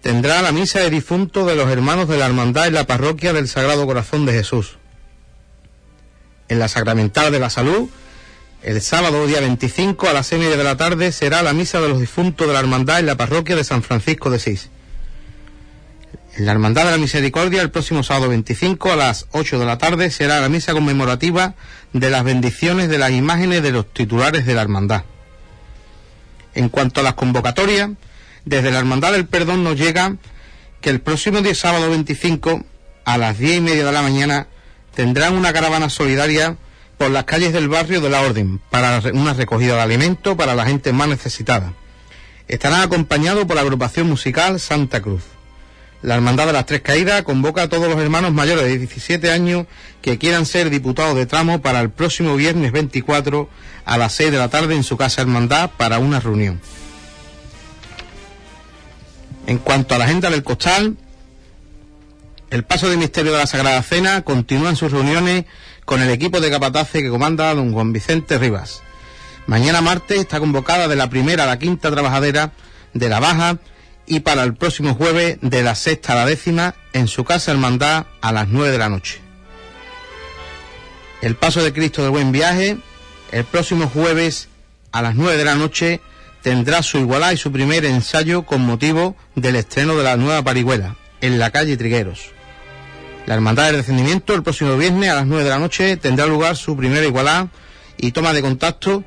tendrá 0.00 0.42
la 0.42 0.52
misa 0.52 0.80
de 0.80 0.90
difunto 0.90 1.46
de 1.46 1.54
los 1.56 1.70
hermanos 1.70 2.08
de 2.08 2.18
la 2.18 2.26
Hermandad 2.26 2.66
en 2.66 2.74
la 2.74 2.86
parroquia 2.86 3.32
del 3.32 3.48
Sagrado 3.48 3.86
Corazón 3.86 4.26
de 4.26 4.32
Jesús. 4.32 4.78
En 6.48 6.58
la 6.58 6.68
Sacramental 6.68 7.30
de 7.30 7.38
la 7.38 7.50
Salud, 7.50 7.88
el 8.62 8.82
sábado 8.82 9.26
día 9.26 9.40
25 9.40 10.08
a 10.08 10.12
las 10.12 10.26
6 10.26 10.56
de 10.56 10.64
la 10.64 10.76
tarde 10.76 11.12
será 11.12 11.42
la 11.42 11.52
misa 11.52 11.80
de 11.80 11.88
los 11.88 12.00
difuntos 12.00 12.46
de 12.46 12.52
la 12.52 12.60
Hermandad 12.60 12.98
en 12.98 13.06
la 13.06 13.16
parroquia 13.16 13.54
de 13.54 13.64
San 13.64 13.82
Francisco 13.82 14.30
de 14.30 14.38
Sís. 14.38 14.68
En 16.36 16.46
la 16.46 16.52
Hermandad 16.52 16.86
de 16.86 16.90
la 16.92 16.98
Misericordia, 16.98 17.62
el 17.62 17.70
próximo 17.70 18.02
sábado 18.02 18.28
25 18.28 18.92
a 18.92 18.96
las 18.96 19.26
8 19.30 19.58
de 19.58 19.66
la 19.66 19.78
tarde 19.78 20.10
será 20.10 20.40
la 20.40 20.48
misa 20.48 20.72
conmemorativa 20.72 21.54
de 21.92 22.10
las 22.10 22.24
bendiciones 22.24 22.88
de 22.88 22.98
las 22.98 23.10
imágenes 23.12 23.62
de 23.62 23.72
los 23.72 23.92
titulares 23.92 24.44
de 24.44 24.54
la 24.54 24.62
Hermandad. 24.62 25.04
En 26.54 26.68
cuanto 26.68 27.00
a 27.00 27.04
las 27.04 27.14
convocatorias, 27.14 27.90
desde 28.44 28.70
la 28.70 28.78
Hermandad 28.78 29.12
del 29.12 29.26
Perdón 29.26 29.64
nos 29.64 29.78
llega 29.78 30.16
que 30.80 30.90
el 30.90 31.00
próximo 31.00 31.40
día 31.40 31.54
sábado 31.54 31.90
25 31.90 32.64
a 33.04 33.18
las 33.18 33.38
10 33.38 33.58
y 33.58 33.60
media 33.60 33.84
de 33.84 33.92
la 33.92 34.02
mañana 34.02 34.46
tendrán 34.94 35.34
una 35.34 35.52
caravana 35.52 35.90
solidaria 35.90 36.56
por 36.98 37.10
las 37.10 37.24
calles 37.24 37.52
del 37.52 37.68
barrio 37.68 38.00
de 38.00 38.10
la 38.10 38.20
Orden 38.20 38.60
para 38.70 39.00
una 39.14 39.32
recogida 39.32 39.74
de 39.76 39.80
alimentos 39.82 40.36
para 40.36 40.54
la 40.54 40.66
gente 40.66 40.92
más 40.92 41.08
necesitada. 41.08 41.72
Estarán 42.48 42.82
acompañados 42.82 43.44
por 43.46 43.56
la 43.56 43.62
agrupación 43.62 44.08
musical 44.08 44.58
Santa 44.58 45.00
Cruz. 45.00 45.22
La 46.02 46.14
Hermandad 46.14 46.46
de 46.46 46.54
las 46.54 46.64
Tres 46.64 46.80
Caídas 46.80 47.22
convoca 47.22 47.62
a 47.62 47.68
todos 47.68 47.88
los 47.88 47.98
hermanos 48.00 48.32
mayores 48.32 48.64
de 48.64 48.78
17 48.78 49.30
años 49.30 49.66
que 50.00 50.16
quieran 50.16 50.46
ser 50.46 50.70
diputados 50.70 51.14
de 51.14 51.26
tramo 51.26 51.60
para 51.60 51.80
el 51.80 51.90
próximo 51.90 52.36
viernes 52.36 52.72
24 52.72 53.48
a 53.84 53.98
las 53.98 54.14
6 54.14 54.32
de 54.32 54.38
la 54.38 54.48
tarde 54.48 54.74
en 54.74 54.82
su 54.82 54.96
casa 54.96 55.20
Hermandad 55.20 55.70
para 55.76 55.98
una 55.98 56.18
reunión. 56.18 56.60
En 59.46 59.58
cuanto 59.58 59.94
a 59.94 59.98
la 59.98 60.04
agenda 60.04 60.30
del 60.30 60.42
costal, 60.42 60.96
el 62.50 62.64
paso 62.64 62.88
de 62.88 62.96
misterio 62.96 63.32
de 63.32 63.38
la 63.38 63.46
Sagrada 63.46 63.82
Cena 63.82 64.22
continúa 64.22 64.70
en 64.70 64.76
sus 64.76 64.92
reuniones 64.92 65.44
con 65.84 66.00
el 66.00 66.10
equipo 66.10 66.40
de 66.40 66.50
capatace 66.50 67.02
que 67.02 67.10
comanda 67.10 67.54
don 67.54 67.72
Juan 67.72 67.92
Vicente 67.92 68.38
Rivas. 68.38 68.80
Mañana 69.46 69.82
martes 69.82 70.18
está 70.18 70.40
convocada 70.40 70.88
de 70.88 70.96
la 70.96 71.10
primera 71.10 71.44
a 71.44 71.46
la 71.46 71.58
quinta 71.58 71.90
trabajadera 71.90 72.52
de 72.94 73.08
la 73.08 73.20
Baja 73.20 73.58
y 74.10 74.20
para 74.20 74.42
el 74.42 74.54
próximo 74.54 74.94
jueves 74.94 75.38
de 75.40 75.62
la 75.62 75.76
sexta 75.76 76.12
a 76.12 76.16
la 76.16 76.26
décima 76.26 76.74
en 76.92 77.06
su 77.06 77.22
casa 77.22 77.52
hermandad 77.52 78.06
a 78.20 78.32
las 78.32 78.48
nueve 78.48 78.72
de 78.72 78.78
la 78.78 78.88
noche. 78.88 79.20
El 81.22 81.36
paso 81.36 81.62
de 81.62 81.72
Cristo 81.72 82.02
del 82.02 82.10
Buen 82.10 82.32
Viaje 82.32 82.76
el 83.30 83.44
próximo 83.44 83.88
jueves 83.88 84.48
a 84.90 85.00
las 85.00 85.14
nueve 85.14 85.38
de 85.38 85.44
la 85.44 85.54
noche 85.54 86.00
tendrá 86.42 86.82
su 86.82 86.98
igualdad 86.98 87.30
y 87.30 87.36
su 87.36 87.52
primer 87.52 87.84
ensayo 87.84 88.42
con 88.42 88.62
motivo 88.62 89.14
del 89.36 89.54
estreno 89.54 89.96
de 89.96 90.02
la 90.02 90.16
nueva 90.16 90.42
parihuela 90.42 90.96
en 91.20 91.38
la 91.38 91.52
calle 91.52 91.76
Trigueros. 91.76 92.32
La 93.26 93.34
Hermandad 93.34 93.66
del 93.66 93.76
Descendimiento 93.76 94.34
el 94.34 94.42
próximo 94.42 94.76
viernes 94.76 95.08
a 95.10 95.14
las 95.14 95.26
9 95.26 95.44
de 95.44 95.50
la 95.50 95.60
noche 95.60 95.96
tendrá 95.96 96.26
lugar 96.26 96.56
su 96.56 96.76
primera 96.76 97.06
igualdad 97.06 97.46
y 97.96 98.10
toma 98.10 98.32
de 98.32 98.42
contacto 98.42 99.04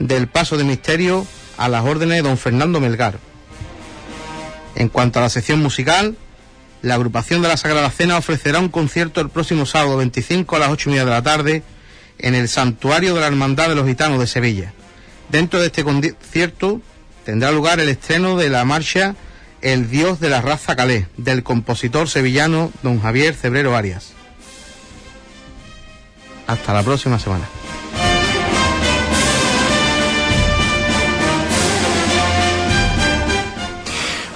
del 0.00 0.26
paso 0.26 0.56
de 0.56 0.64
misterio 0.64 1.24
a 1.56 1.68
las 1.68 1.84
órdenes 1.84 2.16
de 2.16 2.28
don 2.28 2.36
Fernando 2.36 2.80
Melgar. 2.80 3.29
En 4.74 4.88
cuanto 4.88 5.18
a 5.18 5.22
la 5.22 5.30
sección 5.30 5.60
musical, 5.60 6.16
la 6.82 6.94
agrupación 6.94 7.42
de 7.42 7.48
la 7.48 7.56
Sagrada 7.56 7.90
Cena 7.90 8.16
ofrecerá 8.16 8.58
un 8.58 8.68
concierto 8.68 9.20
el 9.20 9.28
próximo 9.28 9.66
sábado 9.66 9.98
25 9.98 10.56
a 10.56 10.58
las 10.58 10.70
8 10.70 10.88
y 10.88 10.92
media 10.92 11.04
de 11.04 11.10
la 11.10 11.22
tarde 11.22 11.62
en 12.18 12.34
el 12.34 12.48
Santuario 12.48 13.14
de 13.14 13.20
la 13.20 13.26
Hermandad 13.26 13.68
de 13.68 13.74
los 13.74 13.86
Gitanos 13.86 14.18
de 14.18 14.26
Sevilla. 14.26 14.72
Dentro 15.28 15.60
de 15.60 15.66
este 15.66 15.84
concierto 15.84 16.80
tendrá 17.24 17.52
lugar 17.52 17.80
el 17.80 17.88
estreno 17.88 18.36
de 18.36 18.48
la 18.48 18.64
marcha 18.64 19.14
El 19.62 19.90
Dios 19.90 20.20
de 20.20 20.30
la 20.30 20.40
raza 20.40 20.74
calé, 20.74 21.06
del 21.16 21.42
compositor 21.42 22.08
sevillano 22.08 22.72
don 22.82 23.00
Javier 23.00 23.34
Cebrero 23.34 23.76
Arias. 23.76 24.12
Hasta 26.46 26.72
la 26.72 26.82
próxima 26.82 27.18
semana. 27.18 27.44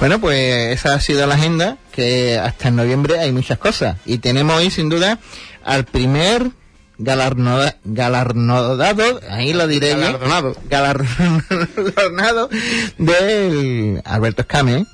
Bueno, 0.05 0.21
pues 0.21 0.79
esa 0.79 0.93
ha 0.93 1.01
sido 1.01 1.27
la 1.27 1.37
agenda, 1.37 1.79
que 1.91 2.39
hasta 2.39 2.69
en 2.69 2.77
noviembre 2.77 3.21
hay 3.21 3.33
muchas 3.33 3.57
cosas. 3.57 3.97
Y 4.05 4.19
tenemos 4.19 4.55
hoy, 4.55 4.71
sin 4.71 4.91
duda, 4.91 5.19
al 5.65 5.87
primer 5.87 6.51
galardonado, 6.99 7.73
ahí 9.31 9.55
lo 9.55 9.67
diré 9.67 9.95
galardonado. 9.97 10.55
galardonado 10.69 12.51
del 12.99 14.03
Alberto 14.05 14.43
Escame, 14.43 14.85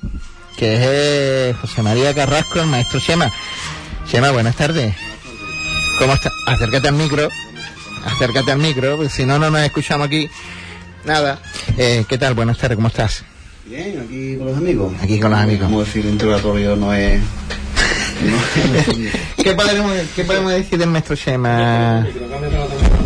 que 0.55 0.75
es 0.75 0.81
eh, 0.81 1.55
José 1.59 1.81
María 1.81 2.15
Carrasco, 2.15 2.61
el 2.61 2.67
maestro 2.67 3.01
Chema. 3.01 3.33
Chema, 4.09 4.31
buenas 4.31 4.55
tardes. 4.55 4.95
¿Cómo 5.99 6.13
está? 6.13 6.31
Acércate 6.47 6.87
al 6.87 6.95
micro, 6.95 7.27
acércate 8.05 8.49
al 8.53 8.59
micro, 8.59 8.95
porque 8.95 9.09
si 9.09 9.25
no, 9.25 9.37
no 9.39 9.49
nos 9.49 9.59
escuchamos 9.59 10.07
aquí. 10.07 10.29
Nada. 11.03 11.37
Eh, 11.77 12.05
¿Qué 12.07 12.17
tal? 12.17 12.33
Buenas 12.33 12.57
tardes, 12.57 12.77
¿cómo 12.77 12.87
estás? 12.87 13.25
Bien, 13.71 14.01
aquí 14.05 14.35
con 14.35 14.47
los 14.47 14.57
amigos. 14.57 14.93
Aquí 15.01 15.17
con 15.17 15.31
los 15.31 15.39
amigos. 15.39 15.63
Como 15.63 15.79
decir, 15.79 16.05
interrogatorio 16.05 16.75
no 16.75 16.93
es 16.93 17.21
¿Qué, 19.41 19.53
podemos, 19.53 19.93
¿Qué 20.13 20.25
podemos 20.25 20.51
decir 20.51 20.77
del 20.77 20.89
maestro 20.89 21.15
Shema? 21.15 22.05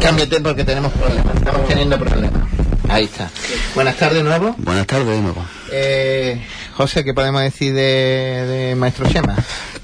Cámbiate 0.01 0.41
porque 0.41 0.63
tenemos 0.63 0.91
problemas, 0.93 1.35
estamos 1.35 1.67
teniendo 1.67 1.99
problemas. 1.99 2.41
Ahí 2.89 3.03
está. 3.03 3.29
Buenas 3.75 3.95
tardes 3.97 4.17
de 4.17 4.23
nuevo. 4.23 4.55
Buenas 4.57 4.87
tardes 4.87 5.05
de 5.05 5.21
nuevo. 5.21 5.45
Eh, 5.71 6.43
José, 6.73 7.03
¿qué 7.03 7.13
podemos 7.13 7.43
decir 7.43 7.71
de, 7.71 7.81
de 8.47 8.75
Maestro 8.75 9.07
Shema? 9.07 9.35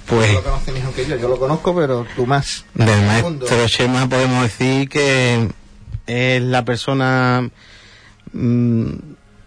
Pues... 0.08 0.30
No 0.30 0.34
lo 0.34 0.44
conoces 0.44 0.74
mejor 0.74 0.94
que 0.96 1.06
yo, 1.06 1.16
yo 1.16 1.28
lo 1.28 1.38
conozco, 1.38 1.76
pero 1.76 2.08
tú 2.16 2.26
más. 2.26 2.66
Del 2.74 3.06
Maestro 3.06 3.68
Shema 3.68 4.10
podemos 4.10 4.42
decir 4.42 4.90
que 4.90 5.48
es 6.08 6.42
la 6.42 6.66
persona 6.66 7.48
mmm, 8.34 8.94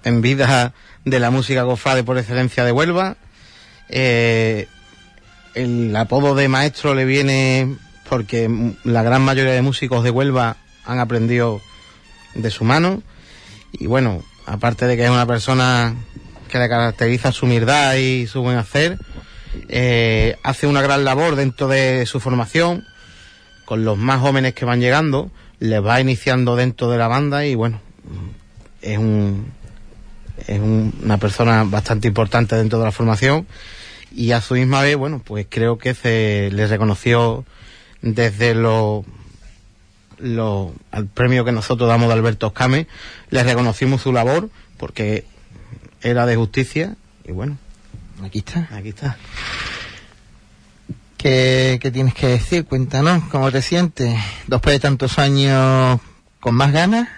en 0.05 0.22
vida 0.22 0.72
de 1.05 1.20
la 1.20 1.30
música 1.30 1.64
cofrade 1.64 2.05
por 2.05 2.18
excelencia 2.18 2.64
de 2.64 2.72
Huelva. 2.72 3.16
Eh, 3.88 4.66
el 5.55 5.94
apodo 5.94 6.34
de 6.34 6.48
maestro 6.48 6.94
le 6.94 7.05
viene 7.05 7.76
porque 8.09 8.50
la 8.84 9.02
gran 9.02 9.22
mayoría 9.22 9.52
de 9.52 9.62
músicos 9.62 10.02
de 10.05 10.11
Huelva 10.11 10.57
han 10.84 10.98
aprendido 10.98 11.61
de 12.34 12.50
su 12.50 12.64
mano 12.64 13.02
y 13.72 13.86
bueno, 13.86 14.22
aparte 14.46 14.86
de 14.86 14.96
que 14.96 15.05
es 15.05 15.11
una 15.11 15.26
persona 15.26 15.94
que 16.48 16.59
le 16.59 16.68
caracteriza 16.68 17.32
su 17.32 17.46
humildad 17.46 17.94
y 17.96 18.26
su 18.26 18.42
buen 18.42 18.57
hacer, 18.57 18.98
eh, 19.68 20.36
hace 20.42 20.66
una 20.66 20.82
gran 20.82 21.05
labor 21.05 21.36
dentro 21.36 21.68
de 21.68 22.07
su 22.07 22.20
formación 22.20 22.84
con 23.64 23.84
los 23.84 23.96
más 23.96 24.20
jóvenes 24.20 24.55
que 24.55 24.64
van 24.64 24.80
llegando, 24.80 25.30
les 25.59 25.84
va 25.84 26.00
iniciando 26.00 26.57
dentro 26.57 26.90
de 26.90 26.98
la 26.98 27.09
banda 27.09 27.46
y 27.46 27.55
bueno, 27.55 27.80
es 28.82 28.98
un 28.98 29.46
una 31.14 31.20
persona 31.20 31.62
bastante 31.62 32.08
importante 32.08 32.56
dentro 32.56 32.80
de 32.80 32.86
la 32.86 32.90
formación 32.90 33.46
y 34.12 34.32
a 34.32 34.40
su 34.40 34.54
misma 34.54 34.82
vez, 34.82 34.96
bueno, 34.96 35.22
pues 35.24 35.46
creo 35.48 35.78
que 35.78 35.94
se 35.94 36.50
le 36.52 36.66
reconoció 36.66 37.44
desde 38.02 38.56
lo, 38.56 39.04
lo, 40.18 40.74
al 40.90 41.06
premio 41.06 41.44
que 41.44 41.52
nosotros 41.52 41.88
damos 41.88 42.08
de 42.08 42.14
Alberto 42.14 42.48
Oscame, 42.48 42.88
le 43.30 43.44
reconocimos 43.44 44.02
su 44.02 44.12
labor 44.12 44.50
porque 44.76 45.24
era 46.02 46.26
de 46.26 46.34
justicia 46.34 46.96
y 47.24 47.30
bueno. 47.30 47.58
Aquí 48.24 48.38
está. 48.38 48.68
Aquí 48.72 48.88
está. 48.88 49.16
¿Qué, 51.16 51.78
¿Qué, 51.80 51.92
tienes 51.92 52.14
que 52.14 52.26
decir? 52.26 52.64
Cuéntanos, 52.64 53.22
¿cómo 53.30 53.52
te 53.52 53.62
sientes? 53.62 54.18
Después 54.48 54.74
de 54.74 54.80
tantos 54.80 55.20
años, 55.20 56.00
¿con 56.40 56.56
más 56.56 56.72
ganas? 56.72 57.08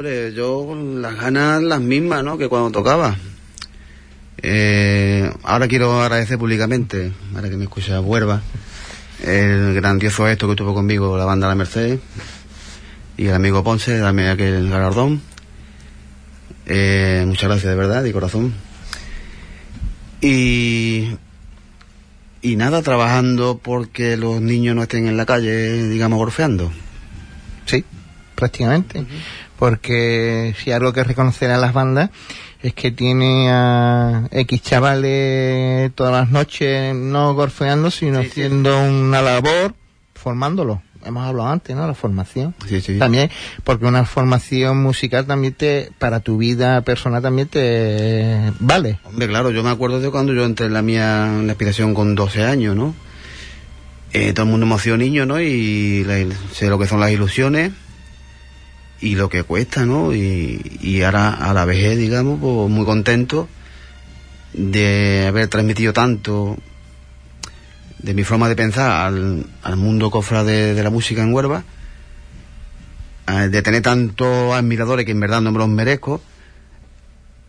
Yo 0.00 0.74
las 0.74 1.14
ganas 1.14 1.62
las 1.62 1.80
mismas, 1.80 2.24
¿no? 2.24 2.38
Que 2.38 2.48
cuando 2.48 2.70
tocaba. 2.70 3.16
Eh, 4.38 5.30
ahora 5.42 5.68
quiero 5.68 6.00
agradecer 6.00 6.38
públicamente, 6.38 7.12
ahora 7.34 7.50
que 7.50 7.58
me 7.58 7.64
escucha 7.64 8.00
Huerva, 8.00 8.40
el 9.22 9.74
grandioso 9.74 10.26
esto 10.26 10.48
que 10.48 10.56
tuvo 10.56 10.72
conmigo 10.72 11.18
la 11.18 11.26
banda 11.26 11.48
La 11.48 11.54
Merced 11.54 11.98
y 13.18 13.26
el 13.26 13.34
amigo 13.34 13.62
Ponce, 13.62 13.98
dame 13.98 14.30
aquel 14.30 14.70
galardón. 14.70 15.20
Eh, 16.64 17.24
muchas 17.26 17.50
gracias 17.50 17.70
de 17.70 17.76
verdad, 17.76 18.02
de 18.02 18.12
corazón. 18.14 18.54
Y, 20.22 21.10
y 22.40 22.56
nada, 22.56 22.80
trabajando 22.80 23.60
porque 23.62 24.16
los 24.16 24.40
niños 24.40 24.74
no 24.74 24.82
estén 24.82 25.08
en 25.08 25.18
la 25.18 25.26
calle, 25.26 25.88
digamos, 25.88 26.18
gorfeando. 26.18 26.72
Sí, 27.66 27.84
prácticamente. 28.34 29.04
Porque 29.60 30.54
si 30.58 30.72
algo 30.72 30.94
que 30.94 31.04
reconocer 31.04 31.50
a 31.50 31.58
las 31.58 31.74
bandas 31.74 32.08
es 32.62 32.72
que 32.72 32.90
tiene 32.90 33.50
a 33.50 34.26
X 34.32 34.62
chavales 34.62 35.92
todas 35.94 36.12
las 36.12 36.30
noches 36.30 36.94
no 36.94 37.34
gorfeando, 37.34 37.90
sino 37.90 38.22
Sí, 38.22 38.24
sí. 38.24 38.30
haciendo 38.42 38.82
una 38.82 39.20
labor 39.20 39.74
formándolo. 40.14 40.80
Hemos 41.04 41.26
hablado 41.26 41.50
antes, 41.50 41.76
¿no? 41.76 41.86
La 41.86 41.92
formación. 41.94 42.54
Sí, 42.68 42.80
sí. 42.80 42.98
También, 42.98 43.30
porque 43.62 43.84
una 43.84 44.04
formación 44.06 44.82
musical 44.82 45.26
también 45.26 45.52
te, 45.52 45.90
para 45.98 46.20
tu 46.20 46.38
vida 46.38 46.80
personal 46.80 47.20
también 47.22 47.48
te 47.48 48.52
vale. 48.60 48.98
Hombre, 49.04 49.28
claro, 49.28 49.50
yo 49.50 49.62
me 49.62 49.70
acuerdo 49.70 50.00
de 50.00 50.10
cuando 50.10 50.32
yo 50.32 50.44
entré 50.46 50.66
en 50.66 50.72
la 50.72 50.80
mía 50.82 51.26
en 51.26 51.46
la 51.46 51.52
expiración 51.52 51.92
con 51.92 52.14
12 52.14 52.44
años, 52.44 52.76
¿no? 52.76 52.94
Eh, 54.14 54.32
todo 54.32 54.44
el 54.44 54.50
mundo 54.52 54.64
hemos 54.64 54.80
sido 54.82 54.96
niños, 54.96 55.26
¿no? 55.26 55.38
Y 55.38 56.02
la- 56.04 56.34
sé 56.52 56.68
lo 56.70 56.78
que 56.78 56.86
son 56.86 56.98
las 57.00 57.10
ilusiones 57.12 57.72
y 59.00 59.14
lo 59.16 59.28
que 59.28 59.42
cuesta, 59.42 59.86
¿no? 59.86 60.14
Y, 60.14 60.78
y 60.82 61.02
ahora 61.02 61.30
a 61.30 61.54
la 61.54 61.64
vejez, 61.64 61.98
digamos, 61.98 62.38
pues 62.40 62.70
muy 62.70 62.84
contento 62.84 63.48
de 64.52 65.26
haber 65.28 65.48
transmitido 65.48 65.92
tanto 65.92 66.56
de 67.98 68.14
mi 68.14 68.24
forma 68.24 68.48
de 68.48 68.56
pensar 68.56 69.06
al, 69.06 69.46
al 69.62 69.76
mundo 69.76 70.10
cofra 70.10 70.44
de, 70.44 70.74
de 70.74 70.82
la 70.82 70.90
música 70.90 71.22
en 71.22 71.32
Huelva, 71.32 71.64
eh, 73.28 73.48
de 73.48 73.62
tener 73.62 73.82
tantos 73.82 74.54
admiradores 74.54 75.06
que 75.06 75.12
en 75.12 75.20
verdad 75.20 75.40
no 75.40 75.52
me 75.52 75.58
los 75.58 75.68
merezco 75.68 76.20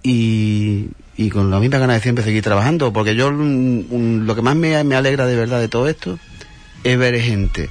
y, 0.04 0.89
y 1.18 1.30
con 1.30 1.49
la 1.52 1.60
misma 1.60 1.80
ganas 1.80 1.97
de 1.97 2.02
siempre 2.02 2.24
seguir 2.24 2.43
trabajando, 2.43 2.93
porque 2.93 3.16
yo 3.16 3.32
mm, 3.32 3.86
mm, 3.89 4.26
lo 4.26 4.36
que 4.36 4.41
más 4.41 4.56
me, 4.56 4.84
me 4.84 4.95
alegra 4.95 5.26
de 5.26 5.36
verdad 5.36 5.60
de 5.60 5.70
todo 5.70 5.88
esto 5.88 6.20
es 6.84 6.97
ver 6.97 7.20
gente 7.20 7.70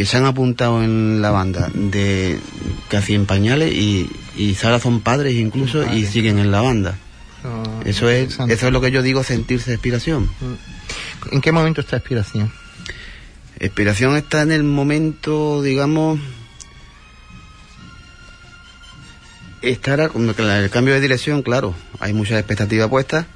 que 0.00 0.06
se 0.06 0.16
han 0.16 0.24
apuntado 0.24 0.82
en 0.82 1.20
la 1.20 1.30
banda 1.30 1.70
de 1.74 2.40
casi 2.88 3.14
en 3.14 3.26
pañales 3.26 3.70
y, 3.70 4.08
y 4.34 4.56
ahora 4.62 4.80
son 4.80 5.00
padres 5.00 5.34
incluso 5.34 5.92
y 5.92 6.06
siguen 6.06 6.38
en 6.38 6.50
la 6.50 6.62
banda. 6.62 6.96
Eso 7.84 8.08
es, 8.08 8.38
eso 8.48 8.66
es 8.66 8.72
lo 8.72 8.80
que 8.80 8.92
yo 8.92 9.02
digo 9.02 9.22
sentirse 9.22 9.72
inspiración. 9.72 10.30
¿En 11.30 11.42
qué 11.42 11.52
momento 11.52 11.82
está 11.82 11.96
inspiración? 11.96 12.50
Inspiración 13.60 14.16
está 14.16 14.40
en 14.40 14.52
el 14.52 14.62
momento, 14.62 15.60
digamos, 15.60 16.18
estará 19.60 20.08
con 20.08 20.30
el 20.30 20.70
cambio 20.70 20.94
de 20.94 21.00
dirección, 21.00 21.42
claro, 21.42 21.74
hay 21.98 22.14
muchas 22.14 22.38
expectativas 22.38 22.88
puestas, 22.88 23.26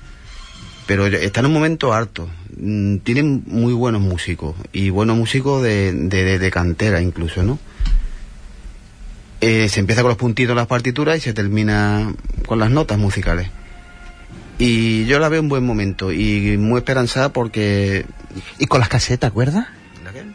pero 0.86 1.04
está 1.08 1.40
en 1.40 1.46
un 1.46 1.52
momento 1.52 1.92
harto. 1.92 2.26
Mm, 2.56 2.98
Tienen 2.98 3.42
muy 3.46 3.72
buenos 3.72 4.00
músicos 4.00 4.54
y 4.72 4.90
buenos 4.90 5.16
músicos 5.16 5.62
de, 5.62 5.92
de, 5.92 6.50
cantera 6.50 7.00
incluso, 7.00 7.42
¿no? 7.42 7.58
Eh, 9.40 9.68
se 9.68 9.80
empieza 9.80 10.02
con 10.02 10.08
los 10.10 10.18
puntitos 10.18 10.52
en 10.52 10.56
las 10.56 10.66
partituras 10.66 11.18
y 11.18 11.20
se 11.20 11.34
termina 11.34 12.12
con 12.46 12.58
las 12.58 12.70
notas 12.70 12.98
musicales. 12.98 13.48
Y 14.58 15.04
yo 15.06 15.18
la 15.18 15.28
veo 15.28 15.40
en 15.40 15.48
buen 15.48 15.64
momento 15.66 16.12
y 16.12 16.56
muy 16.58 16.78
esperanzada 16.78 17.30
porque... 17.30 18.06
¿Y 18.58 18.66
con 18.66 18.80
las 18.80 18.88
casetas, 18.88 19.20
¿te 19.20 19.26
acuerdas? 19.26 19.66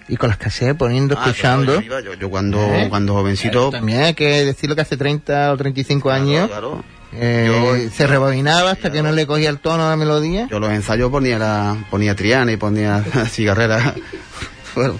Y 0.10 0.18
con 0.18 0.30
las 0.30 0.38
casetas 0.38 0.76
poniendo, 0.76 1.16
Ah, 1.18 1.30
escuchando. 1.30 1.80
yo, 1.82 2.00
yo- 2.02 2.14
yo 2.16 2.30
cuando, 2.30 2.60
¿Eh? 2.62 2.88
cuando 2.90 3.14
jovencito... 3.14 3.70
También 3.70 4.02
hay 4.02 4.14
que 4.14 4.44
decirlo 4.46 4.76
que 4.76 4.82
hace 4.82 4.98
30 4.98 5.54
o 5.54 5.58
35 5.58 6.10
años 6.12 6.48
Claro, 6.50 6.84
eh, 7.14 7.46
Yo- 7.48 7.90
se 7.92 8.08
rebobinaba 8.08 8.72
hasta 8.72 8.92
que 8.92 9.02
no 9.02 9.12
le 9.12 9.26
cogía 9.28 9.50
el 9.50 9.60
tono 9.60 9.86
a 9.86 9.90
la 9.90 9.96
melodía. 9.96 10.48
Yo 10.50 10.60
los 10.60 10.72
ensayos 10.72 11.10
ponía 11.12 11.38
la, 11.40 11.76
ponía 11.90 12.16
Triana 12.16 12.52
y 12.52 12.58
ponía 12.58 13.04
cigarrera. 13.30 13.96
bueno, 14.76 15.00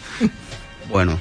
bueno, 0.90 1.20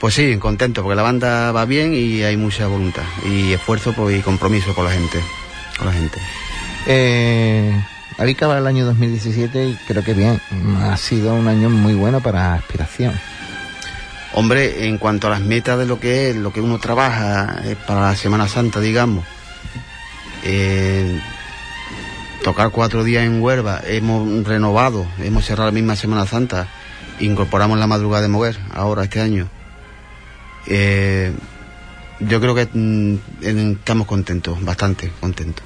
pues 0.00 0.14
sí, 0.14 0.36
contento 0.38 0.82
porque 0.82 0.96
la 0.96 1.02
banda 1.02 1.52
va 1.52 1.64
bien 1.64 1.94
y 1.94 2.22
hay 2.22 2.36
mucha 2.36 2.66
voluntad 2.66 3.02
y 3.24 3.52
esfuerzo 3.52 3.92
pues, 3.94 4.18
y 4.18 4.22
compromiso 4.22 4.74
con 4.74 4.84
la 4.84 4.92
gente, 4.92 5.20
con 5.78 5.86
la 5.86 5.92
gente. 5.92 6.18
Eh, 6.86 7.84
acaba 8.18 8.58
el 8.58 8.66
año 8.66 8.84
2017 8.86 9.64
y 9.68 9.74
creo 9.86 10.04
que 10.04 10.14
bien. 10.14 10.40
Ha 10.82 10.96
sido 10.96 11.34
un 11.34 11.48
año 11.48 11.68
muy 11.70 11.94
bueno 11.94 12.20
para 12.20 12.54
aspiración. 12.54 13.12
Hombre, 14.34 14.86
en 14.86 14.98
cuanto 14.98 15.26
a 15.26 15.30
las 15.30 15.40
metas 15.40 15.78
de 15.78 15.86
lo 15.86 15.98
que 15.98 16.30
es, 16.30 16.36
lo 16.36 16.52
que 16.52 16.60
uno 16.60 16.78
trabaja 16.78 17.60
eh, 17.64 17.76
para 17.86 18.02
la 18.02 18.14
Semana 18.16 18.46
Santa, 18.46 18.78
digamos, 18.80 19.24
eh, 20.44 21.20
tocar 22.42 22.70
cuatro 22.70 23.04
días 23.04 23.24
en 23.24 23.42
Huelva, 23.42 23.80
hemos 23.86 24.44
renovado, 24.44 25.06
hemos 25.18 25.44
cerrado 25.44 25.70
la 25.70 25.74
misma 25.74 25.96
Semana 25.96 26.26
Santa, 26.26 26.68
incorporamos 27.20 27.78
la 27.78 27.86
madrugada 27.86 28.22
de 28.22 28.28
Moguer 28.28 28.58
ahora 28.72 29.04
este 29.04 29.20
año. 29.20 29.48
Eh, 30.66 31.32
yo 32.20 32.40
creo 32.40 32.54
que 32.54 32.68
mm, 32.72 33.16
estamos 33.42 34.06
contentos, 34.06 34.62
bastante 34.64 35.10
contentos. 35.20 35.64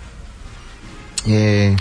Eh, 1.27 1.77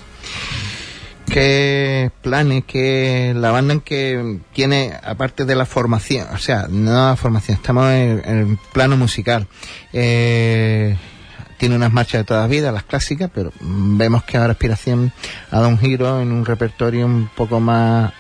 ¿Qué 1.28 2.12
planes, 2.22 2.66
qué 2.68 3.34
la 3.36 3.52
banda 3.52 3.80
que 3.80 4.40
tiene, 4.54 4.94
aparte 5.02 5.46
de 5.46 5.56
la 5.56 5.66
formación, 5.66 6.28
o 6.34 6.38
sea, 6.38 6.68
no 6.70 6.92
la 6.92 7.16
formación, 7.16 7.56
estamos 7.56 7.90
en, 7.92 8.22
el 8.26 8.58
plano 8.74 8.98
musical. 8.98 9.48
Tiene 11.62 11.76
unas 11.76 11.94
marchas 11.94 12.22
de 12.22 12.24
toda 12.26 12.42
la 12.42 12.48
vida, 12.48 12.72
las 12.72 12.82
clásicas, 12.86 13.30
pero 13.32 13.54
vemos 13.62 14.24
que 14.24 14.36
ahora 14.36 14.54
Aspiración 14.54 15.14
ha 15.52 15.58
dado 15.58 15.68
un 15.70 15.78
giro 15.78 16.20
en 16.20 16.32
un 16.32 16.44
repertorio 16.44 17.06
un 17.06 17.30
poco 17.36 17.60
más, 17.60 18.14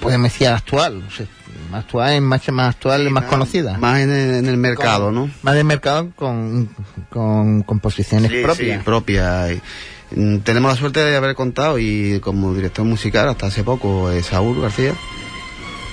pues 0.00 0.18
me 0.18 0.24
decía 0.24 0.56
actual, 0.56 1.00
o 1.06 1.10
sea, 1.12 1.26
más 1.70 1.84
actual, 1.84 2.14
en 2.14 2.24
marchas 2.24 2.52
más 2.52 2.74
actuales, 2.74 3.12
más 3.12 3.26
conocidas. 3.26 3.78
Más 3.78 4.00
en 4.00 4.10
el, 4.10 4.34
en 4.34 4.46
el 4.46 4.56
mercado, 4.56 5.04
Con- 5.06 5.14
¿no? 5.14 5.30
Más 5.42 5.54
del 5.54 5.64
mercado 5.64 6.10
con, 6.16 6.70
con 7.08 7.62
composiciones 7.62 8.32
Sí, 8.32 8.42
propias. 8.42 8.78
sí, 8.78 8.84
propias. 8.84 9.52
Y, 9.52 10.18
mm, 10.20 10.38
tenemos 10.40 10.72
la 10.72 10.76
suerte 10.76 11.04
de 11.04 11.16
haber 11.16 11.36
contado 11.36 11.78
y 11.78 12.18
como 12.18 12.52
director 12.52 12.84
musical 12.84 13.28
hasta 13.28 13.46
hace 13.46 13.62
poco 13.62 14.10
eh, 14.10 14.24
Saúl 14.24 14.60
García 14.60 14.92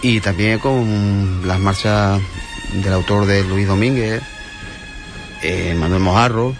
y 0.02 0.22
también 0.22 0.58
con 0.58 1.42
las 1.46 1.60
marchas 1.60 2.20
del 2.84 2.94
autor 2.94 3.28
de 3.28 3.44
Luis 3.44 3.68
Domínguez, 3.68 4.24
eh, 5.44 5.76
Manuel 5.78 6.02
Mojarro 6.02 6.56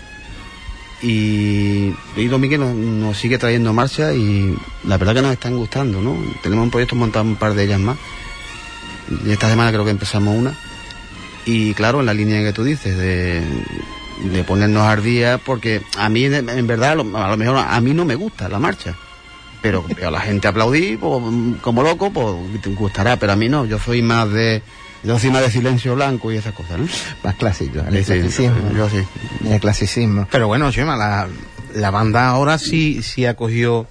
y 1.02 1.94
Luis 2.16 2.30
Domínguez 2.30 2.60
nos, 2.60 2.76
nos 2.76 3.18
sigue 3.18 3.38
trayendo 3.38 3.74
marchas 3.74 4.16
y 4.16 4.56
la 4.86 4.98
verdad 4.98 5.16
que 5.16 5.22
nos 5.22 5.34
están 5.34 5.56
gustando, 5.56 6.02
¿no? 6.02 6.18
Tenemos 6.42 6.64
un 6.64 6.72
proyecto 6.72 6.96
montado 6.96 7.26
un 7.26 7.36
par 7.36 7.54
de 7.54 7.64
ellas 7.64 7.80
más 7.80 7.98
y 9.26 9.32
esta 9.32 9.50
semana 9.50 9.72
creo 9.72 9.86
que 9.86 9.92
empezamos 9.92 10.36
una 10.36 10.56
y 11.46 11.74
claro, 11.74 12.00
en 12.02 12.06
la 12.06 12.14
línea 12.14 12.44
que 12.44 12.54
tú 12.54 12.64
dices, 12.64 12.96
de, 12.96 13.42
de 14.32 14.44
ponernos 14.44 14.84
al 14.84 15.02
día, 15.02 15.40
porque 15.44 15.82
a 15.98 16.10
mí, 16.10 16.26
en, 16.26 16.68
verdad, 16.68 16.92
a 16.92 16.96
lo, 16.96 17.18
a 17.18 17.30
lo 17.30 17.38
mejor 17.38 17.58
a 17.58 17.82
mí 17.82 17.94
no 17.94 18.06
me 18.06 18.16
gusta 18.16 18.48
la 18.50 18.60
marcha. 18.60 18.96
Pero 19.62 19.84
a 20.06 20.12
la 20.12 20.22
gente 20.22 20.48
aplaudí 20.48 20.96
pues, 20.96 21.22
como 21.62 21.84
loco, 21.84 22.12
pues 22.12 22.62
te 22.62 22.70
gustará, 22.70 23.18
pero 23.18 23.34
a 23.34 23.36
mí 23.36 23.50
no. 23.50 23.66
Yo 23.66 23.80
soy 23.80 24.02
más 24.02 24.32
de. 24.32 24.62
Yo 25.04 25.14
más 25.32 25.42
de 25.42 25.52
silencio 25.52 25.96
blanco 25.96 26.32
y 26.32 26.38
esas 26.38 26.54
cosas, 26.54 26.80
¿no? 26.80 26.88
Más 27.24 27.36
clásico, 27.36 27.80
el 27.80 28.04
Sí, 28.04 28.14
clasicismo. 28.14 28.72
yo 28.76 28.90
sí. 28.90 28.98
El 29.50 29.60
clasicismo. 29.60 30.28
Pero 30.32 30.48
bueno, 30.48 30.72
Chema, 30.72 30.96
la, 30.98 31.28
la 31.74 31.92
banda 31.92 32.28
ahora 32.30 32.58
sí, 32.58 33.02
sí 33.02 33.26
acogió 33.26 33.88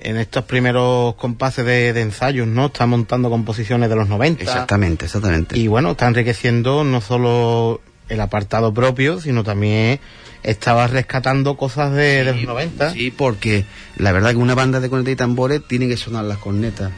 en 0.00 0.16
estos 0.16 0.44
primeros 0.44 1.16
compases 1.16 1.64
de, 1.66 1.92
de 1.92 2.02
ensayos, 2.02 2.46
¿no? 2.46 2.66
Está 2.66 2.86
montando 2.86 3.30
composiciones 3.30 3.90
de 3.90 3.96
los 3.96 4.08
90. 4.08 4.44
Exactamente, 4.44 5.06
exactamente. 5.06 5.58
Y 5.58 5.66
bueno, 5.66 5.90
está 5.92 6.06
enriqueciendo 6.06 6.84
no 6.84 7.00
solo 7.00 7.80
el 8.08 8.20
apartado 8.20 8.72
propio, 8.72 9.20
sino 9.20 9.42
también 9.42 9.98
estaba 10.44 10.86
rescatando 10.86 11.56
cosas 11.56 11.90
de, 11.92 12.22
de 12.24 12.32
los 12.32 12.42
90. 12.44 12.92
Sí, 12.92 13.10
porque 13.10 13.64
la 13.96 14.12
verdad 14.12 14.30
que 14.30 14.36
una 14.36 14.54
banda 14.54 14.78
de 14.78 14.88
cornetas 14.88 15.12
y 15.14 15.16
tambores 15.16 15.62
tiene 15.66 15.88
que 15.88 15.96
sonar 15.96 16.24
las 16.26 16.38
cornetas. 16.38 16.92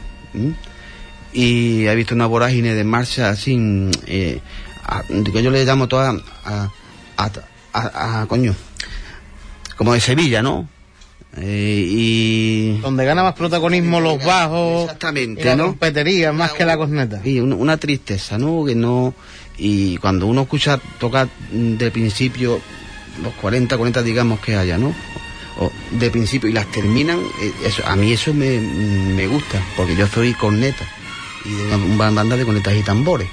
Y 1.33 1.85
he 1.87 1.95
visto 1.95 2.13
una 2.15 2.25
vorágine 2.25 2.73
de 2.73 2.83
marcha 2.83 3.29
así, 3.29 3.57
eh, 4.07 4.39
a- 4.83 5.03
que 5.03 5.43
yo 5.43 5.49
le 5.51 5.63
llamo 5.65 5.87
toda 5.87 6.13
a, 6.45 6.69
a, 7.17 7.29
a- 7.73 8.21
a- 8.21 8.25
coño, 8.27 8.53
como 9.77 9.93
de 9.93 10.01
Sevilla, 10.01 10.41
¿no? 10.41 10.67
Eh, 11.37 11.85
y 11.89 12.77
Donde 12.81 13.05
gana 13.05 13.23
más 13.23 13.33
protagonismo 13.35 14.01
los 14.01 14.21
bajos 14.23 14.83
Exactamente, 14.83 15.41
y 15.41 15.45
la 15.45 15.55
¿no? 15.55 15.63
trompetería 15.63 16.33
más 16.33 16.51
que 16.51 16.65
la 16.65 16.75
corneta. 16.75 17.21
y 17.23 17.39
una, 17.39 17.55
una 17.55 17.77
tristeza, 17.77 18.37
¿no? 18.37 18.65
Que 18.65 18.75
no 18.75 19.13
y 19.57 19.95
cuando 19.97 20.27
uno 20.27 20.41
escucha 20.41 20.77
tocar 20.99 21.29
de 21.51 21.89
principio 21.91 22.59
los 23.23 23.33
40, 23.35 23.77
40 23.77 24.01
digamos 24.03 24.41
que 24.41 24.55
haya, 24.57 24.77
¿no? 24.77 24.93
O 25.59 25.71
de 25.91 26.09
principio 26.09 26.49
y 26.49 26.53
las 26.53 26.69
terminan, 26.71 27.19
eh, 27.19 27.53
eso, 27.65 27.81
a 27.85 27.95
mí 27.95 28.11
eso 28.11 28.33
me, 28.33 28.59
me 28.59 29.27
gusta, 29.27 29.61
porque 29.77 29.95
yo 29.95 30.07
soy 30.07 30.33
corneta. 30.33 30.85
Y 31.45 31.53
de 31.53 31.75
una 31.75 32.11
banda 32.11 32.35
de 32.35 32.45
cornetas 32.45 32.75
y 32.75 32.83
tambores. 32.83 33.27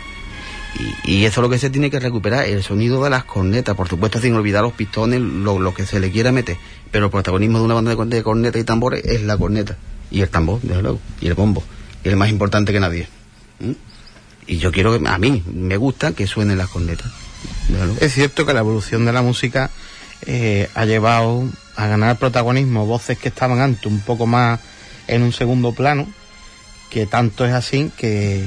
Y, 1.04 1.24
eso 1.24 1.40
es 1.40 1.42
lo 1.42 1.48
que 1.48 1.58
se 1.58 1.70
tiene 1.70 1.90
que 1.90 1.98
recuperar, 1.98 2.44
el 2.44 2.62
sonido 2.62 3.02
de 3.02 3.10
las 3.10 3.24
cornetas, 3.24 3.74
por 3.74 3.88
supuesto 3.88 4.20
sin 4.20 4.34
olvidar 4.34 4.62
los 4.62 4.74
pistones, 4.74 5.20
lo, 5.20 5.58
lo 5.58 5.74
que 5.74 5.86
se 5.86 5.98
le 5.98 6.10
quiera 6.10 6.30
meter. 6.30 6.56
Pero 6.90 7.06
el 7.06 7.10
protagonismo 7.10 7.58
de 7.58 7.64
una 7.64 7.74
banda 7.74 7.90
de, 7.90 7.96
corne- 7.96 8.16
de 8.16 8.22
cornetas 8.22 8.60
y 8.60 8.64
tambores 8.64 9.04
es 9.04 9.22
la 9.22 9.36
corneta. 9.36 9.76
Y 10.10 10.20
el 10.20 10.28
tambor, 10.28 10.60
desde 10.62 10.82
luego. 10.82 11.00
Y 11.20 11.26
el 11.26 11.34
bombo. 11.34 11.64
Y 12.04 12.08
el 12.08 12.16
más 12.16 12.28
importante 12.30 12.72
que 12.72 12.80
nadie. 12.80 13.08
¿Mm? 13.58 13.72
Y 14.46 14.58
yo 14.58 14.70
quiero 14.70 14.96
que, 14.98 15.08
a 15.08 15.18
mí, 15.18 15.42
me 15.52 15.76
gusta 15.76 16.12
que 16.12 16.26
suenen 16.26 16.58
las 16.58 16.68
cornetas. 16.68 17.10
Es 18.00 18.14
cierto 18.14 18.46
que 18.46 18.54
la 18.54 18.60
evolución 18.60 19.04
de 19.04 19.12
la 19.12 19.22
música 19.22 19.70
eh, 20.26 20.68
ha 20.74 20.84
llevado 20.84 21.44
a 21.76 21.86
ganar 21.86 22.18
protagonismo 22.18 22.86
voces 22.86 23.18
que 23.18 23.28
estaban 23.28 23.60
antes 23.60 23.86
un 23.86 24.00
poco 24.00 24.26
más 24.26 24.60
en 25.06 25.22
un 25.22 25.32
segundo 25.32 25.72
plano, 25.72 26.06
que 26.90 27.06
tanto 27.06 27.44
es 27.44 27.52
así 27.52 27.90
que 27.96 28.38
eh, 28.38 28.44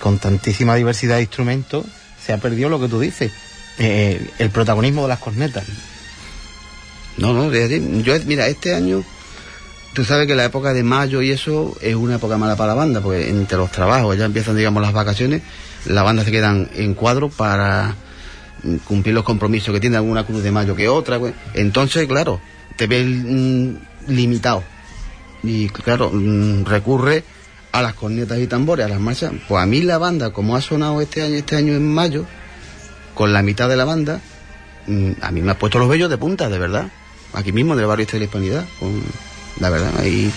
con 0.00 0.18
tantísima 0.18 0.74
diversidad 0.74 1.16
de 1.16 1.22
instrumentos 1.22 1.84
se 2.24 2.32
ha 2.32 2.38
perdido 2.38 2.68
lo 2.68 2.80
que 2.80 2.88
tú 2.88 3.00
dices, 3.00 3.32
eh, 3.78 4.30
el 4.38 4.50
protagonismo 4.50 5.02
de 5.02 5.08
las 5.08 5.18
cornetas. 5.18 5.64
No, 7.18 7.32
no, 7.32 7.50
yo, 7.52 8.14
mira, 8.26 8.46
este 8.48 8.74
año, 8.74 9.02
tú 9.94 10.04
sabes 10.04 10.26
que 10.26 10.34
la 10.34 10.44
época 10.44 10.74
de 10.74 10.82
mayo 10.82 11.22
y 11.22 11.30
eso 11.30 11.76
es 11.80 11.94
una 11.94 12.16
época 12.16 12.36
mala 12.36 12.56
para 12.56 12.68
la 12.68 12.74
banda, 12.74 13.00
porque 13.00 13.28
entre 13.30 13.56
los 13.56 13.70
trabajos 13.70 14.18
ya 14.18 14.24
empiezan, 14.24 14.56
digamos, 14.56 14.82
las 14.82 14.92
vacaciones, 14.92 15.42
las 15.86 16.04
bandas 16.04 16.26
se 16.26 16.32
quedan 16.32 16.68
en 16.74 16.94
cuadro 16.94 17.28
para 17.28 17.94
mm, 18.62 18.76
cumplir 18.78 19.14
los 19.14 19.24
compromisos 19.24 19.72
que 19.72 19.80
tiene 19.80 19.96
alguna 19.96 20.26
cruz 20.26 20.42
de 20.42 20.50
mayo 20.50 20.74
que 20.74 20.88
otra, 20.88 21.18
pues. 21.18 21.34
entonces, 21.54 22.06
claro, 22.06 22.40
te 22.76 22.86
ves 22.86 23.06
mm, 23.06 23.74
limitado. 24.08 24.62
Y 25.42 25.68
claro, 25.68 26.10
mm, 26.12 26.64
recurre 26.64 27.24
a 27.78 27.82
las 27.82 27.94
cornetas 27.94 28.38
y 28.38 28.46
tambores, 28.46 28.86
a 28.86 28.88
las 28.88 29.00
marchas. 29.00 29.32
Pues 29.48 29.62
a 29.62 29.66
mí 29.66 29.82
la 29.82 29.98
banda, 29.98 30.30
como 30.30 30.56
ha 30.56 30.60
sonado 30.60 31.00
este 31.00 31.22
año, 31.22 31.34
este 31.34 31.56
año 31.56 31.74
en 31.74 31.92
mayo, 31.92 32.24
con 33.14 33.32
la 33.32 33.42
mitad 33.42 33.68
de 33.68 33.76
la 33.76 33.84
banda, 33.84 34.20
mm, 34.86 35.12
a 35.20 35.30
mí 35.30 35.42
me 35.42 35.52
ha 35.52 35.58
puesto 35.58 35.78
los 35.78 35.88
vellos 35.88 36.10
de 36.10 36.18
punta, 36.18 36.48
de 36.48 36.58
verdad. 36.58 36.88
Aquí 37.32 37.52
mismo, 37.52 37.74
en 37.74 37.80
el 37.80 37.86
barrio 37.86 38.04
este 38.04 38.16
de 38.16 38.20
la 38.20 38.24
Hispanidad. 38.26 38.64
Con, 38.78 39.02
la 39.60 39.70
verdad, 39.70 39.92
ahí 39.98 40.32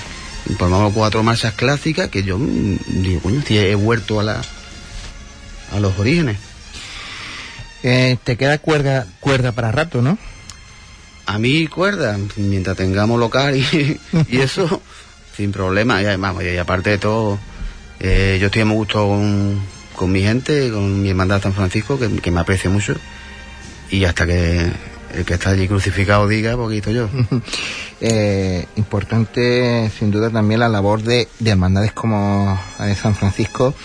formamos 0.58 0.94
cuatro 0.94 1.24
marchas 1.24 1.54
clásicas 1.54 2.10
que 2.10 2.24
yo 2.24 2.38
mm, 2.38 2.78
digo, 3.02 3.22
coño, 3.22 3.42
si 3.46 3.58
he 3.58 3.76
vuelto 3.76 4.20
a 4.20 4.24
la 4.24 4.42
a 5.72 5.80
los 5.80 5.98
orígenes. 6.00 6.38
Eh, 7.84 8.18
te 8.24 8.36
queda 8.36 8.58
cuerda, 8.58 9.08
cuerda 9.20 9.52
para 9.52 9.72
rato, 9.72 10.02
¿no? 10.02 10.18
A 11.26 11.38
mí 11.38 11.68
cuerda, 11.68 12.18
mientras 12.38 12.76
tengamos 12.76 13.20
local 13.20 13.56
y, 13.56 14.00
y 14.28 14.40
eso, 14.40 14.82
sin 15.40 15.54
problema. 15.54 16.02
Y, 16.02 16.06
además, 16.06 16.36
y 16.44 16.58
aparte 16.58 16.90
de 16.90 16.98
todo, 16.98 17.40
eh, 18.02 18.38
yo 18.42 18.48
estoy 18.48 18.66
muy 18.66 18.76
gusto 18.76 19.08
con, 19.08 19.62
con 19.96 20.12
mi 20.12 20.22
gente, 20.22 20.70
con 20.70 21.02
mi 21.02 21.10
hermandad 21.10 21.42
San 21.42 21.54
Francisco, 21.54 21.98
que, 21.98 22.10
que 22.18 22.30
me 22.30 22.42
aprecia 22.42 22.70
mucho. 22.70 22.96
Y 23.90 24.04
hasta 24.04 24.26
que 24.26 24.70
el 25.16 25.26
que 25.26 25.36
está 25.36 25.52
allí 25.52 25.68
crucificado 25.68 26.28
diga, 26.28 26.56
poquito 26.56 26.92
yo. 26.92 27.10
Eh, 28.02 28.66
importante, 28.78 29.92
sin 30.00 30.10
duda, 30.10 30.30
también 30.30 30.62
la 30.62 30.70
labor 30.70 31.04
de, 31.04 31.28
de 31.40 31.52
hermandades 31.52 31.92
como 31.92 32.58
de 32.80 32.96
San 32.96 33.14
Francisco, 33.14 33.76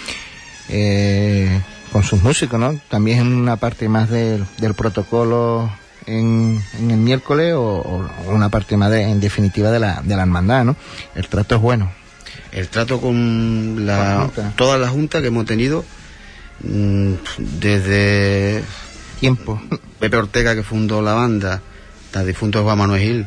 eh, 0.69 1.61
con 1.91 2.05
sus 2.05 2.23
músicos, 2.23 2.61
¿no? 2.61 2.79
También 2.89 3.27
una 3.27 3.57
parte 3.57 3.89
más 3.89 4.09
del, 4.09 4.47
del 4.59 4.75
protocolo 4.75 5.69
en, 6.07 6.63
en 6.79 6.91
el 6.91 6.99
miércoles 6.99 7.55
o, 7.55 7.63
o 7.63 8.31
una 8.31 8.49
parte 8.49 8.77
más, 8.77 8.91
de, 8.91 9.03
en 9.03 9.21
definitiva, 9.21 9.71
de 9.71 9.81
la, 9.81 10.03
de 10.03 10.17
la 10.17 10.23
hermandad, 10.23 10.65
¿no? 10.65 10.77
El 11.15 11.29
trato 11.29 11.57
es 11.57 11.61
bueno. 11.61 11.91
El 12.53 12.69
trato 12.69 13.01
con 13.01 13.85
la 13.87 13.99
la, 13.99 14.21
Junta. 14.23 14.53
toda 14.57 14.79
la 14.79 14.89
junta 14.89 15.21
que 15.21 15.29
hemos 15.29 15.45
tenido, 15.45 15.85
mm, 16.63 17.13
desde 17.61 18.63
Tiempo. 19.21 19.61
Pepe 19.99 20.17
Ortega 20.17 20.55
que 20.55 20.63
fundó 20.63 21.01
la 21.03 21.15
banda, 21.15 21.63
hasta 22.07 22.21
el 22.21 22.27
difunto 22.27 22.63
Juan 22.63 22.79
Manuel 22.79 23.01
Gil, 23.01 23.27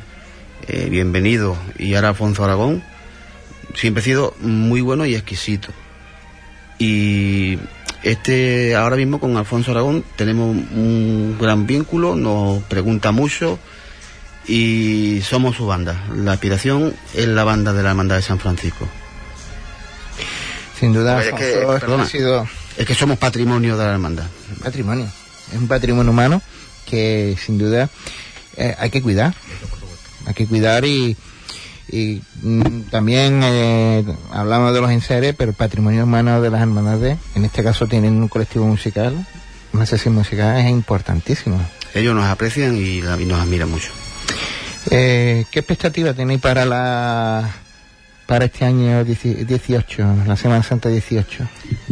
eh, 0.67 0.87
bienvenido, 0.89 1.57
y 1.77 1.95
ahora 1.95 2.09
Alfonso 2.09 2.43
Aragón, 2.43 2.83
siempre 3.73 4.01
ha 4.01 4.03
sido 4.03 4.35
muy 4.39 4.81
bueno 4.81 5.05
y 5.05 5.15
exquisito. 5.15 5.69
Y 6.79 7.57
este, 8.11 8.73
ahora 8.73 8.95
mismo 8.95 9.19
con 9.19 9.35
Alfonso 9.35 9.71
Aragón 9.71 10.03
tenemos 10.15 10.55
un 10.55 11.37
gran 11.39 11.67
vínculo, 11.67 12.15
nos 12.15 12.63
pregunta 12.63 13.11
mucho 13.11 13.59
y 14.47 15.21
somos 15.23 15.57
su 15.57 15.65
banda. 15.65 16.05
La 16.15 16.31
aspiración 16.31 16.95
es 17.13 17.27
la 17.27 17.43
banda 17.43 17.73
de 17.73 17.83
la 17.83 17.89
Hermandad 17.89 18.15
de 18.15 18.21
San 18.21 18.39
Francisco. 18.39 18.87
Sin 20.79 20.93
duda, 20.93 21.21
es 21.21 21.33
que, 21.33 21.55
Alfonso, 21.55 21.79
perdona. 21.79 22.03
ha 22.03 22.07
sido 22.07 22.47
Es 22.77 22.85
que 22.85 22.95
somos 22.95 23.17
patrimonio 23.17 23.75
de 23.77 23.85
la 23.85 23.91
hermandad. 23.91 24.27
patrimonio. 24.63 25.05
Es 25.51 25.59
un 25.59 25.67
patrimonio 25.67 26.11
humano 26.11 26.41
que, 26.85 27.35
sin 27.43 27.57
duda, 27.57 27.89
eh, 28.55 28.73
hay 28.79 28.89
que 28.89 29.01
cuidar. 29.01 29.33
Hay 30.27 30.33
que 30.33 30.47
cuidar 30.47 30.85
y, 30.85 31.17
y 31.89 32.21
mm, 32.41 32.81
también 32.91 33.39
eh, 33.43 34.03
hablamos 34.31 34.73
de 34.73 34.81
los 34.81 34.91
enseres, 34.91 35.33
pero 35.37 35.51
el 35.51 35.55
patrimonio 35.57 36.03
humano 36.03 36.41
de 36.41 36.49
las 36.49 36.61
hermandades, 36.61 37.17
en 37.35 37.45
este 37.45 37.63
caso 37.63 37.87
tienen 37.87 38.15
un 38.17 38.27
colectivo 38.27 38.65
musical, 38.65 39.25
una 39.73 39.85
sesión 39.85 40.13
musical 40.15 40.57
es 40.57 40.69
importantísimo. 40.69 41.59
Ellos 41.93 42.13
nos 42.15 42.25
aprecian 42.25 42.75
y, 42.75 43.01
la- 43.01 43.19
y 43.19 43.25
nos 43.25 43.39
admiran 43.39 43.69
mucho. 43.71 43.89
Eh, 44.89 45.45
¿Qué 45.51 45.59
expectativa 45.59 46.13
tenéis 46.13 46.39
para 46.41 46.65
la 46.65 47.49
para 48.25 48.43
este 48.45 48.65
año 48.65 49.05
18, 49.05 50.05
la 50.25 50.35
Semana 50.35 50.61
Santa 50.61 50.89
18? 50.89 51.47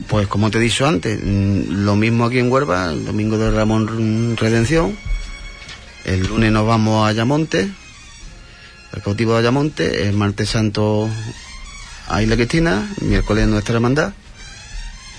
Pues 0.10 0.28
como 0.28 0.52
te 0.52 0.58
he 0.58 0.62
dicho 0.62 0.86
antes, 0.86 1.18
mm, 1.24 1.84
lo 1.86 1.96
mismo 1.96 2.26
aquí 2.26 2.40
en 2.40 2.52
Huelva, 2.52 2.92
el 2.92 3.06
domingo 3.06 3.38
de 3.38 3.52
Ramón 3.52 4.36
Redención, 4.38 4.98
el 6.04 6.28
lunes 6.28 6.52
nos 6.52 6.68
vamos 6.68 7.06
a 7.06 7.10
Ayamonte, 7.10 7.70
al 8.96 9.02
cautivo 9.02 9.34
de 9.34 9.40
Ayamonte, 9.40 10.08
el 10.08 10.14
martes 10.16 10.50
santo 10.50 11.10
a 12.08 12.22
Isla 12.22 12.36
Cristina, 12.36 12.90
miércoles 13.02 13.46
nuestra 13.48 13.76
hermandad, 13.76 14.14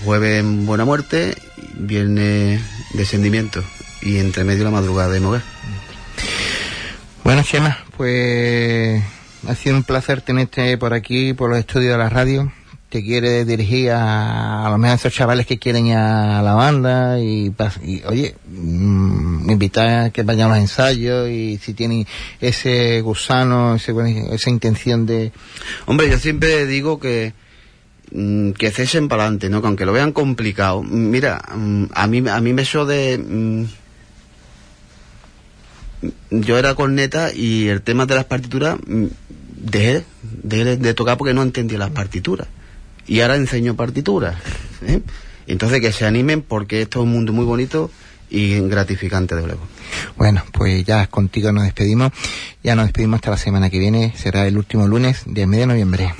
jueves 0.03 0.39
en 0.39 0.65
Buena 0.65 0.83
Muerte, 0.83 1.35
viernes 1.75 2.59
descendimiento 2.93 3.63
y 4.01 4.17
entre 4.17 4.43
medio 4.43 4.63
la 4.63 4.71
madrugada 4.71 5.11
de 5.11 5.19
Moguer. 5.19 5.43
Bueno, 7.23 7.43
Chema, 7.43 7.77
pues 7.95 9.03
ha 9.47 9.55
sido 9.55 9.75
un 9.75 9.83
placer 9.83 10.21
tenerte 10.21 10.77
por 10.77 10.93
aquí, 10.93 11.33
por 11.33 11.49
los 11.49 11.59
estudios 11.59 11.91
de 11.91 11.97
la 11.97 12.09
radio. 12.09 12.51
Te 12.89 13.03
quiere 13.03 13.45
dirigir 13.45 13.91
a, 13.91 14.65
a 14.65 14.69
lo 14.69 14.77
mejor 14.77 14.93
a 14.93 14.95
esos 14.95 15.13
chavales 15.13 15.45
que 15.45 15.59
quieren 15.59 15.91
a 15.91 16.41
la 16.41 16.53
banda 16.53 17.19
y, 17.19 17.53
y, 17.83 18.01
oye, 18.05 18.35
mm, 18.47 19.16
invitar 19.51 19.87
a 19.87 20.09
que 20.09 20.23
vayan 20.23 20.51
a 20.51 20.55
los 20.55 20.59
ensayos 20.59 21.29
y 21.29 21.57
si 21.57 21.73
tienen 21.73 22.05
ese 22.41 23.01
gusano, 23.01 23.75
ese, 23.75 23.93
esa 24.31 24.49
intención 24.49 25.05
de... 25.05 25.31
Hombre, 25.85 26.09
yo 26.09 26.17
siempre 26.17 26.65
digo 26.65 26.99
que 26.99 27.33
mm, 28.11 28.51
que 28.51 28.71
cesen 28.71 29.07
para 29.07 29.23
adelante, 29.23 29.49
¿no? 29.49 29.61
Que 29.61 29.67
aunque 29.67 29.85
lo 29.85 29.93
vean 29.93 30.11
complicado. 30.11 30.83
Mm, 30.83 31.09
Mira, 31.09 31.41
mm, 31.55 31.85
a 31.93 32.07
mí 32.07 32.23
a 32.29 32.41
mí 32.41 32.53
me 32.53 32.61
eso 32.61 32.85
de 32.85 33.67
yo 36.29 36.57
era 36.57 36.75
corneta 36.75 37.33
y 37.33 37.67
el 37.67 37.81
tema 37.81 38.05
de 38.05 38.15
las 38.15 38.25
partituras 38.25 38.77
dejé, 39.57 40.03
dejé 40.21 40.77
de 40.77 40.93
tocar 40.93 41.17
porque 41.17 41.33
no 41.33 41.41
entendía 41.41 41.77
las 41.77 41.91
partituras. 41.91 42.47
Y 43.07 43.21
ahora 43.21 43.35
enseño 43.35 43.75
partituras. 43.75 44.35
¿eh? 44.85 45.01
Entonces 45.47 45.81
que 45.81 45.91
se 45.91 46.05
animen 46.05 46.41
porque 46.41 46.81
esto 46.81 46.99
es 46.99 47.03
un 47.05 47.11
mundo 47.11 47.33
muy 47.33 47.45
bonito 47.45 47.89
y 48.29 48.59
gratificante 48.61 49.35
de 49.35 49.45
luego. 49.45 49.61
Bueno, 50.17 50.43
pues 50.51 50.83
ya 50.85 51.07
contigo 51.07 51.51
nos 51.51 51.63
despedimos. 51.63 52.11
Ya 52.63 52.75
nos 52.75 52.85
despedimos 52.85 53.17
hasta 53.17 53.31
la 53.31 53.37
semana 53.37 53.69
que 53.69 53.79
viene. 53.79 54.13
Será 54.15 54.47
el 54.47 54.57
último 54.57 54.87
lunes 54.87 55.23
del 55.25 55.47
mes 55.47 55.59
de 55.61 55.67
noviembre. 55.67 56.13